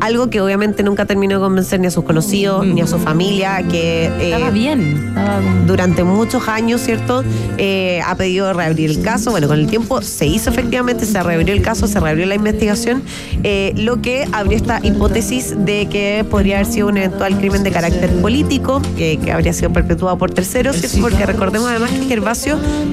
Algo 0.00 0.30
que 0.30 0.40
obviamente 0.40 0.82
nunca 0.82 1.04
terminó 1.04 1.36
de 1.36 1.40
convencer 1.40 1.80
ni 1.80 1.88
a 1.88 1.90
sus 1.90 2.04
conocidos 2.04 2.66
ni 2.66 2.80
a 2.80 2.86
su 2.86 2.98
familia, 2.98 3.62
que 3.68 4.06
eh, 4.06 4.32
Estaba 4.32 4.50
bien. 4.50 5.08
Estaba 5.08 5.40
durante 5.66 6.04
muchos 6.04 6.48
años, 6.48 6.80
¿cierto? 6.80 7.24
Eh, 7.58 8.00
ha 8.04 8.14
pedido 8.16 8.52
reabrir 8.52 8.90
el 8.90 9.02
caso. 9.02 9.30
Bueno, 9.30 9.48
con 9.48 9.58
el 9.58 9.66
tiempo 9.66 10.02
se 10.02 10.26
hizo 10.26 10.50
efectivamente, 10.50 11.06
se 11.06 11.22
reabrió 11.22 11.54
el 11.54 11.62
caso, 11.62 11.86
se 11.86 12.00
reabrió 12.00 12.26
la 12.26 12.34
investigación, 12.34 13.02
eh, 13.42 13.72
lo 13.76 14.00
que 14.00 14.28
abrió 14.32 14.56
esta 14.56 14.80
hipótesis 14.82 15.54
de 15.56 15.86
que 15.86 16.24
podría 16.28 16.56
haber 16.56 16.66
sido 16.66 16.88
un 16.88 16.96
eventual 16.96 17.36
crimen 17.38 17.62
de 17.62 17.70
carácter 17.70 18.10
político, 18.20 18.80
que, 18.96 19.18
habría 19.32 19.52
sido 19.52 19.72
perpetuado 19.72 20.16
por 20.18 20.30
terceros, 20.30 20.76
porque 21.00 21.26
recordemos 21.26 21.68
además 21.68 21.90
que 21.90 22.04
Gervasio 22.04 22.43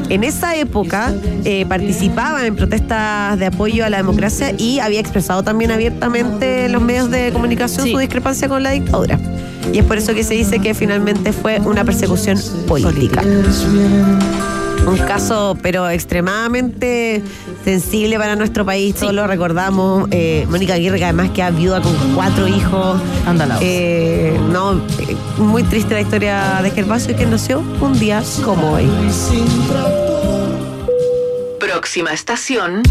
en 0.09 0.23
esa 0.23 0.55
época 0.55 1.13
eh, 1.43 1.65
participaba 1.65 2.45
en 2.45 2.55
protestas 2.55 3.37
de 3.39 3.45
apoyo 3.47 3.85
a 3.85 3.89
la 3.89 3.97
democracia 3.97 4.53
y 4.57 4.79
había 4.79 4.99
expresado 4.99 5.43
también 5.43 5.71
abiertamente 5.71 6.65
en 6.65 6.71
los 6.71 6.81
medios 6.81 7.09
de 7.09 7.31
comunicación 7.31 7.87
su 7.87 7.97
discrepancia 7.97 8.47
con 8.47 8.63
la 8.63 8.71
dictadura. 8.71 9.19
Y 9.73 9.79
es 9.79 9.85
por 9.85 9.97
eso 9.97 10.13
que 10.13 10.23
se 10.23 10.33
dice 10.33 10.59
que 10.59 10.73
finalmente 10.73 11.33
fue 11.33 11.59
una 11.59 11.83
persecución 11.83 12.37
política. 12.67 13.23
Un 14.85 14.97
caso, 14.97 15.57
pero 15.61 15.89
extremadamente 15.89 17.21
sensible 17.63 18.17
para 18.17 18.35
nuestro 18.35 18.65
país, 18.65 18.95
todos 18.95 19.13
lo 19.13 19.27
recordamos. 19.27 20.07
Eh, 20.11 20.45
Mónica 20.49 20.73
Aguirre, 20.73 20.97
que 20.97 21.05
además 21.05 21.29
queda 21.31 21.51
viuda 21.51 21.81
con 21.81 21.93
cuatro 22.15 22.47
hijos. 22.47 22.99
Eh, 23.61 24.39
no, 24.49 24.73
eh, 24.99 25.15
muy 25.37 25.63
triste 25.63 25.93
la 25.93 26.01
historia 26.01 26.59
de 26.63 26.71
Gervasio, 26.71 27.15
que 27.15 27.25
nació 27.25 27.59
un 27.59 27.97
día 27.99 28.23
como 28.43 28.73
hoy. 28.73 28.89
Próxima 31.59 32.11
estación. 32.11 32.81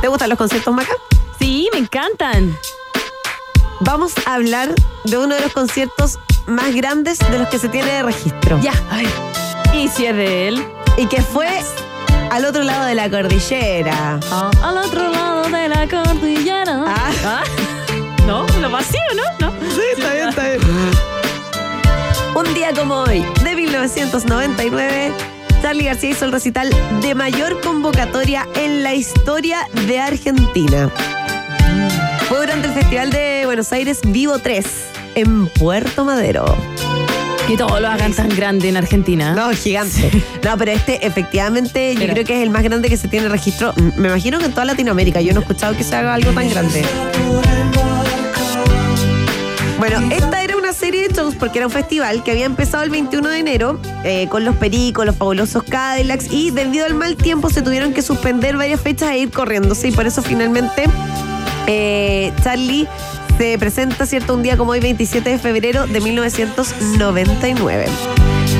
¿Te 0.00 0.08
gustan 0.08 0.28
los 0.28 0.38
conciertos, 0.38 0.74
Maca? 0.74 0.92
Sí, 1.38 1.68
me 1.72 1.78
encantan. 1.78 2.56
Vamos 3.80 4.12
a 4.26 4.34
hablar 4.34 4.72
de 5.04 5.18
uno 5.18 5.34
de 5.34 5.40
los 5.40 5.52
conciertos 5.52 6.18
más 6.46 6.74
grandes 6.74 7.18
de 7.18 7.38
los 7.38 7.48
que 7.48 7.58
se 7.58 7.68
tiene 7.68 7.90
de 7.90 8.02
registro. 8.02 8.60
Ya, 8.60 8.72
ay. 8.90 9.08
Y 9.74 9.88
si 9.88 10.06
es 10.06 10.16
de 10.16 10.48
él. 10.48 10.66
Y 10.96 11.06
que 11.06 11.22
fue 11.22 11.48
al 12.30 12.44
otro 12.44 12.62
lado 12.62 12.86
de 12.86 12.94
la 12.94 13.10
cordillera. 13.10 14.20
Al 14.62 14.78
otro 14.78 15.08
lado 15.08 15.48
de 15.48 15.68
la 15.68 15.88
cordillera. 15.88 16.84
Ah. 16.86 17.42
No, 18.26 18.46
lo 18.60 18.70
vacío, 18.70 19.00
¿no? 19.16 19.48
No. 19.48 19.52
Sí, 19.74 19.80
está 19.96 20.14
bien, 20.14 20.28
está 20.28 20.44
bien. 20.44 20.60
Un 22.36 22.54
día 22.54 22.72
como 22.72 23.00
hoy, 23.00 23.24
de 23.42 23.56
1999, 23.56 25.12
Charlie 25.60 25.84
García 25.84 26.10
hizo 26.10 26.24
el 26.24 26.32
recital 26.32 26.70
de 27.02 27.14
mayor 27.14 27.60
convocatoria 27.60 28.48
en 28.54 28.84
la 28.84 28.94
historia 28.94 29.66
de 29.86 30.00
Argentina. 30.00 30.88
Fue 32.28 32.38
durante 32.40 32.68
el 32.68 32.74
Festival 32.74 33.10
de 33.10 33.42
Buenos 33.44 33.72
Aires 33.72 34.00
Vivo 34.06 34.38
3, 34.38 34.66
en 35.14 35.46
Puerto 35.48 36.04
Madero. 36.04 36.44
Que 37.46 37.56
todos 37.56 37.80
lo 37.80 37.88
hagan 37.88 38.12
tan 38.12 38.28
grande 38.28 38.68
en 38.68 38.76
Argentina. 38.76 39.34
No, 39.34 39.50
gigante. 39.50 40.10
No, 40.44 40.56
pero 40.56 40.72
este 40.72 41.06
efectivamente 41.06 41.94
yo 41.94 42.06
creo 42.06 42.24
que 42.24 42.36
es 42.36 42.42
el 42.42 42.50
más 42.50 42.62
grande 42.62 42.88
que 42.88 42.96
se 42.96 43.08
tiene 43.08 43.28
registro. 43.28 43.72
Me 43.96 44.08
imagino 44.08 44.38
que 44.38 44.46
en 44.46 44.52
toda 44.52 44.64
Latinoamérica. 44.64 45.20
Yo 45.20 45.32
no 45.32 45.40
he 45.40 45.42
escuchado 45.42 45.76
que 45.76 45.84
se 45.84 45.94
haga 45.96 46.14
algo 46.14 46.30
tan 46.32 46.48
grande. 46.48 46.84
Bueno, 49.78 50.00
esta 50.12 50.44
era 50.44 50.56
una 50.56 50.72
serie 50.72 51.08
de 51.08 51.12
shows 51.12 51.34
porque 51.34 51.58
era 51.58 51.66
un 51.66 51.72
festival 51.72 52.22
que 52.22 52.30
había 52.30 52.46
empezado 52.46 52.84
el 52.84 52.90
21 52.90 53.28
de 53.28 53.38
enero 53.38 53.80
eh, 54.04 54.28
con 54.28 54.44
los 54.44 54.54
Pericos, 54.54 55.04
los 55.04 55.16
fabulosos 55.16 55.64
Cadillacs 55.64 56.30
y 56.30 56.52
debido 56.52 56.86
al 56.86 56.94
mal 56.94 57.16
tiempo 57.16 57.50
se 57.50 57.62
tuvieron 57.62 57.92
que 57.92 58.00
suspender 58.00 58.56
varias 58.56 58.80
fechas 58.80 59.10
e 59.10 59.18
ir 59.18 59.30
corriéndose 59.32 59.88
y 59.88 59.90
por 59.90 60.06
eso 60.06 60.22
finalmente 60.22 60.84
eh, 61.66 62.32
Charlie 62.44 62.86
se 63.38 63.58
presenta, 63.58 64.06
¿cierto? 64.06 64.34
Un 64.34 64.42
día 64.42 64.56
como 64.56 64.72
hoy, 64.72 64.80
27 64.80 65.30
de 65.30 65.38
febrero 65.38 65.86
de 65.86 66.00
1999. 66.00 67.86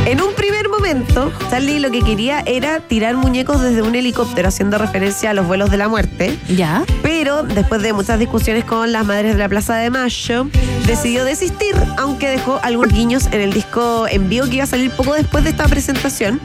En 0.07 0.20
un 0.20 0.35
primer 0.35 0.68
momento, 0.68 1.33
Charlie 1.51 1.79
lo 1.79 1.91
que 1.91 2.03
quería 2.03 2.41
era 2.41 2.81
tirar 2.81 3.16
muñecos 3.16 3.62
desde 3.62 3.83
un 3.83 3.95
helicóptero, 3.95 4.49
haciendo 4.49 4.79
referencia 4.79 5.31
a 5.31 5.35
los 5.35 5.47
vuelos 5.47 5.70
de 5.70 5.77
la 5.77 5.89
muerte. 5.89 6.37
Ya. 6.49 6.85
Pero 7.03 7.43
después 7.43 7.83
de 7.83 7.93
muchas 7.93 8.18
discusiones 8.18 8.64
con 8.64 8.93
las 8.93 9.05
madres 9.07 9.35
de 9.35 9.39
la 9.39 9.49
Plaza 9.49 9.77
de 9.77 9.91
Mayo, 9.91 10.49
decidió 10.87 11.25
desistir, 11.25 11.75
aunque 11.99 12.29
dejó 12.29 12.59
algunos 12.62 12.93
guiños 12.93 13.27
en 13.27 13.41
el 13.41 13.53
disco 13.53 14.07
en 14.09 14.29
vivo 14.29 14.47
que 14.47 14.57
iba 14.57 14.64
a 14.64 14.66
salir 14.66 14.91
poco 14.91 15.14
después 15.14 15.45
de 15.45 15.51
esta 15.51 15.68
presentación. 15.68 16.41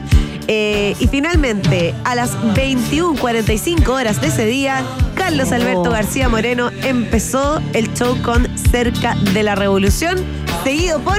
Eh, 0.46 0.94
y 0.98 1.08
finalmente, 1.08 1.94
a 2.04 2.14
las 2.14 2.36
21.45 2.54 3.88
horas 3.88 4.20
de 4.20 4.28
ese 4.28 4.46
día, 4.46 4.82
Carlos 5.28 5.52
Alberto. 5.52 5.90
García 5.90 6.26
Moreno 6.30 6.70
empezó 6.84 7.60
el 7.74 7.92
show 7.92 8.16
con 8.22 8.48
Cerca 8.56 9.14
de 9.34 9.42
la 9.42 9.54
Revolución, 9.56 10.16
seguido 10.64 11.00
por 11.00 11.18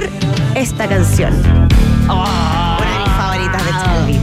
esta 0.56 0.88
canción. 0.88 1.32
Una 2.08 2.76
de 2.90 2.98
mis 3.04 3.12
favoritas 3.12 3.64
de 3.64 3.70
Charlie. 3.70 4.20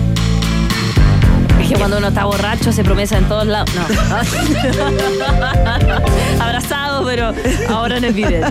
Es 1.62 1.70
que 1.70 1.76
cuando 1.76 2.00
uno 2.00 2.10
está 2.10 2.26
borracho 2.26 2.74
se 2.74 2.84
promesa 2.84 3.18
en 3.18 3.30
todos 3.30 3.48
lados. 3.48 3.70
No. 3.76 3.84
Abrazado, 6.44 7.06
pero 7.06 7.34
ahora 7.70 7.96
en 7.96 8.04
el 8.04 8.14
video. 8.14 8.46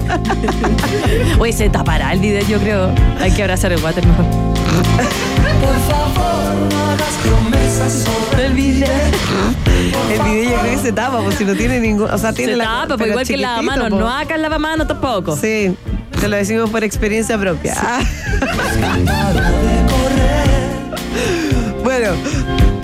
Oye, 1.38 1.52
se 1.52 1.68
tapará 1.68 2.14
el 2.14 2.20
video, 2.20 2.46
yo 2.48 2.58
creo. 2.58 2.94
Hay 3.20 3.30
que 3.32 3.42
abrazar 3.42 3.72
el 3.72 3.84
water 3.84 4.06
mejor. 4.06 4.55
Por 4.76 5.78
favor, 5.88 6.54
no 6.72 6.90
hagas 6.90 7.14
promesas 7.24 7.92
sobre 8.04 8.46
el 8.46 8.52
video. 8.54 8.86
El 10.12 10.22
video 10.22 10.50
yo 10.50 10.60
creo 10.60 10.72
que 10.76 10.78
se 10.82 10.92
tapa, 10.92 11.20
pues 11.22 11.36
si 11.36 11.44
no 11.44 11.54
tiene 11.54 11.80
ningún. 11.80 12.10
O 12.10 12.18
sea, 12.18 12.32
tiene 12.32 12.52
Se 12.52 12.58
la. 12.58 12.64
tapa, 12.64 12.86
pues 12.88 12.98
pero 12.98 13.10
igual 13.10 13.26
que 13.26 13.34
el 13.34 13.40
chiquitito, 13.40 13.62
lavamanos. 13.62 13.90
po. 13.90 13.96
No 13.98 14.08
hagas 14.10 14.40
lavamanos 14.40 14.88
tampoco. 14.88 15.36
Sí, 15.36 15.74
te 16.20 16.28
lo 16.28 16.36
decimos 16.36 16.70
por 16.70 16.84
experiencia 16.84 17.38
propia. 17.38 17.74
Ah. 17.78 18.00
bueno, 21.82 22.08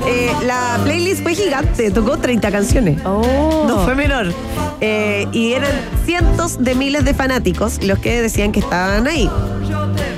eh, 0.06 0.30
la 0.46 0.78
playlist 0.84 1.22
fue 1.22 1.34
gigante, 1.34 1.90
tocó 1.90 2.18
30 2.18 2.50
canciones. 2.50 3.00
Oh. 3.04 3.64
No 3.66 3.84
fue 3.84 3.94
menor. 3.94 4.32
Eh, 4.80 5.26
y 5.32 5.52
eran 5.52 5.70
cientos 6.04 6.62
de 6.62 6.74
miles 6.74 7.04
de 7.04 7.14
fanáticos 7.14 7.82
los 7.84 7.98
que 7.98 8.20
decían 8.20 8.52
que 8.52 8.60
estaban 8.60 9.06
ahí. 9.06 9.30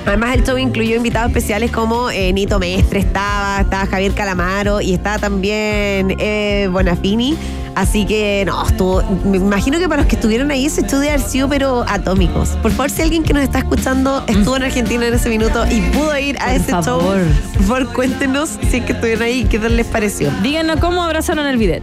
Además, 0.07 0.35
el 0.35 0.45
show 0.45 0.59
incluyó 0.59 0.97
invitados 0.97 1.29
especiales 1.31 1.71
como 1.71 2.11
eh, 2.11 2.33
Nito 2.33 2.59
Mestre, 2.59 3.01
estaba, 3.01 3.63
estaba 3.63 3.87
Javier 3.87 4.13
Calamaro 4.13 4.81
y 4.81 4.95
estaba 4.95 5.19
también 5.19 6.15
eh, 6.19 6.69
Bonafini. 6.71 7.37
Así 7.75 8.07
que, 8.07 8.45
no, 8.47 8.65
estuvo. 8.67 9.03
Me 9.25 9.39
imagino 9.39 9.79
que 9.81 9.89
para 9.89 10.03
los 10.03 10.09
que 10.09 10.15
estuvieron 10.15 10.51
ahí, 10.53 10.67
ese 10.67 10.83
show 10.87 11.01
de 11.01 11.09
haber 11.09 11.21
sido, 11.21 11.49
pero 11.49 11.85
atómicos. 11.89 12.51
Por 12.63 12.71
favor, 12.71 12.89
si 12.91 13.03
alguien 13.03 13.25
que 13.25 13.33
nos 13.33 13.43
está 13.43 13.59
escuchando 13.59 14.23
estuvo 14.29 14.57
en 14.57 14.63
Argentina 14.63 15.09
en 15.09 15.15
ese 15.15 15.29
minuto 15.29 15.65
y 15.69 15.81
pudo 15.91 16.17
ir 16.17 16.37
a 16.41 16.47
Por 16.47 16.55
ese 16.55 16.71
favor. 16.71 16.85
show, 17.19 17.53
por 17.55 17.63
favor, 17.65 17.93
cuéntenos 17.93 18.51
si 18.71 18.77
es 18.77 18.85
que 18.85 18.93
estuvieron 18.93 19.23
ahí 19.23 19.41
y 19.41 19.45
qué 19.47 19.59
tal 19.59 19.77
les 19.77 19.87
pareció. 19.87 20.31
Díganos 20.43 20.79
cómo 20.79 21.03
abrazaron 21.03 21.47
el 21.47 21.57
video. 21.57 21.83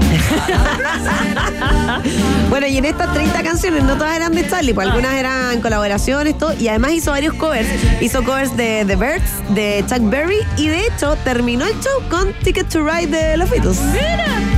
Bueno, 2.48 2.66
y 2.68 2.78
en 2.78 2.84
estas 2.84 3.12
30 3.12 3.42
canciones 3.42 3.82
no 3.84 3.94
todas 3.96 4.14
eran 4.16 4.32
de 4.32 4.48
Charlie, 4.48 4.72
pues 4.72 4.86
algunas 4.86 5.12
eran 5.14 5.60
colaboraciones, 5.60 6.38
todo, 6.38 6.54
y 6.58 6.68
además 6.68 6.92
hizo 6.92 7.10
varios 7.10 7.34
covers. 7.34 7.66
Hizo 8.00 8.22
covers 8.24 8.56
de 8.56 8.84
The 8.86 8.96
Birds, 8.96 9.54
de 9.54 9.84
Chuck 9.88 10.08
Berry, 10.08 10.38
y 10.56 10.68
de 10.68 10.86
hecho 10.86 11.16
terminó 11.24 11.66
el 11.66 11.72
show 11.80 12.02
con 12.08 12.32
Ticket 12.44 12.68
to 12.68 12.86
Ride 12.86 13.08
de 13.08 13.36
los 13.36 13.50
Beatles. 13.50 13.78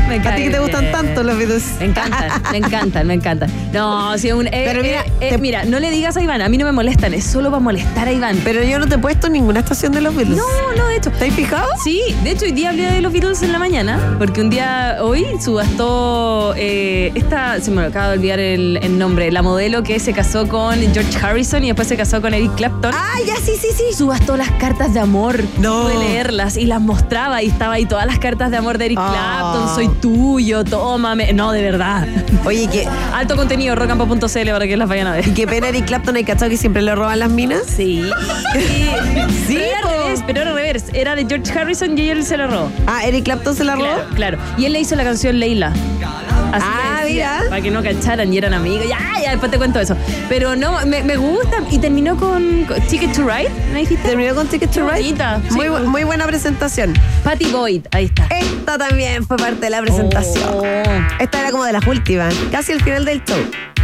Me 0.09 0.17
A 0.17 0.35
ti 0.37 0.45
que 0.45 0.51
te 0.51 0.59
gustan 0.59 0.91
tanto 0.91 1.23
los 1.23 1.37
Beatles. 1.37 1.65
Me 1.81 1.87
encantan, 1.87 2.31
me 2.51 2.59
encantan, 2.59 3.07
me 3.07 3.15
encantan. 3.15 3.51
No, 3.75 4.17
si 4.17 4.33
un. 4.33 4.47
eh, 4.47 4.51
Pero 4.65 4.83
mira, 4.83 5.05
eh, 5.21 5.35
eh, 5.35 5.39
mira, 5.39 5.65
no 5.65 5.79
le 5.81 5.91
digas 5.91 6.17
a 6.17 6.23
Iván, 6.23 6.41
a 6.41 6.49
mí 6.49 6.57
no 6.57 6.65
me 6.65 6.73
molestan, 6.73 7.13
es 7.13 7.25
solo 7.25 7.51
para 7.51 7.61
molestar 7.61 8.09
a 8.09 8.13
Iván. 8.13 8.41
Pero 8.43 8.63
yo 8.65 8.79
no 8.79 8.87
te 8.87 8.95
he 8.95 8.99
puesto 8.99 9.27
en 9.27 9.35
ninguna 9.35 9.61
estación 9.61 9.93
de 9.93 10.01
los 10.01 10.15
Beatles. 10.15 10.39
No, 10.39 10.45
no, 10.77 10.87
de 10.89 10.97
hecho. 10.97 11.11
¿Estáis 11.11 11.35
fijado? 11.35 11.69
Sí, 11.85 12.01
de 12.25 12.31
hecho 12.31 12.47
hoy 12.47 12.53
día 12.53 12.71
hablé 12.71 12.91
de 12.91 13.03
los 13.03 13.13
Beatles 13.13 13.43
en 13.43 13.53
la 13.53 13.59
mañana, 13.59 14.15
porque 14.19 14.41
un 14.41 14.49
día 14.49 14.97
hoy 15.03 15.27
subastó 15.41 16.55
eh, 16.57 17.13
esta, 17.15 17.61
se 17.61 17.71
me 17.71 17.83
acaba 17.85 18.09
de 18.09 18.15
olvidar 18.19 18.39
el, 18.39 18.79
el 18.83 18.99
nombre, 18.99 19.31
la 19.31 19.43
modelo 19.43 19.83
que 19.83 19.99
se 20.01 20.13
casó 20.13 20.49
con 20.49 20.75
George 20.93 21.19
Harrison 21.23 21.63
y 21.65 21.69
después 21.69 21.89
se 21.89 21.97
casó 21.97 22.21
con 22.21 22.35
Eric 22.35 22.55
Clapton. 22.57 22.93
Ah, 22.95 23.15
ya, 23.27 23.37
sí, 23.37 23.53
sí, 23.61 23.69
sí. 23.77 23.85
Subastó 23.97 24.37
las 24.37 24.51
cartas 24.53 24.95
de 24.95 25.01
amor. 25.01 25.43
No. 25.59 25.83
Pude 25.85 25.99
leerlas 25.99 26.57
y 26.57 26.67
las 26.67 26.81
mostraba 26.81 27.43
y 27.43 27.49
estaba 27.49 27.75
ahí 27.75 27.87
todas 27.87 28.07
las 28.07 28.19
cartas 28.19 28.51
de 28.51 28.57
amor 28.57 28.79
de 28.79 28.87
Eric 28.87 28.99
Ah. 29.01 29.11
Clapton, 29.13 29.75
soy 29.75 29.89
tuyo, 30.01 30.65
tómame. 30.65 31.33
No, 31.33 31.53
de 31.53 31.63
verdad. 31.63 32.07
Oye, 32.45 32.67
que, 32.69 32.87
Alto 33.15 33.37
contenido, 33.37 33.75
rocampo.cl 33.75 34.51
para 34.51 34.67
que 34.67 34.77
las 34.77 34.89
vayan 34.89 35.07
a 35.09 35.13
ver. 35.13 35.29
y 35.29 35.33
qué 35.33 35.47
pena 35.47 35.69
Eric 35.69 35.87
Clapton, 35.87 36.17
¿hay 36.17 36.25
cachado 36.25 36.51
que 36.51 36.57
siempre 36.57 36.83
le 36.83 36.95
roban 36.95 37.19
las 37.19 37.31
minas? 37.31 37.63
Sí. 37.67 38.03
Sí, 38.53 38.89
Sí, 39.47 39.59
pero 40.27 40.41
era 40.43 40.55
pero 40.55 40.81
era 40.95 41.15
de 41.15 41.27
George 41.27 41.59
Harrison 41.59 41.97
y 41.97 42.09
él 42.11 42.25
se 42.25 42.37
lo 42.37 42.47
robó. 42.49 42.71
Ah, 42.87 43.05
Eric 43.05 43.25
Clapton 43.25 43.55
se 43.55 43.65
la 43.65 43.75
robó. 43.75 43.87
Claro, 43.87 44.05
claro. 44.15 44.39
Y 44.59 44.65
él 44.67 44.73
le 44.73 44.81
hizo 44.81 44.95
la 44.97 45.05
canción 45.05 45.39
Leila. 45.39 45.73
Así 46.53 46.67
Ah, 46.67 47.01
decía, 47.03 47.33
mira. 47.39 47.51
Para 47.51 47.61
que 47.63 47.71
no 47.71 47.83
cacharan 47.83 48.33
y 48.33 48.39
eran 48.39 48.55
amigos. 48.55 48.87
Ya, 48.89 48.99
ya, 49.23 49.31
después 49.33 49.51
te 49.51 49.59
cuento 49.59 49.79
eso. 49.81 49.97
Pero 50.31 50.57
no, 50.57 50.85
me, 50.87 51.03
me 51.03 51.17
gusta. 51.17 51.59
Y 51.71 51.79
terminó 51.79 52.17
con, 52.17 52.65
con 52.65 52.81
Ticket 52.83 53.13
to 53.13 53.23
Ride, 53.29 53.51
¿me 53.73 53.81
dijiste? 53.81 54.09
Terminó 54.09 54.35
con 54.35 54.47
Ticket 54.49 54.71
to 54.71 54.81
Ride. 54.81 55.03
bonita. 55.03 55.41
Sí, 55.49 55.55
Muy, 55.57 55.67
bu- 55.67 55.85
muy 55.85 56.05
buena 56.05 56.27
presentación. 56.27 56.95
Patty 57.25 57.47
Boyd, 57.51 57.83
ahí 57.93 58.07
está. 58.07 58.27
Esta 58.31 58.79
también 58.79 59.27
fue 59.27 59.37
parte 59.37 59.61
de 59.61 59.71
la 59.71 59.81
presentación. 59.83 60.49
Oh. 60.55 60.63
Esta 61.21 61.41
era 61.41 61.51
como 61.51 61.65
de 61.65 61.73
las 61.73 61.87
últimas, 61.87 62.35
casi 62.51 62.73
al 62.73 62.81
final 62.83 63.05
del 63.05 63.23
show. 63.25 63.39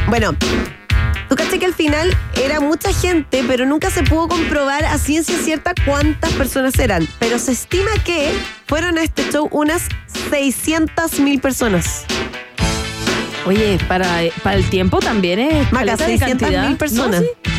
Bueno, 0.09 0.35
tú 1.35 1.43
caché 1.43 1.59
que 1.59 1.67
al 1.67 1.75
final 1.75 2.17
era 2.41 2.61
mucha 2.61 2.93
gente, 2.93 3.43
pero 3.49 3.67
nunca 3.67 3.91
se 3.91 4.05
pudo 4.05 4.29
comprobar 4.29 4.85
a 4.85 4.99
ciencia 4.99 5.37
cierta 5.37 5.73
cuántas 5.85 6.33
personas 6.35 6.79
eran. 6.79 7.09
Pero 7.19 7.39
se 7.39 7.53
estima 7.53 7.91
que 8.05 8.33
fueron 8.67 8.99
a 8.99 9.03
este 9.03 9.29
show 9.33 9.49
unas 9.51 9.83
600 10.31 11.19
mil 11.21 11.41
personas. 11.41 12.05
Oye, 13.47 13.79
para, 13.89 14.09
para 14.43 14.57
el 14.57 14.69
tiempo 14.71 15.01
también 15.01 15.41
es. 15.41 15.73
Maca, 15.73 15.97
caleta 15.97 16.07
de 16.07 16.19
600.000 16.19 16.21
cantidad. 16.21 16.77
personas. 16.77 17.21
No, 17.23 17.27
sí. 17.27 17.51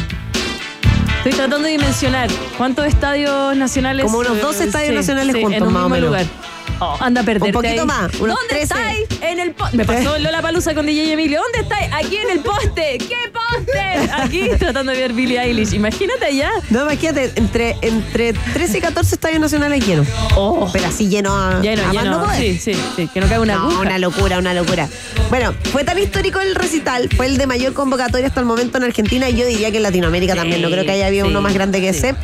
Estoy 1.17 1.31
tratando 1.33 1.65
de 1.65 1.71
dimensionar 1.71 2.29
cuántos 2.57 2.85
estadios 2.85 3.57
nacionales. 3.57 4.05
Como 4.05 4.19
unos 4.19 4.41
dos 4.41 4.61
estadios 4.61 4.89
sí, 4.89 4.95
nacionales 4.95 5.35
sí, 5.35 5.41
juntos, 5.41 5.61
en 5.61 5.67
un 5.67 5.73
más 5.73 5.83
o 5.83 5.89
mismo 5.89 5.95
menos. 5.95 6.09
lugar. 6.09 6.54
Oh, 6.79 6.97
anda 6.99 7.21
a 7.21 7.23
perderte. 7.23 7.47
Un 7.57 7.63
poquito 7.63 7.81
ahí. 7.81 7.87
más, 7.87 8.13
unos 8.19 8.35
¿Dónde 8.37 8.49
13. 8.49 8.63
estáis? 8.63 8.99
En 9.21 9.39
el 9.39 9.51
poste. 9.53 9.77
Me 9.77 9.85
pasó 9.85 10.17
Lola 10.19 10.41
Palusa 10.41 10.73
con 10.75 10.85
DJ 10.85 11.13
Emilio. 11.13 11.41
¿Dónde 11.41 11.59
estáis? 11.59 11.91
Aquí 11.93 12.17
en 12.17 12.29
el 12.31 12.39
poste. 12.39 12.97
¿Qué 12.97 13.15
poste? 13.31 14.11
Aquí 14.13 14.49
tratando 14.59 14.91
de 14.91 14.99
ver 14.99 15.13
Billie 15.13 15.39
Eilish. 15.41 15.73
Imagínate 15.73 16.25
allá. 16.25 16.51
No, 16.69 16.83
imagínate, 16.83 17.31
entre, 17.35 17.75
entre 17.81 18.33
13 18.33 18.77
y 18.77 18.81
14 18.81 19.15
estadios 19.15 19.39
nacionales 19.39 19.85
llenos. 19.85 20.07
Oh. 20.35 20.69
Pero 20.73 20.87
así 20.87 21.07
lleno 21.07 21.35
a, 21.35 21.61
Lleno, 21.61 21.83
a 21.87 21.91
lleno. 21.91 22.19
no 22.27 22.33
sí, 22.35 22.57
sí, 22.59 22.73
sí. 22.95 23.07
Que 23.13 23.19
no 23.21 23.27
cae 23.27 23.39
una 23.39 23.55
No, 23.55 23.61
aguja. 23.63 23.79
una 23.81 23.97
locura, 23.97 24.37
una 24.39 24.53
locura. 24.53 24.89
Bueno, 25.29 25.53
fue 25.71 25.83
tan 25.83 25.97
histórico 25.97 26.39
el 26.39 26.55
recital, 26.55 27.09
fue 27.15 27.25
el 27.27 27.37
de 27.37 27.47
mayor 27.47 27.73
convocatoria 27.73 28.27
hasta 28.27 28.39
el 28.41 28.45
momento 28.45 28.77
en 28.77 28.83
Argentina 28.83 29.29
y 29.29 29.35
yo 29.35 29.45
diría 29.45 29.71
que 29.71 29.77
en 29.77 29.83
Latinoamérica 29.83 30.33
Sí, 30.33 30.39
también. 30.39 30.61
No 30.61 30.69
creo 30.69 30.83
que 30.83 30.91
haya 30.91 31.07
habido 31.07 31.25
sí, 31.25 31.31
uno 31.31 31.41
más 31.41 31.53
grande 31.53 31.79
que 31.81 31.93
sí. 31.93 31.99
ese. 31.99 32.15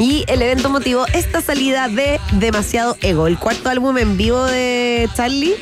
Y 0.00 0.24
el 0.28 0.40
evento 0.42 0.68
motivó 0.70 1.04
esta 1.12 1.40
salida 1.42 1.86
de 1.88 2.18
Demasiado 2.32 2.96
Ego, 3.02 3.26
el 3.26 3.38
cuarto 3.38 3.68
álbum 3.68 3.96
en 3.98 4.16
vivo 4.16 4.42
de 4.46 5.08
Charlie. 5.14 5.54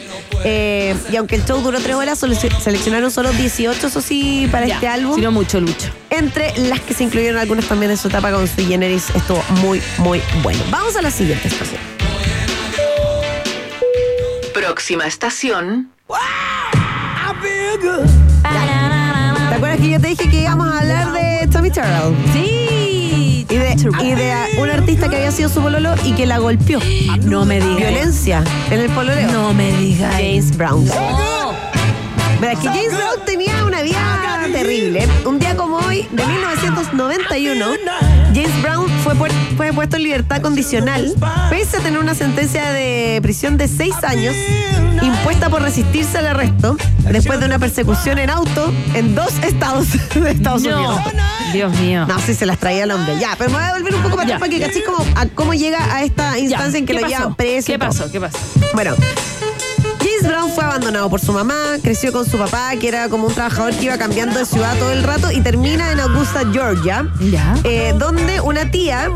Eh, 0.44 0.96
y 1.10 1.16
aunque 1.16 1.34
el 1.34 1.44
show 1.44 1.60
duró 1.60 1.80
tres 1.80 1.96
horas, 1.96 2.18
solo 2.20 2.36
se- 2.36 2.48
seleccionaron 2.48 3.10
solo 3.10 3.32
18, 3.32 3.88
eso 3.88 4.00
sí, 4.00 4.48
para 4.52 4.66
Ya, 4.66 4.74
este 4.76 4.86
álbum. 4.86 5.16
Si 5.16 5.20
no 5.22 5.32
mucho, 5.32 5.60
Lucho. 5.60 5.88
Entre 6.10 6.56
las 6.56 6.78
que 6.80 6.94
se 6.94 7.02
incluyeron 7.04 7.38
algunas 7.40 7.66
también 7.66 7.90
de 7.90 7.96
su 7.96 8.06
etapa 8.06 8.30
con 8.30 8.46
Sui 8.46 8.64
Generis, 8.66 9.10
estuvo 9.12 9.42
muy, 9.60 9.82
muy 9.98 10.22
bueno. 10.44 10.60
Vamos 10.70 10.94
a 10.94 11.02
la 11.02 11.10
siguiente 11.10 11.48
estación. 11.48 11.80
Próxima 14.54 15.06
estación. 15.06 15.90
¿Te 19.48 19.54
acuerdas 19.54 19.80
que 19.80 19.90
yo 19.90 20.00
te 20.00 20.08
dije 20.08 20.30
que 20.30 20.42
íbamos 20.42 20.68
a 20.72 20.78
hablar 20.78 21.12
de 21.12 21.48
Tommy 21.48 21.70
Turrell? 21.70 22.14
Sí. 22.32 22.87
Y 23.50 23.56
de, 23.56 23.76
y 24.02 24.14
de 24.14 24.34
un 24.60 24.70
artista 24.70 25.08
que 25.08 25.16
había 25.16 25.32
sido 25.32 25.48
su 25.48 25.62
pololo 25.62 25.94
y 26.04 26.12
que 26.12 26.26
la 26.26 26.38
golpeó. 26.38 26.80
No 27.22 27.44
me 27.44 27.60
digas. 27.60 27.76
Violencia 27.76 28.44
en 28.70 28.80
el 28.80 28.90
pololeo. 28.90 29.30
No 29.32 29.54
me 29.54 29.72
digas. 29.72 30.12
James 30.12 30.56
Brown. 30.56 30.84
No. 30.86 31.54
Verá, 32.40 32.54
que 32.54 32.68
James 32.68 32.94
Brown 32.94 33.24
tenía 33.24 33.64
una 33.64 33.82
vida 33.82 34.46
terrible. 34.52 35.08
Un 35.24 35.38
día 35.38 35.56
como 35.56 35.76
hoy, 35.76 36.06
de 36.10 36.26
1991, 36.26 37.66
James 38.40 38.62
Brown 38.62 38.88
fue, 39.02 39.14
pu- 39.14 39.56
fue 39.56 39.72
puesto 39.72 39.96
en 39.96 40.02
libertad 40.04 40.40
condicional 40.40 41.12
pese 41.50 41.78
a 41.78 41.80
tener 41.80 41.98
una 41.98 42.14
sentencia 42.14 42.70
de 42.70 43.18
prisión 43.20 43.56
de 43.56 43.66
seis 43.66 43.94
años 44.04 44.34
impuesta 45.02 45.48
por 45.50 45.60
resistirse 45.62 46.18
al 46.18 46.26
arresto 46.28 46.76
después 47.10 47.40
de 47.40 47.46
una 47.46 47.58
persecución 47.58 48.18
en 48.18 48.30
auto 48.30 48.72
en 48.94 49.14
dos 49.16 49.32
estados 49.42 49.88
de 50.14 50.30
Estados 50.30 50.62
No. 50.62 50.76
Unidos. 50.78 51.00
Dios 51.52 51.72
mío. 51.80 52.04
No, 52.06 52.18
sí 52.20 52.34
se 52.34 52.44
las 52.46 52.58
traía 52.58 52.84
el 52.84 52.90
hombre. 52.90 53.18
Ya, 53.18 53.34
pero 53.38 53.50
me 53.50 53.56
voy 53.56 53.64
a 53.64 53.72
volver 53.72 53.94
un 53.94 54.02
poco 54.02 54.16
para 54.16 54.24
atrás 54.34 54.40
para 54.40 54.50
que 54.50 54.60
cachis 54.60 54.84
cómo, 54.84 55.04
a 55.16 55.26
cómo 55.26 55.54
llega 55.54 55.94
a 55.94 56.02
esta 56.04 56.38
instancia 56.38 56.78
en 56.78 56.84
que 56.86 56.92
¿Qué 56.94 57.00
lo 57.00 57.06
pasó? 57.06 57.16
llevan 57.18 57.34
preso. 57.34 57.66
¿Qué 57.66 57.78
pasó? 57.78 58.12
¿Qué 58.12 58.20
pasó? 58.20 58.38
Bueno, 58.74 58.94
Brown 60.28 60.50
fue 60.50 60.62
abandonado 60.62 61.08
por 61.08 61.20
su 61.20 61.32
mamá, 61.32 61.78
creció 61.82 62.12
con 62.12 62.28
su 62.28 62.36
papá, 62.36 62.76
que 62.78 62.86
era 62.86 63.08
como 63.08 63.28
un 63.28 63.34
trabajador 63.34 63.74
que 63.74 63.86
iba 63.86 63.96
cambiando 63.96 64.38
de 64.38 64.44
ciudad 64.44 64.76
todo 64.78 64.92
el 64.92 65.02
rato, 65.02 65.32
y 65.32 65.40
termina 65.40 65.90
en 65.90 66.00
Augusta, 66.00 66.42
Georgia, 66.52 67.10
eh, 67.64 67.94
donde 67.96 68.38
una 68.42 68.70
tía 68.70 69.08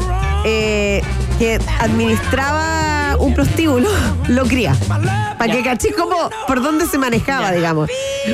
eh, 0.47 1.03
que 1.39 1.61
administraba 1.81 3.19
un 3.19 3.35
prostíbulo 3.35 3.91
lo 4.29 4.45
cría. 4.45 4.75
Para 4.89 5.53
que 5.53 5.63
cachis 5.63 5.95
como 5.95 6.31
por 6.47 6.63
dónde 6.63 6.87
se 6.87 6.97
manejaba, 6.97 7.53
digamos. 7.53 7.91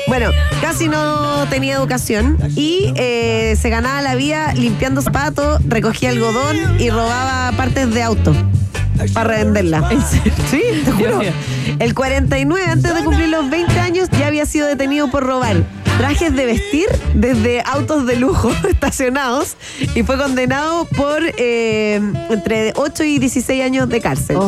Bueno, 0.07 0.31
casi 0.61 0.87
no 0.87 1.47
tenía 1.51 1.75
educación 1.75 2.39
y 2.55 2.93
eh, 2.95 3.57
se 3.61 3.71
ganaba 3.71 4.03
la 4.03 4.15
vida 4.15 4.55
limpiando 4.55 5.03
zapatos, 5.03 5.61
recogía 5.67 6.11
algodón 6.11 6.81
y 6.81 6.91
robaba 6.91 7.51
partes 7.57 7.93
de 7.93 8.05
auto 8.05 8.35
para 9.13 9.31
revenderla. 9.31 9.89
Sí, 10.51 10.63
te 10.85 10.93
juro. 10.93 11.21
El 11.79 11.95
49, 11.95 12.67
antes 12.71 12.95
de 12.95 13.05
cumplir 13.05 13.29
los 13.29 13.51
20 13.51 13.81
años, 13.81 14.09
ya 14.19 14.27
había 14.27 14.47
sido 14.47 14.67
detenido 14.67 15.11
por 15.11 15.25
robar 15.25 15.57
trajes 15.99 16.35
de 16.35 16.47
vestir 16.47 16.87
desde 17.15 17.61
autos 17.63 18.07
de 18.07 18.17
lujo 18.17 18.53
estacionados 18.69 19.57
y 19.97 20.05
fue 20.05 20.17
condenado 20.17 20.85
por 20.85 21.21
eh, 21.37 22.01
entre 22.31 22.73
8 22.77 23.03
y 23.03 23.19
16 23.19 23.63
años 23.63 23.89
de 23.89 24.01
cárcel. 24.01 24.39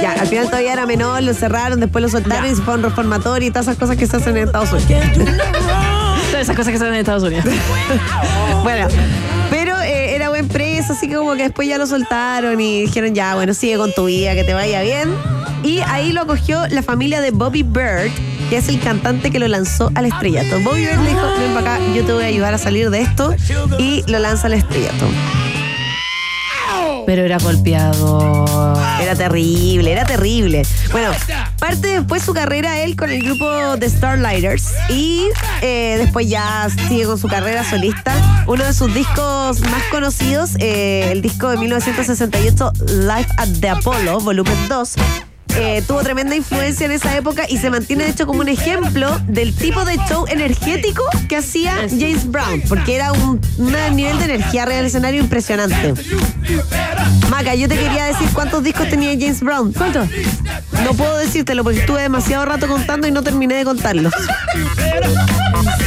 Ya, 0.00 0.12
al 0.12 0.26
final 0.26 0.46
todavía 0.46 0.72
era 0.72 0.86
menor, 0.86 1.22
lo 1.22 1.34
cerraron, 1.34 1.80
después 1.80 2.02
lo 2.02 2.08
soltaron 2.08 2.50
y 2.50 2.54
se 2.54 2.62
fue 2.62 2.74
a 2.74 2.76
un 2.76 2.82
reformatorio 2.82 3.48
y 3.48 3.50
todas 3.50 3.66
esas 3.66 3.76
cosas 3.76 3.96
que 3.96 4.06
se 4.06 4.16
hacen 4.16 4.36
en 4.36 4.44
Estados 4.44 4.72
Unidos. 4.72 5.04
Todas 6.30 6.42
esas 6.42 6.56
cosas 6.56 6.72
que 6.72 6.78
se 6.78 6.84
hacen 6.84 6.94
en 6.94 7.00
Estados 7.00 7.22
Unidos. 7.22 7.44
bueno, 8.62 8.86
preso, 10.78 10.92
así 10.92 11.08
que 11.08 11.16
como 11.16 11.34
que 11.34 11.44
después 11.44 11.66
ya 11.66 11.76
lo 11.76 11.86
soltaron 11.86 12.60
y 12.60 12.82
dijeron, 12.82 13.14
ya, 13.14 13.34
bueno, 13.34 13.52
sigue 13.52 13.76
con 13.78 13.92
tu 13.92 14.04
vida, 14.04 14.34
que 14.34 14.44
te 14.44 14.54
vaya 14.54 14.80
bien. 14.82 15.12
Y 15.64 15.80
ahí 15.80 16.12
lo 16.12 16.22
acogió 16.22 16.66
la 16.68 16.82
familia 16.82 17.20
de 17.20 17.32
Bobby 17.32 17.64
Bird, 17.64 18.12
que 18.48 18.58
es 18.58 18.68
el 18.68 18.78
cantante 18.80 19.30
que 19.30 19.40
lo 19.40 19.48
lanzó 19.48 19.90
al 19.96 20.06
estrellato. 20.06 20.60
Bobby 20.60 20.86
Bird 20.86 21.02
le 21.02 21.08
dijo, 21.10 21.26
ven 21.38 21.52
para 21.54 21.74
acá, 21.74 21.84
yo 21.94 22.04
te 22.04 22.12
voy 22.12 22.22
a 22.22 22.26
ayudar 22.26 22.54
a 22.54 22.58
salir 22.58 22.90
de 22.90 23.00
esto, 23.00 23.34
y 23.78 24.04
lo 24.06 24.20
lanza 24.20 24.46
al 24.46 24.54
estrellato. 24.54 25.06
Pero 27.06 27.22
era 27.22 27.38
golpeado. 27.38 28.44
Era 29.00 29.16
terrible, 29.16 29.90
era 29.90 30.04
terrible. 30.04 30.62
Bueno, 30.92 31.10
parte 31.58 31.88
después 31.88 32.22
su 32.22 32.34
carrera 32.34 32.80
él 32.80 32.96
con 32.96 33.10
el 33.10 33.22
grupo 33.22 33.78
The 33.78 33.88
Starlighters 33.88 34.74
y 34.90 35.26
eh, 35.62 35.96
después 35.98 36.28
ya 36.28 36.68
sigue 36.88 37.06
con 37.06 37.18
su 37.18 37.26
carrera 37.26 37.64
solista. 37.64 38.37
Uno 38.48 38.64
de 38.64 38.72
sus 38.72 38.94
discos 38.94 39.60
más 39.60 39.82
conocidos, 39.90 40.52
eh, 40.58 41.12
el 41.12 41.20
disco 41.20 41.50
de 41.50 41.58
1968 41.58 42.72
Life 42.86 43.30
at 43.36 43.48
the 43.60 43.68
Apollo, 43.68 44.20
volumen 44.20 44.56
2. 44.70 44.94
Eh, 45.60 45.82
tuvo 45.86 46.02
tremenda 46.02 46.34
influencia 46.36 46.86
en 46.86 46.92
esa 46.92 47.16
época 47.16 47.44
y 47.48 47.58
se 47.58 47.70
mantiene 47.70 48.04
de 48.04 48.10
hecho 48.10 48.26
como 48.26 48.40
un 48.40 48.48
ejemplo 48.48 49.18
del 49.26 49.54
tipo 49.54 49.84
de 49.84 49.96
show 50.08 50.24
energético 50.28 51.02
que 51.28 51.36
hacía 51.36 51.74
James 51.90 52.30
Brown, 52.30 52.62
porque 52.68 52.94
era 52.96 53.12
un, 53.12 53.40
un 53.58 53.96
nivel 53.96 54.18
de 54.18 54.24
energía 54.26 54.64
real 54.64 54.84
escenario 54.84 55.20
impresionante. 55.20 55.94
Maca, 57.30 57.54
yo 57.54 57.68
te 57.68 57.76
quería 57.76 58.04
decir 58.06 58.28
cuántos 58.32 58.62
discos 58.62 58.88
tenía 58.88 59.10
James 59.12 59.40
Brown. 59.40 59.72
¿Cuántos? 59.72 60.08
No 60.84 60.94
puedo 60.94 61.16
decírtelo 61.18 61.62
porque 61.64 61.80
estuve 61.80 62.02
demasiado 62.02 62.44
rato 62.44 62.66
contando 62.68 63.06
y 63.06 63.10
no 63.10 63.22
terminé 63.22 63.54
de 63.56 63.64
contarlos. 63.64 64.12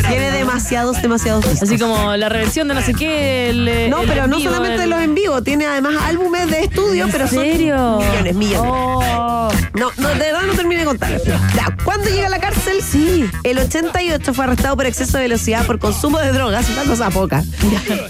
Tiene 0.07 0.31
demasiados, 0.31 1.01
demasiados 1.01 1.43
discos. 1.49 1.63
Así 1.63 1.77
como 1.79 2.15
la 2.17 2.29
reversión 2.29 2.67
de 2.67 2.73
no 2.73 2.81
sé 2.81 2.93
qué. 2.93 3.49
el- 3.49 3.89
No, 3.89 4.01
el 4.01 4.07
pero 4.07 4.25
en 4.25 4.29
no 4.29 4.37
vivo, 4.37 4.51
solamente 4.51 4.83
el- 4.83 4.89
los 4.89 5.01
en 5.01 5.15
vivo, 5.15 5.41
tiene 5.41 5.65
además 5.65 5.93
álbumes 6.03 6.49
de 6.49 6.63
estudio, 6.63 7.07
pero 7.11 7.27
son 7.27 7.39
serio? 7.43 7.99
millones, 7.99 8.35
millones. 8.35 8.71
Oh. 8.73 9.49
No, 9.73 9.91
no, 9.97 10.09
de 10.09 10.19
verdad 10.19 10.41
no 10.45 10.53
terminé 10.53 10.81
de 10.81 10.85
contar. 10.85 11.21
Ya, 11.55 11.75
¿cuándo 11.83 12.09
llega 12.09 12.27
a 12.27 12.29
la 12.29 12.39
cárcel? 12.39 12.81
Sí. 12.81 13.29
El 13.43 13.59
88 13.59 14.33
fue 14.33 14.45
arrestado 14.45 14.75
por 14.75 14.85
exceso 14.85 15.17
de 15.17 15.23
velocidad 15.23 15.65
por 15.65 15.79
consumo 15.79 16.19
de 16.19 16.31
drogas, 16.31 16.69
una 16.69 16.83
cosa 16.83 17.09
poca. 17.09 17.43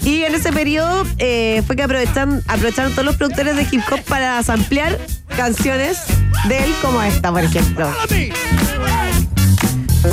Y 0.02 0.22
en 0.24 0.34
ese 0.34 0.52
periodo 0.52 1.04
eh, 1.18 1.62
fue 1.66 1.76
que 1.76 1.82
aprovechan, 1.82 2.42
aprovecharon 2.48 2.92
todos 2.92 3.04
los 3.04 3.16
productores 3.16 3.56
de 3.56 3.66
hip 3.70 3.82
hop 3.90 4.00
para 4.02 4.42
samplear 4.42 4.98
canciones 5.36 5.98
de 6.48 6.64
él 6.64 6.74
como 6.82 7.02
esta, 7.02 7.30
por 7.30 7.42
ejemplo. 7.44 7.88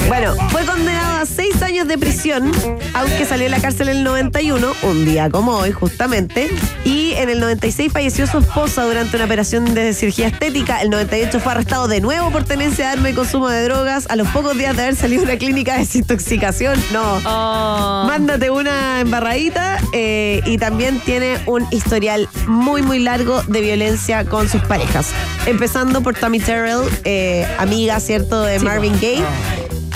Bueno, 0.07 0.35
fue 0.49 0.65
condenado 0.65 1.18
a 1.19 1.25
seis 1.25 1.61
años 1.61 1.85
de 1.85 1.97
prisión, 1.97 2.49
aunque 2.93 3.25
salió 3.25 3.43
de 3.43 3.49
la 3.49 3.59
cárcel 3.59 3.89
en 3.89 3.97
el 3.97 4.03
91, 4.05 4.71
un 4.83 5.03
día 5.03 5.29
como 5.29 5.51
hoy 5.51 5.73
justamente, 5.73 6.49
y 6.85 7.11
en 7.15 7.29
el 7.29 7.41
96 7.41 7.91
falleció 7.91 8.25
su 8.25 8.37
esposa 8.37 8.85
durante 8.85 9.17
una 9.17 9.25
operación 9.25 9.73
de 9.73 9.93
cirugía 9.93 10.27
estética. 10.27 10.81
El 10.81 10.89
98 10.91 11.41
fue 11.41 11.51
arrestado 11.51 11.89
de 11.89 11.99
nuevo 11.99 12.31
por 12.31 12.45
tenencia 12.45 12.85
de 12.85 12.91
arma 12.93 13.09
y 13.09 13.13
consumo 13.13 13.49
de 13.49 13.65
drogas. 13.65 14.07
A 14.09 14.15
los 14.15 14.29
pocos 14.29 14.57
días 14.57 14.77
de 14.77 14.83
haber 14.83 14.95
salido 14.95 15.23
de 15.23 15.31
una 15.31 15.37
clínica 15.37 15.73
de 15.73 15.79
desintoxicación, 15.79 16.81
no. 16.93 17.17
Oh. 17.25 18.05
Mándate 18.07 18.49
una 18.49 19.01
embarradita 19.01 19.77
eh, 19.91 20.41
y 20.45 20.57
también 20.57 21.01
tiene 21.01 21.37
un 21.47 21.67
historial 21.71 22.29
muy, 22.47 22.81
muy 22.81 22.99
largo 22.99 23.43
de 23.43 23.59
violencia 23.59 24.23
con 24.23 24.47
sus 24.47 24.61
parejas. 24.61 25.09
Empezando 25.45 26.01
por 26.01 26.15
Tammy 26.15 26.39
Terrell, 26.39 26.87
eh, 27.03 27.45
amiga, 27.57 27.99
¿cierto?, 27.99 28.41
de 28.43 28.59
Marvin 28.59 28.93
Gaye 29.01 29.25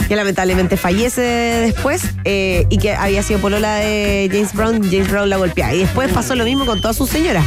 que 0.08 0.16
lamentablemente 0.16 0.78
fallece 0.78 1.22
después 1.22 2.04
eh, 2.26 2.66
y 2.70 2.78
que 2.78 2.94
había 2.94 3.24
sido 3.24 3.40
polola 3.40 3.76
de 3.76 4.30
James 4.32 4.54
Brown, 4.54 4.84
James 4.84 5.10
Brown 5.10 5.30
la 5.30 5.38
golpeaba. 5.38 5.74
Y 5.74 5.80
después 5.80 6.12
pasó 6.12 6.36
lo 6.36 6.46
mismo 6.46 6.66
con 6.66 6.82
toda 6.82 6.94
su 6.94 7.08
señora. 7.08 7.44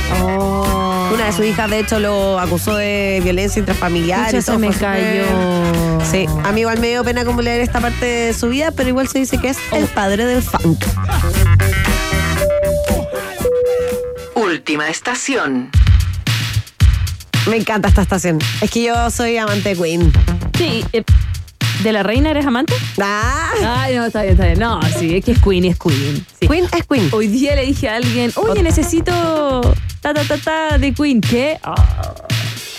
Una 1.12 1.26
de 1.26 1.32
sus 1.32 1.44
hijas, 1.44 1.70
de 1.70 1.80
hecho, 1.80 1.98
lo 1.98 2.38
acusó 2.38 2.76
de 2.76 3.20
violencia 3.22 3.60
intrafamiliar. 3.60 4.28
Y 4.28 4.40
todo. 4.40 4.42
se 4.42 4.58
me 4.58 4.70
cayó. 4.70 5.24
Sí, 6.10 6.26
a 6.44 6.52
mí 6.52 6.60
igual 6.60 6.78
me 6.78 6.88
dio 6.88 7.04
pena 7.04 7.24
como 7.24 7.42
leer 7.42 7.60
esta 7.60 7.80
parte 7.80 8.04
de 8.06 8.34
su 8.34 8.48
vida, 8.48 8.70
pero 8.72 8.88
igual 8.88 9.08
se 9.08 9.18
dice 9.18 9.38
que 9.38 9.50
es 9.50 9.58
el 9.72 9.86
padre 9.86 10.24
del 10.24 10.42
funk. 10.42 10.84
Última 14.34 14.88
estación. 14.88 15.70
Me 17.48 17.56
encanta 17.56 17.88
esta 17.88 18.02
estación. 18.02 18.38
Es 18.60 18.70
que 18.70 18.82
yo 18.82 19.10
soy 19.10 19.36
amante 19.36 19.74
de 19.74 19.76
Queen. 19.80 20.12
Sí, 20.58 20.84
eh, 20.92 21.04
¿de 21.82 21.92
la 21.92 22.02
reina 22.02 22.30
eres 22.30 22.46
amante? 22.46 22.74
Ah. 23.00 23.50
Ay, 23.80 23.96
no, 23.96 24.04
está 24.06 24.22
bien, 24.22 24.32
está 24.34 24.46
bien. 24.46 24.58
No, 24.58 24.80
sí, 24.98 25.16
es 25.16 25.24
que 25.24 25.32
es 25.32 25.38
Queen 25.42 25.64
y 25.64 25.68
es 25.68 25.78
Queen. 25.78 26.26
Sí. 26.40 26.48
Queen 26.48 26.64
es 26.76 26.86
Queen. 26.86 27.08
Hoy 27.12 27.28
día 27.28 27.54
le 27.54 27.64
dije 27.66 27.88
a 27.88 27.96
alguien, 27.96 28.32
oye, 28.36 28.62
necesito 28.62 29.12
ta 30.00 30.14
ta 30.14 30.22
ta 30.24 30.36
ta 30.38 30.78
de 30.78 30.92
Queen. 30.92 31.20
¿Qué? 31.20 31.58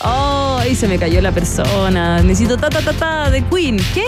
Oh, 0.02 0.60
y 0.70 0.76
se 0.76 0.88
me 0.88 0.98
cayó 1.00 1.22
la 1.22 1.32
persona. 1.32 2.22
Necesito 2.22 2.58
ta 2.58 2.70
ta 2.70 2.82
ta 2.82 2.94
ta 2.94 3.30
de 3.32 3.44
Queen. 3.46 3.78
¿Qué? 3.94 4.06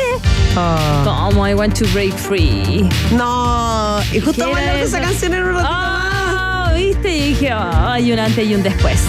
¿Cómo? 1.04 1.48
I 1.48 1.54
want 1.54 1.78
to 1.80 1.86
break 1.94 2.14
free. 2.16 2.88
No, 3.12 4.00
y 4.14 4.20
justo 4.20 4.46
¿Qué 4.46 4.52
más 4.52 4.62
era 4.62 4.74
larga 4.74 4.86
esa 4.88 5.02
canción 5.02 5.34
en 5.34 5.44
un 5.44 5.54
ratito 5.54 5.70
Ah, 5.72 6.74
¿viste? 6.76 7.16
Y 7.18 7.22
dije, 7.30 7.50
"Ah, 7.52 7.94
hay 7.94 8.12
un 8.12 8.20
antes 8.20 8.48
y 8.48 8.54
un 8.56 8.62
después. 8.64 9.00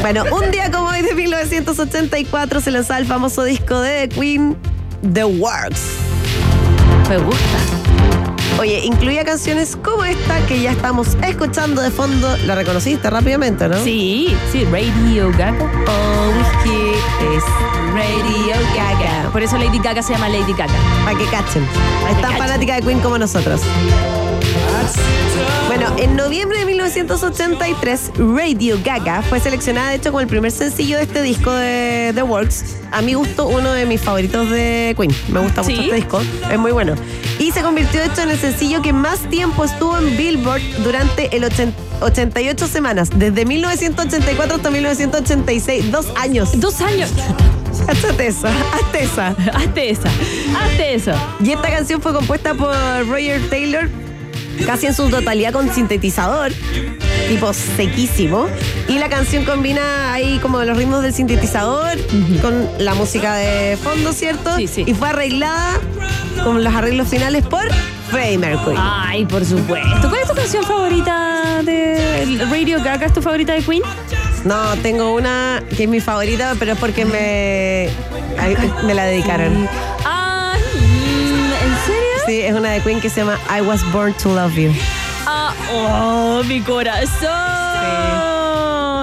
Bueno, 0.00 0.24
un 0.32 0.50
día 0.50 0.70
como 0.70 0.88
hoy 0.88 1.02
de 1.02 1.14
1984 1.14 2.60
se 2.62 2.70
lanzaba 2.70 2.98
el 3.00 3.06
famoso 3.06 3.44
disco 3.44 3.78
de 3.80 4.08
The 4.08 4.14
Queen, 4.18 4.56
The 5.02 5.24
Works. 5.24 5.80
Me 7.08 7.18
gusta. 7.18 7.58
Oye, 8.58 8.80
incluía 8.84 9.24
canciones 9.24 9.76
como 9.82 10.04
esta 10.04 10.44
que 10.46 10.60
ya 10.60 10.72
estamos 10.72 11.16
escuchando 11.26 11.80
de 11.80 11.90
fondo. 11.90 12.36
La 12.44 12.54
reconociste 12.54 13.08
rápidamente, 13.08 13.68
¿no? 13.68 13.82
Sí, 13.82 14.36
sí, 14.52 14.64
Radio 14.66 15.30
Gaga. 15.30 15.54
Oh, 15.86 16.32
whisky 16.36 16.92
es 17.36 17.44
Radio 17.94 18.56
Gaga. 18.76 19.30
Por 19.32 19.42
eso 19.42 19.56
Lady 19.56 19.78
Gaga 19.78 20.02
se 20.02 20.12
llama 20.12 20.28
Lady 20.28 20.52
Gaga. 20.52 20.74
para 21.04 21.16
que 21.18 21.24
cachen. 21.26 21.64
Pa' 22.02 22.10
Es 22.10 22.16
que 22.16 22.22
tan 22.22 22.32
cachen. 22.32 22.38
fanática 22.38 22.74
de 22.74 22.82
Queen 22.82 23.00
como 23.00 23.16
nosotros. 23.16 23.62
Bueno, 25.80 25.96
en 25.98 26.14
noviembre 26.14 26.58
de 26.58 26.66
1983, 26.66 28.12
Radio 28.18 28.78
Gaga 28.84 29.22
fue 29.22 29.40
seleccionada, 29.40 29.88
de 29.88 29.96
hecho, 29.96 30.10
como 30.10 30.20
el 30.20 30.26
primer 30.26 30.52
sencillo 30.52 30.98
de 30.98 31.04
este 31.04 31.22
disco 31.22 31.50
de 31.50 32.12
The 32.14 32.22
Works. 32.22 32.76
A 32.92 33.00
mi 33.00 33.14
gusto, 33.14 33.48
uno 33.48 33.72
de 33.72 33.86
mis 33.86 33.98
favoritos 33.98 34.50
de 34.50 34.94
Queen. 34.94 35.10
Me 35.28 35.40
gusta 35.40 35.62
mucho 35.62 35.74
¿Sí? 35.76 35.84
este 35.84 35.96
disco. 35.96 36.20
Es 36.50 36.58
muy 36.58 36.72
bueno. 36.72 36.96
Y 37.38 37.50
se 37.52 37.62
convirtió, 37.62 37.98
de 37.98 38.08
hecho, 38.08 38.20
en 38.20 38.28
el 38.28 38.38
sencillo 38.38 38.82
que 38.82 38.92
más 38.92 39.20
tiempo 39.30 39.64
estuvo 39.64 39.96
en 39.96 40.18
Billboard 40.18 40.60
durante 40.84 41.34
el 41.34 41.44
80 41.44 41.74
88 42.02 42.66
semanas. 42.66 43.08
Desde 43.14 43.46
1984 43.46 44.56
hasta 44.56 44.70
1986. 44.70 45.90
Dos 45.90 46.08
años. 46.16 46.60
Dos 46.60 46.78
años. 46.82 47.10
Hazte 47.88 48.26
esa. 48.26 48.50
Hazte 48.74 49.02
esa. 49.04 49.28
Hazte 49.54 49.90
esa. 49.90 50.08
Hazte 50.60 50.94
eso. 50.94 51.12
Y 51.42 51.52
esta 51.52 51.70
canción 51.70 52.02
fue 52.02 52.12
compuesta 52.12 52.52
por 52.52 52.74
Roger 53.08 53.40
Taylor 53.48 53.88
casi 54.66 54.86
en 54.86 54.94
su 54.94 55.08
totalidad 55.08 55.52
con 55.52 55.72
sintetizador, 55.72 56.52
tipo 57.28 57.52
sequísimo. 57.52 58.48
Y 58.88 58.98
la 58.98 59.08
canción 59.08 59.44
combina 59.44 60.12
ahí 60.12 60.38
como 60.40 60.62
los 60.64 60.76
ritmos 60.76 61.02
del 61.02 61.14
sintetizador 61.14 61.98
con 62.40 62.68
la 62.78 62.94
música 62.94 63.34
de 63.34 63.76
fondo, 63.76 64.12
¿cierto? 64.12 64.56
Sí, 64.56 64.66
sí. 64.66 64.84
Y 64.86 64.94
fue 64.94 65.08
arreglada 65.08 65.80
con 66.44 66.62
los 66.62 66.74
arreglos 66.74 67.08
finales 67.08 67.46
por 67.46 67.62
Freddie 68.10 68.38
Mercury. 68.38 68.76
Ay, 68.78 69.24
por 69.24 69.44
supuesto. 69.44 70.08
¿Cuál 70.08 70.22
es 70.22 70.28
tu 70.28 70.34
canción 70.34 70.64
favorita 70.64 71.62
de 71.64 72.44
Radio 72.50 72.82
Gaga? 72.82 73.06
¿Es 73.06 73.12
tu 73.12 73.22
favorita 73.22 73.52
de 73.52 73.62
Queen? 73.62 73.82
No, 74.44 74.74
tengo 74.82 75.14
una 75.14 75.62
que 75.76 75.84
es 75.84 75.88
mi 75.88 76.00
favorita, 76.00 76.54
pero 76.58 76.72
es 76.72 76.78
porque 76.78 77.04
me, 77.04 77.88
me 78.84 78.94
la 78.94 79.04
dedicaron. 79.04 79.68
Sí, 82.30 82.42
es 82.42 82.54
una 82.54 82.70
de 82.70 82.80
Queen 82.80 83.00
que 83.00 83.10
se 83.10 83.22
llama 83.22 83.40
I 83.50 83.60
Was 83.60 83.82
Born 83.90 84.12
to 84.22 84.32
Love 84.32 84.54
You. 84.54 84.70
Ah, 85.26 85.52
oh, 85.72 86.42
mi 86.44 86.60
corazón. 86.60 87.28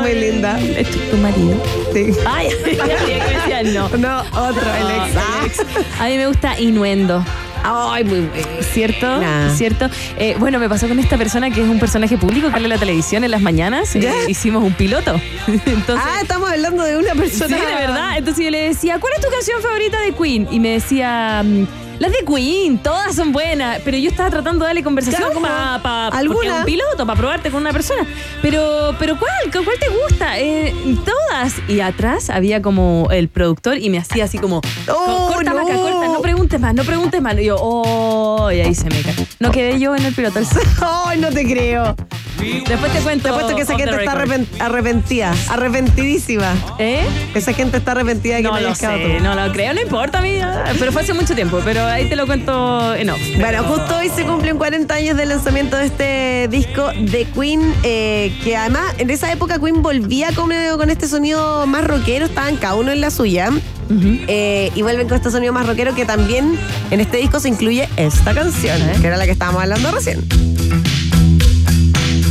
Muy 0.01 0.13
linda. 0.13 0.57
¿Es 0.61 0.89
tu, 0.89 0.97
tu 0.97 1.17
marido? 1.17 1.61
Sí. 1.93 2.11
Ay, 2.25 2.47
ya 2.78 3.43
que 3.63 3.63
no. 3.71 3.89
No, 3.97 4.21
otro, 4.21 4.61
el 4.80 4.89
ex. 4.91 5.17
Ah, 5.17 5.41
el 5.41 5.45
ex. 5.47 5.59
A 5.99 6.05
mí 6.05 6.15
me 6.15 6.28
gusta 6.28 6.57
Innuendo. 6.57 7.21
Ay, 7.65 8.05
muy 8.05 8.21
bueno. 8.21 8.47
¿Cierto? 8.61 9.19
Nah. 9.19 9.53
¿Cierto? 9.53 9.89
Eh, 10.17 10.38
bueno, 10.39 10.57
me 10.57 10.69
pasó 10.69 10.88
con 10.88 10.97
esta 10.99 11.17
persona 11.17 11.49
que 11.49 11.61
es 11.61 11.67
un 11.67 11.80
personaje 11.80 12.17
público 12.17 12.47
que 12.47 12.53
sale 12.53 12.63
en 12.63 12.69
la 12.69 12.78
televisión 12.78 13.25
en 13.25 13.32
las 13.32 13.41
mañanas. 13.41 13.93
Eh, 13.97 13.99
¿Ya? 14.03 14.13
hicimos 14.30 14.63
un 14.63 14.71
piloto. 14.71 15.19
Entonces, 15.47 15.95
Ah, 15.97 16.19
estamos 16.21 16.49
hablando 16.49 16.82
de 16.84 16.95
una 16.95 17.11
Sí, 17.11 17.17
persona. 17.19 17.57
de 17.57 17.65
verdad. 17.75 18.17
Entonces 18.17 18.45
yo 18.45 18.51
le 18.51 18.61
decía, 18.69 18.99
¿cuál 19.01 19.11
es 19.17 19.21
tu 19.21 19.30
canción 19.30 19.61
favorita 19.61 19.99
de 19.99 20.13
Queen? 20.13 20.47
Y 20.49 20.61
me 20.61 20.69
decía, 20.69 21.43
mm, 21.43 21.65
las 21.99 22.11
de 22.11 22.19
Queen, 22.25 22.77
todas 22.77 23.15
son 23.15 23.31
buenas. 23.31 23.79
Pero 23.83 23.97
yo 23.97 24.09
estaba 24.09 24.29
tratando 24.29 24.65
de 24.65 24.69
darle 24.69 24.83
conversación 24.83 25.31
Claro, 25.31 25.41
para 25.41 25.81
pa, 25.81 26.21
un 26.21 26.65
piloto, 26.65 27.05
para 27.05 27.17
probarte 27.17 27.49
con 27.49 27.61
una 27.61 27.71
persona. 27.71 28.05
Pero, 28.41 28.95
pero 28.99 29.17
¿cuál? 29.17 29.31
¿Cuál 29.51 29.79
te 29.79 29.89
gusta? 29.89 30.39
Eh, 30.39 30.73
todas. 31.05 31.55
Y 31.67 31.79
atrás 31.79 32.29
había 32.29 32.61
como 32.61 33.07
el 33.11 33.29
productor 33.29 33.77
y 33.77 33.89
me 33.89 33.97
hacía 33.97 34.25
así 34.25 34.37
como, 34.37 34.61
Oh, 34.89 35.29
corta, 35.33 35.51
no. 35.51 35.63
Maca, 35.63 35.75
corta, 35.77 36.07
no 36.07 36.21
preguntes 36.21 36.59
más, 36.59 36.73
no 36.73 36.83
preguntes 36.83 37.21
más. 37.21 37.37
Y 37.39 37.45
yo, 37.45 37.57
oh, 37.59 38.51
y 38.51 38.59
ahí 38.61 38.75
se 38.75 38.89
me 38.89 39.01
cae. 39.01 39.15
No 39.39 39.51
quedé 39.51 39.79
yo 39.79 39.95
en 39.95 40.05
el 40.05 40.13
piloto. 40.13 40.39
Ay, 40.81 41.19
no 41.19 41.29
te 41.29 41.45
creo. 41.45 41.95
Después 42.38 42.93
te 42.93 42.99
cuento. 42.99 43.23
Te 43.23 43.29
apuesto 43.29 43.55
que 43.55 43.61
esa 43.63 43.77
gente 43.77 43.95
está 43.95 44.11
arrepentida. 44.59 45.33
Arrepentidísima. 45.49 46.53
¿Eh? 46.79 47.05
Esa 47.33 47.53
gente 47.53 47.77
está 47.77 47.91
arrepentida 47.91 48.35
de 48.35 48.41
que 48.43 48.47
No 48.47 48.53
no 48.53 48.61
lo 48.61 48.75
sé, 48.75 48.88
tú. 49.17 49.23
no 49.23 49.35
lo 49.35 49.51
creo, 49.53 49.73
no 49.73 49.81
importa 49.81 50.19
a 50.19 50.21
mí, 50.21 50.38
ah, 50.41 50.73
pero 50.79 50.91
fue 50.91 51.01
hace 51.01 51.13
mucho 51.13 51.35
tiempo, 51.35 51.61
pero 51.63 51.85
ahí 51.85 52.07
te 52.09 52.15
lo 52.15 52.25
cuento 52.25 52.95
en 52.95 53.09
off. 53.09 53.19
Bueno, 53.39 53.63
justo 53.63 53.97
hoy 53.97 54.09
se 54.09 54.23
cumplen 54.23 54.57
40 54.57 54.93
años 54.93 55.17
del 55.17 55.29
lanzamiento 55.29 55.77
de 55.77 55.85
este 55.85 56.47
disco 56.49 56.89
de 56.99 57.25
Queen, 57.25 57.73
eh, 57.83 58.33
que 58.43 58.55
además 58.55 58.93
en 58.97 59.09
esa 59.09 59.31
época 59.31 59.59
Queen 59.59 59.81
volvía 59.81 60.31
con, 60.33 60.51
con 60.77 60.89
este 60.89 61.07
sonido 61.07 61.65
más 61.67 61.83
rockero, 61.85 62.25
estaban 62.25 62.57
cada 62.57 62.75
uno 62.75 62.91
en 62.91 63.01
la 63.01 63.11
suya. 63.11 63.49
eh, 63.89 64.69
y 64.75 64.81
vuelven 64.81 65.07
con 65.07 65.15
este 65.17 65.31
sonido 65.31 65.53
más 65.53 65.65
rockero 65.65 65.95
que 65.95 66.03
también 66.05 66.57
en 66.91 66.99
este 66.99 67.17
disco 67.17 67.39
se 67.39 67.47
incluye 67.49 67.88
esta 67.95 68.33
canción, 68.33 68.77
que 69.01 69.07
era 69.07 69.15
la 69.17 69.25
que 69.25 69.31
estábamos 69.31 69.61
hablando 69.61 69.91
recién. 69.91 70.27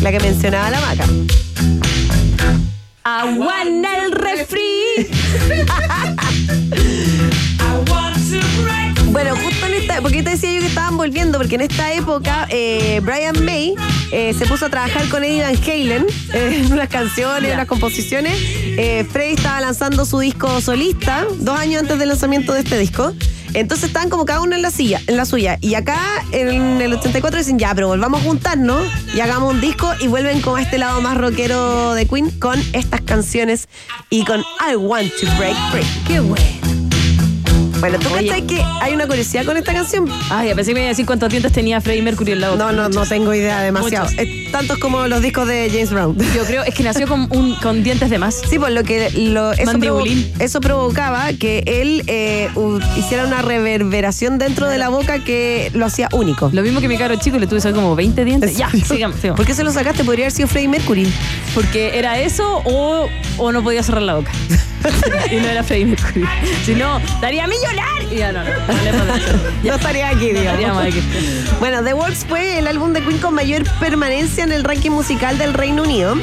La 0.07 0.13
que 0.13 0.21
mencionaba 0.21 0.71
la 0.71 0.81
maca. 0.83 1.05
Aguana 3.03 4.05
el 4.05 4.13
refri. 4.13 5.09
Bueno, 9.07 9.35
justo 9.35 9.67
en 9.67 9.75
esta, 9.75 10.01
porque 10.03 10.23
te 10.23 10.31
decía 10.31 10.53
yo 10.53 10.61
que 10.61 10.67
estaban 10.69 10.97
volviendo, 10.97 11.39
porque 11.39 11.57
en 11.57 11.63
esta 11.63 11.93
época 11.93 12.47
eh, 12.51 13.01
Brian 13.03 13.45
May 13.45 13.75
eh, 14.13 14.33
se 14.33 14.47
puso 14.47 14.67
a 14.67 14.69
trabajar 14.69 15.09
con 15.09 15.25
Eddie 15.25 15.43
Van 15.43 15.57
Halen 15.57 16.07
eh, 16.33 16.63
en 16.65 16.73
unas 16.73 16.89
canciones, 16.89 17.49
en 17.49 17.55
unas 17.57 17.67
composiciones. 17.67 18.39
Freddy 19.11 19.35
estaba 19.35 19.61
lanzando 19.61 20.05
su 20.05 20.21
disco 20.21 20.61
solista 20.61 21.27
dos 21.41 21.59
años 21.59 21.83
antes 21.83 21.99
del 21.99 22.11
lanzamiento 22.11 22.53
de 22.53 22.61
este 22.61 22.79
disco. 22.79 23.13
Entonces 23.57 23.89
estaban 23.89 24.11
como 24.11 24.27
cada 24.27 24.43
uno 24.43 24.55
en 24.55 24.61
la 24.61 24.71
silla, 24.71 25.01
en 25.07 25.17
la 25.17 25.25
suya. 25.25 25.57
Y 25.63 25.75
acá 25.75 25.99
en 26.31 26.83
el 26.83 26.93
84 26.93 27.39
dicen, 27.39 27.59
ya, 27.59 27.75
pero 27.75 27.89
volvamos 27.89 28.21
a 28.21 28.25
juntarnos 28.25 28.87
y 29.15 29.21
hagamos 29.21 29.55
un 29.55 29.63
disco 29.63 29.91
y 29.99 30.09
vuelven 30.09 30.43
con 30.43 30.61
este 30.61 30.77
lado 30.77 31.01
más 31.01 31.17
rockero 31.17 31.95
de 31.95 32.07
Queen 32.07 32.31
con 32.39 32.63
estas 32.75 33.01
canciones 33.01 33.69
y 34.11 34.25
con 34.27 34.41
I 34.41 34.77
Want 34.77 35.11
to 35.21 35.27
Break 35.39 35.57
Free. 35.73 35.87
Qué 36.07 36.21
bueno. 36.21 36.66
Bueno, 37.81 37.99
¿tú 37.99 38.09
cachai 38.11 38.47
que 38.47 38.63
hay 38.81 38.95
una 38.95 39.07
curiosidad 39.07 39.45
con 39.45 39.57
esta 39.57 39.73
canción? 39.73 40.09
Ay, 40.31 40.53
pensé 40.55 40.71
que 40.71 40.75
me 40.75 40.81
iba 40.81 40.87
a 40.87 40.91
decir 40.91 41.05
cuántos 41.07 41.29
dientes 41.31 41.53
tenía 41.53 41.81
Freddie 41.81 42.03
Mercury 42.03 42.33
en 42.33 42.41
la 42.41 42.51
boca. 42.51 42.65
No, 42.65 42.73
no, 42.73 42.89
no 42.89 43.07
tengo 43.07 43.35
idea, 43.35 43.61
demasiado. 43.61 44.09
Es 44.17 44.51
tantos 44.51 44.79
como 44.79 45.07
los 45.07 45.21
discos 45.23 45.47
de 45.47 45.69
James 45.71 45.91
Brown. 45.91 46.17
Yo 46.35 46.45
creo, 46.45 46.63
es 46.65 46.75
que 46.75 46.83
nació 46.83 47.07
con, 47.07 47.29
un, 47.31 47.55
con 47.57 47.83
dientes 47.83 48.09
de 48.11 48.19
más. 48.19 48.41
Sí, 48.49 48.59
por 48.59 48.71
lo 48.71 48.83
que 48.83 49.11
lo, 49.11 49.53
eso, 49.53 49.65
Mandibulín. 49.67 50.25
provo- 50.33 50.45
eso 50.45 50.61
provocaba 50.61 51.33
que 51.35 51.63
él 51.67 52.03
eh, 52.07 52.49
hiciera 52.97 53.25
una 53.27 53.43
reverberación 53.43 54.39
dentro 54.39 54.69
de 54.69 54.79
la 54.79 54.89
boca 54.89 55.23
que 55.23 55.71
lo 55.75 55.85
hacía 55.87 56.09
único. 56.13 56.51
Lo 56.53 56.63
mismo 56.63 56.81
que 56.81 56.89
mi 56.89 56.97
caro 56.97 57.17
chico, 57.17 57.39
le 57.39 57.47
tuve 57.47 57.61
como 57.73 57.95
20 57.95 58.25
dientes. 58.25 58.57
Ya, 58.57 58.71
sigamos, 58.71 59.19
sigamos. 59.21 59.37
¿Por 59.37 59.45
qué 59.47 59.55
se 59.55 59.65
lo 59.65 59.71
sacaste? 59.73 60.03
Podría 60.05 60.25
haber 60.27 60.33
sido 60.33 60.49
Freddie 60.49 60.69
Mercury. 60.69 61.13
Porque 61.55 61.99
era 61.99 62.19
eso 62.21 62.63
o, 62.65 63.07
o 63.39 63.53
no 63.53 63.63
podía 63.63 63.83
cerrar 63.83 64.03
la 64.03 64.15
boca. 64.15 64.31
y 65.31 65.37
no 65.37 65.49
era 65.49 65.63
Freddie 65.63 65.87
Mercury. 65.87 66.25
Si 66.65 66.75
no, 66.75 66.99
estaría 66.99 67.47
millonario. 67.47 68.13
Y 68.13 68.17
ya 68.17 68.33
no, 68.33 68.43
no. 68.45 68.51
No 69.63 69.75
estaría 69.75 70.09
aquí, 70.09 70.29
digamos. 70.33 70.61
Estaríamos 70.61 70.85
aquí. 70.85 71.03
Bueno, 71.59 71.83
The 71.83 71.95
Works 71.95 72.25
fue 72.29 72.59
el 72.59 72.67
álbum 72.67 72.93
de 72.93 73.03
Queen 73.03 73.19
con 73.19 73.35
mayor 73.35 73.65
permanencia 73.81 74.45
en 74.45 74.53
el 74.53 74.65
ranking 74.65 74.91
musical 74.91 75.39
del 75.39 75.55
Reino 75.55 75.83
Unido. 75.83 76.17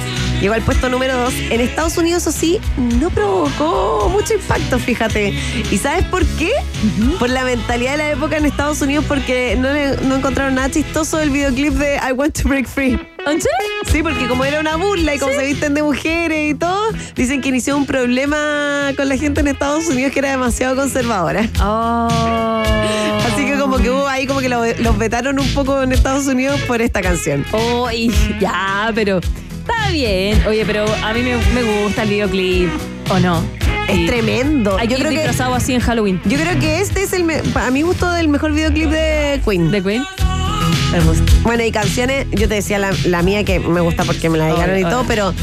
Llegó 0.44 0.56
al 0.56 0.62
puesto 0.62 0.90
número 0.90 1.18
2. 1.18 1.34
En 1.52 1.62
Estados 1.62 1.96
Unidos, 1.98 2.24
eso 2.28 2.38
sí, 2.38 2.60
no 3.00 3.10
provocó 3.12 4.10
mucho 4.12 4.34
impacto, 4.34 4.78
fíjate. 4.78 5.30
¿Y 5.72 5.78
sabes 5.78 6.04
por 6.08 6.26
qué? 6.26 6.52
Por 7.18 7.30
la 7.30 7.46
mentalidad 7.46 7.92
de 7.94 7.98
la 8.00 8.12
época 8.12 8.36
en 8.36 8.46
Estados 8.46 8.82
Unidos, 8.82 9.06
porque 9.08 9.56
no, 9.58 9.72
le- 9.72 9.96
no 10.06 10.16
encontraron 10.16 10.56
nada 10.56 10.70
chistoso 10.70 11.16
del 11.16 11.30
videoclip 11.30 11.76
de 11.76 11.96
I 11.96 12.12
Want 12.12 12.38
to 12.42 12.50
Break 12.50 12.68
Free. 12.68 13.00
Sí, 13.90 14.04
porque 14.04 14.28
como 14.28 14.44
era 14.44 14.60
una 14.60 14.76
burla 14.76 15.16
y 15.16 15.20
como 15.20 15.32
se 15.32 15.46
visten 15.46 15.74
de 15.76 15.82
mujeres 15.82 16.52
y 16.52 16.56
todo, 16.56 16.90
dicen 17.16 17.40
que 17.40 17.48
inició 17.48 17.78
un 17.78 17.86
problema 17.86 18.92
con 18.98 19.08
la 19.08 19.16
gente 19.16 19.40
en 19.40 19.48
Estados 19.48 19.88
Unidos 19.88 20.12
que 20.12 20.20
era 20.20 20.32
demasiado 20.32 20.76
conservadora. 20.76 21.48
Oh. 21.62 22.64
Así 23.32 23.46
que 23.46 23.58
como 23.58 23.78
que 23.78 23.90
hubo 23.90 24.08
ahí 24.10 24.28
como 24.28 24.42
que 24.42 24.50
lo- 24.50 24.66
los 24.66 24.98
vetaron 24.98 25.40
un 25.40 25.48
poco 25.54 25.82
en 25.84 25.94
Estados 25.94 26.28
Unidos 26.28 26.60
por 26.68 26.82
esta 26.82 27.02
canción. 27.02 27.46
Oh, 27.54 27.90
y 27.90 28.12
ya, 28.42 28.92
pero 28.94 29.22
está 29.68 29.90
bien. 29.92 30.44
Oye, 30.48 30.66
pero 30.66 30.86
a 31.04 31.14
mí 31.14 31.22
me, 31.22 31.38
me 31.54 31.64
gusta 31.84 32.04
el 32.04 32.10
videoclip, 32.10 32.70
¿o 33.10 33.20
no? 33.20 33.42
Es 33.88 33.96
Sí. 33.98 34.06
tremendo. 34.06 34.78
Hay 34.78 34.88
yo 34.88 34.98
creo 34.98 35.12
que 35.12 35.26
así 35.28 35.74
en 35.74 35.82
Halloween. 35.82 36.22
yo 36.26 36.38
creo 36.38 36.58
que 36.60 36.80
este 36.80 37.04
es 37.04 37.14
el 37.14 37.26
a 37.56 37.70
mi 37.72 37.82
gusto 37.82 38.10
del 38.12 38.30
mejor 38.30 38.54
videoclip 38.54 38.90
de 38.90 39.42
Queen. 39.46 39.72
¿De 39.72 39.82
Queen? 39.84 40.04
Bueno, 41.42 41.64
y 41.64 41.72
canciones, 41.72 42.28
yo 42.32 42.48
te 42.48 42.56
decía 42.56 42.78
la, 42.78 42.92
la 43.06 43.24
mía 43.24 43.44
que 43.44 43.60
me 43.60 43.82
gusta 43.82 44.04
porque 44.04 44.30
me 44.30 44.38
la 44.38 44.46
dedicaron 44.46 44.78
y 44.78 44.84
Obvio, 44.84 44.90
todo, 44.90 45.06
pero 45.08 45.34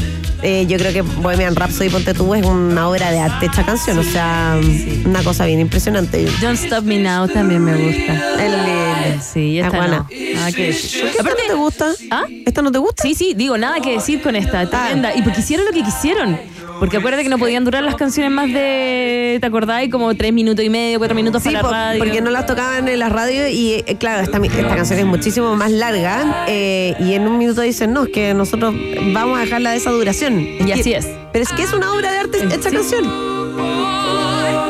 eh, 0.43 0.65
yo 0.67 0.77
creo 0.77 0.91
que 0.93 1.01
Bohemian 1.01 1.55
Rhapsody 1.55 1.89
Ponte 1.89 2.13
tú 2.13 2.33
es 2.35 2.45
una 2.45 2.89
obra 2.89 3.11
de 3.11 3.19
arte 3.19 3.45
esta 3.45 3.63
canción, 3.65 3.97
o 3.99 4.03
sea, 4.03 4.59
una 5.05 5.23
cosa 5.23 5.45
bien 5.45 5.59
impresionante. 5.59 6.25
Don't 6.41 6.57
Stop 6.57 6.83
Me 6.83 6.97
Now 6.99 7.27
también 7.27 7.63
me 7.63 7.75
gusta. 7.75 8.13
Es 8.43 8.51
linda. 8.51 9.21
Sí, 9.21 9.59
esta 9.59 9.67
Es 9.69 9.73
buena. 9.83 9.97
no. 9.97 10.07
Nada 10.35 10.51
que 10.51 10.67
decir. 10.67 11.05
¿Esta 11.05 11.23
no 11.23 11.29
te 11.35 11.53
gusta? 11.53 11.91
¿Ah? 12.09 12.23
¿Esta 12.45 12.61
no 12.61 12.71
te 12.71 12.77
gusta? 12.79 13.03
Sí, 13.03 13.13
sí, 13.15 13.33
digo, 13.35 13.57
nada 13.57 13.79
que 13.81 13.91
decir 13.93 14.21
con 14.21 14.35
esta. 14.35 14.67
Tremenda. 14.69 15.15
Y 15.15 15.21
porque 15.21 15.39
hicieron 15.41 15.65
lo 15.65 15.71
que 15.71 15.83
quisieron. 15.83 16.39
Porque 16.79 16.97
acuérdate 16.97 17.21
que 17.21 17.29
no 17.29 17.37
podían 17.37 17.63
durar 17.63 17.83
las 17.83 17.93
canciones 17.93 18.31
más 18.31 18.47
de, 18.51 19.37
¿te 19.39 19.45
acordáis? 19.45 19.91
Como 19.91 20.15
tres 20.15 20.33
minutos 20.33 20.65
y 20.65 20.69
medio, 20.71 20.97
cuatro 20.97 21.13
minutos 21.15 21.43
Sí, 21.43 21.49
para 21.51 21.61
la 21.61 21.69
radio. 21.69 21.99
porque 21.99 22.21
no 22.21 22.31
las 22.31 22.47
tocaban 22.47 22.87
en 22.87 22.97
la 22.97 23.07
radio 23.07 23.47
y 23.47 23.83
eh, 23.85 23.97
claro, 23.99 24.23
esta, 24.23 24.39
esta 24.39 24.75
canción 24.75 24.97
es 24.97 25.05
muchísimo 25.05 25.55
más 25.55 25.69
larga 25.69 26.45
eh, 26.47 26.95
y 26.99 27.13
en 27.13 27.27
un 27.27 27.37
minuto 27.37 27.61
dicen, 27.61 27.93
no, 27.93 28.05
es 28.05 28.09
que 28.09 28.33
nosotros 28.33 28.73
vamos 29.13 29.37
a 29.37 29.41
dejarla 29.41 29.71
de 29.71 29.77
esa 29.77 29.91
duración. 29.91 30.30
Y 30.39 30.71
así 30.71 30.93
es. 30.93 31.07
Pero 31.31 31.43
es 31.43 31.51
que 31.53 31.63
es 31.63 31.73
una 31.73 31.93
obra 31.93 32.11
de 32.11 32.17
arte 32.19 32.43
esta 32.43 32.71
canción. 32.71 33.05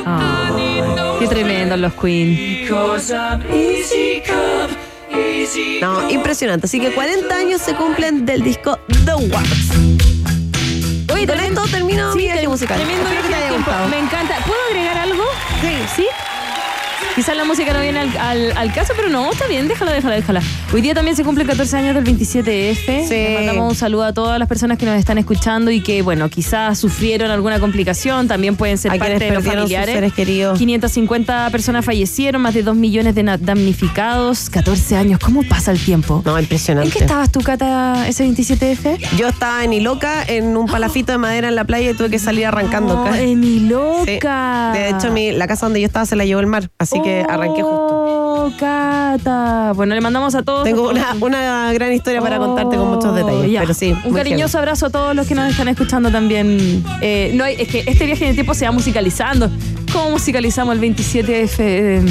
Ah, 0.06 0.52
qué 1.20 1.28
tremendo 1.28 1.78
los 1.78 1.94
Queen. 1.94 2.68
No, 5.82 6.10
impresionante. 6.10 6.66
Así 6.68 6.80
que 6.80 6.92
40 6.94 7.36
años 7.36 7.62
se 7.62 7.76
cumplen 7.76 8.26
del 8.26 8.44
disco 8.44 8.80
The 9.06 9.14
Works. 9.14 9.72
Oye, 11.14 11.28
Con 11.28 11.40
esto 11.40 11.64
termino 11.70 12.12
Sí, 12.14 12.18
mi 12.18 12.24
viaje 12.24 12.48
musical. 12.48 12.78
Tremendo 12.78 13.10
que 13.10 13.28
te 13.28 13.36
haya 13.36 13.52
gustado. 13.52 13.88
Me 13.90 14.00
encanta. 14.00 14.38
¿Puedo 14.46 14.60
agregar 14.70 14.98
algo? 14.98 15.24
Sí. 15.62 15.74
¿Sí? 15.96 16.06
Quizás 17.16 17.36
la 17.36 17.44
música 17.44 17.74
no 17.74 17.82
viene 17.82 18.00
al, 18.00 18.18
al- 18.18 18.58
al 18.58 18.74
caso, 18.74 18.94
pero 18.96 19.10
no, 19.10 19.32
está 19.32 19.46
bien, 19.48 19.68
déjala, 19.68 19.92
déjala, 19.92 20.16
déjala. 20.16 20.42
Hoy 20.74 20.82
día 20.82 20.94
también 20.94 21.18
se 21.18 21.24
cumplen 21.26 21.46
14 21.46 21.78
años 21.78 21.96
del 21.96 22.06
27F. 22.06 23.08
Sí. 23.08 23.10
Le 23.14 23.34
mandamos 23.36 23.70
un 23.72 23.76
saludo 23.76 24.04
a 24.06 24.14
todas 24.14 24.40
las 24.40 24.48
personas 24.48 24.78
que 24.78 24.86
nos 24.86 24.98
están 24.98 25.18
escuchando 25.18 25.72
y 25.72 25.82
que, 25.82 26.02
bueno, 26.04 26.30
quizás 26.30 26.80
sufrieron 26.80 27.30
alguna 27.30 27.60
complicación, 27.60 28.30
también 28.30 28.56
pueden 28.56 28.78
ser 28.78 28.92
A 28.92 28.96
parte 28.96 29.20
de 29.20 29.32
los 29.32 29.44
familiares. 29.44 29.94
seres 29.94 30.14
queridos. 30.14 30.58
550 30.58 31.50
personas 31.50 31.84
fallecieron, 31.84 32.42
más 32.42 32.54
de 32.54 32.64
2 32.64 32.76
millones 32.78 33.14
de 33.14 33.24
damnificados, 33.24 34.50
14 34.50 34.96
años. 34.96 35.20
¿Cómo 35.20 35.44
pasa 35.44 35.72
el 35.72 35.84
tiempo? 35.84 36.22
No, 36.26 36.40
impresionante. 36.40 36.88
¿En 36.90 36.94
qué 36.94 37.00
estabas 37.00 37.30
tú, 37.32 37.42
Cata, 37.42 38.08
ese 38.08 38.26
27F? 38.26 38.98
Yo 39.18 39.28
estaba 39.28 39.64
en 39.66 39.74
Iloca, 39.74 40.24
en 40.28 40.56
un 40.56 40.66
palafito 40.72 41.12
de 41.12 41.18
madera 41.18 41.50
en 41.50 41.56
la 41.56 41.66
playa 41.66 41.92
y 41.92 41.94
tuve 41.94 42.10
que 42.10 42.20
salir 42.20 42.46
arrancando. 42.46 43.02
Oh, 43.02 43.14
en 43.14 43.42
Sí. 43.44 43.48
Iloca. 43.58 44.72
De 44.74 44.90
hecho, 44.90 45.12
mi, 45.12 45.32
la 45.34 45.48
casa 45.48 45.66
donde 45.66 45.82
yo 45.82 45.88
estaba 45.88 46.06
se 46.06 46.16
la 46.16 46.24
llevó 46.26 46.40
el 46.40 46.48
mar, 46.48 46.70
así 46.80 47.01
que 47.04 47.26
arranqué 47.28 47.62
justo. 47.62 47.88
Oh, 48.44 48.52
Cata. 48.58 49.74
Bueno, 49.76 49.94
le 49.96 50.02
mandamos 50.02 50.34
a 50.36 50.44
todos. 50.44 50.64
Tengo 50.64 50.90
una, 50.90 51.16
una 51.20 51.72
gran 51.74 51.92
historia 51.94 52.22
para 52.22 52.38
contarte 52.38 52.76
con 52.78 52.88
muchos 52.90 53.12
Oh, 53.12 53.14
detalles, 53.14 53.52
ya. 53.52 53.62
pero 53.62 53.74
sí. 53.74 53.96
Un 54.06 54.14
cariñoso 54.14 54.58
abrazo 54.58 54.88
a 54.88 54.90
todos 54.90 55.16
los 55.16 55.28
que 55.28 55.36
nos 55.36 55.50
están 55.52 55.68
escuchando 55.68 56.12
también. 56.12 56.84
Eh, 57.02 57.32
no, 57.36 57.44
hay- 57.44 57.56
es 57.60 57.68
que 57.68 57.84
este 57.86 58.06
viaje 58.06 58.24
en 58.24 58.30
el 58.30 58.36
tiempo 58.36 58.54
se 58.54 58.66
va 58.66 58.72
musicalizando. 58.72 59.50
¿Cómo 59.94 60.12
musicalizamos 60.12 60.76
el 60.76 60.82
27F? 60.82 61.56
Eh, 61.60 62.02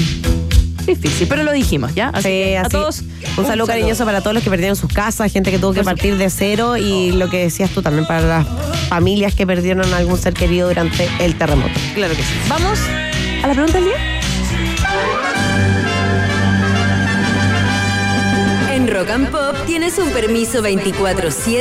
difícil, 0.87 1.27
pero 1.29 1.43
lo 1.43 1.53
dijimos, 1.53 1.95
¿ya? 1.95 2.09
Así 2.09 2.25
que 2.25 2.59
a 2.59 2.65
todos. 2.65 3.03
Un 3.37 3.47
saludo 3.47 3.67
cariñoso 3.67 4.05
para 4.05 4.21
todos 4.21 4.35
los 4.35 4.43
que 4.43 4.51
perdieron 4.51 4.77
sus 4.77 4.93
casas, 4.93 5.33
gente 5.33 5.51
que 5.51 5.59
tuvo 5.59 5.73
que 5.73 5.83
partir 5.85 6.17
de 6.17 6.31
cero 6.31 6.77
y 6.77 7.13
lo 7.13 7.29
que 7.31 7.39
decías 7.45 7.71
tú 7.71 7.81
también 7.83 8.07
para 8.07 8.21
las 8.23 8.47
familias 8.89 9.35
que 9.35 9.47
perdieron 9.47 9.93
a 9.93 9.97
algún 9.99 10.19
ser 10.19 10.35
querido 10.35 10.69
durante 10.69 11.09
el 11.21 11.37
terremoto. 11.37 11.73
Claro 11.95 12.15
que 12.15 12.23
sí. 12.23 12.33
Vamos 12.49 12.79
a 13.43 13.47
la 13.47 13.53
pregunta 13.53 13.75
del 13.79 13.85
día. 13.85 14.20
En 18.71 18.89
Rock 18.89 19.11
and 19.11 19.29
Pop 19.31 19.57
tienes 19.67 19.99
un 19.99 20.11
permiso 20.11 20.63
24-7 20.63 21.59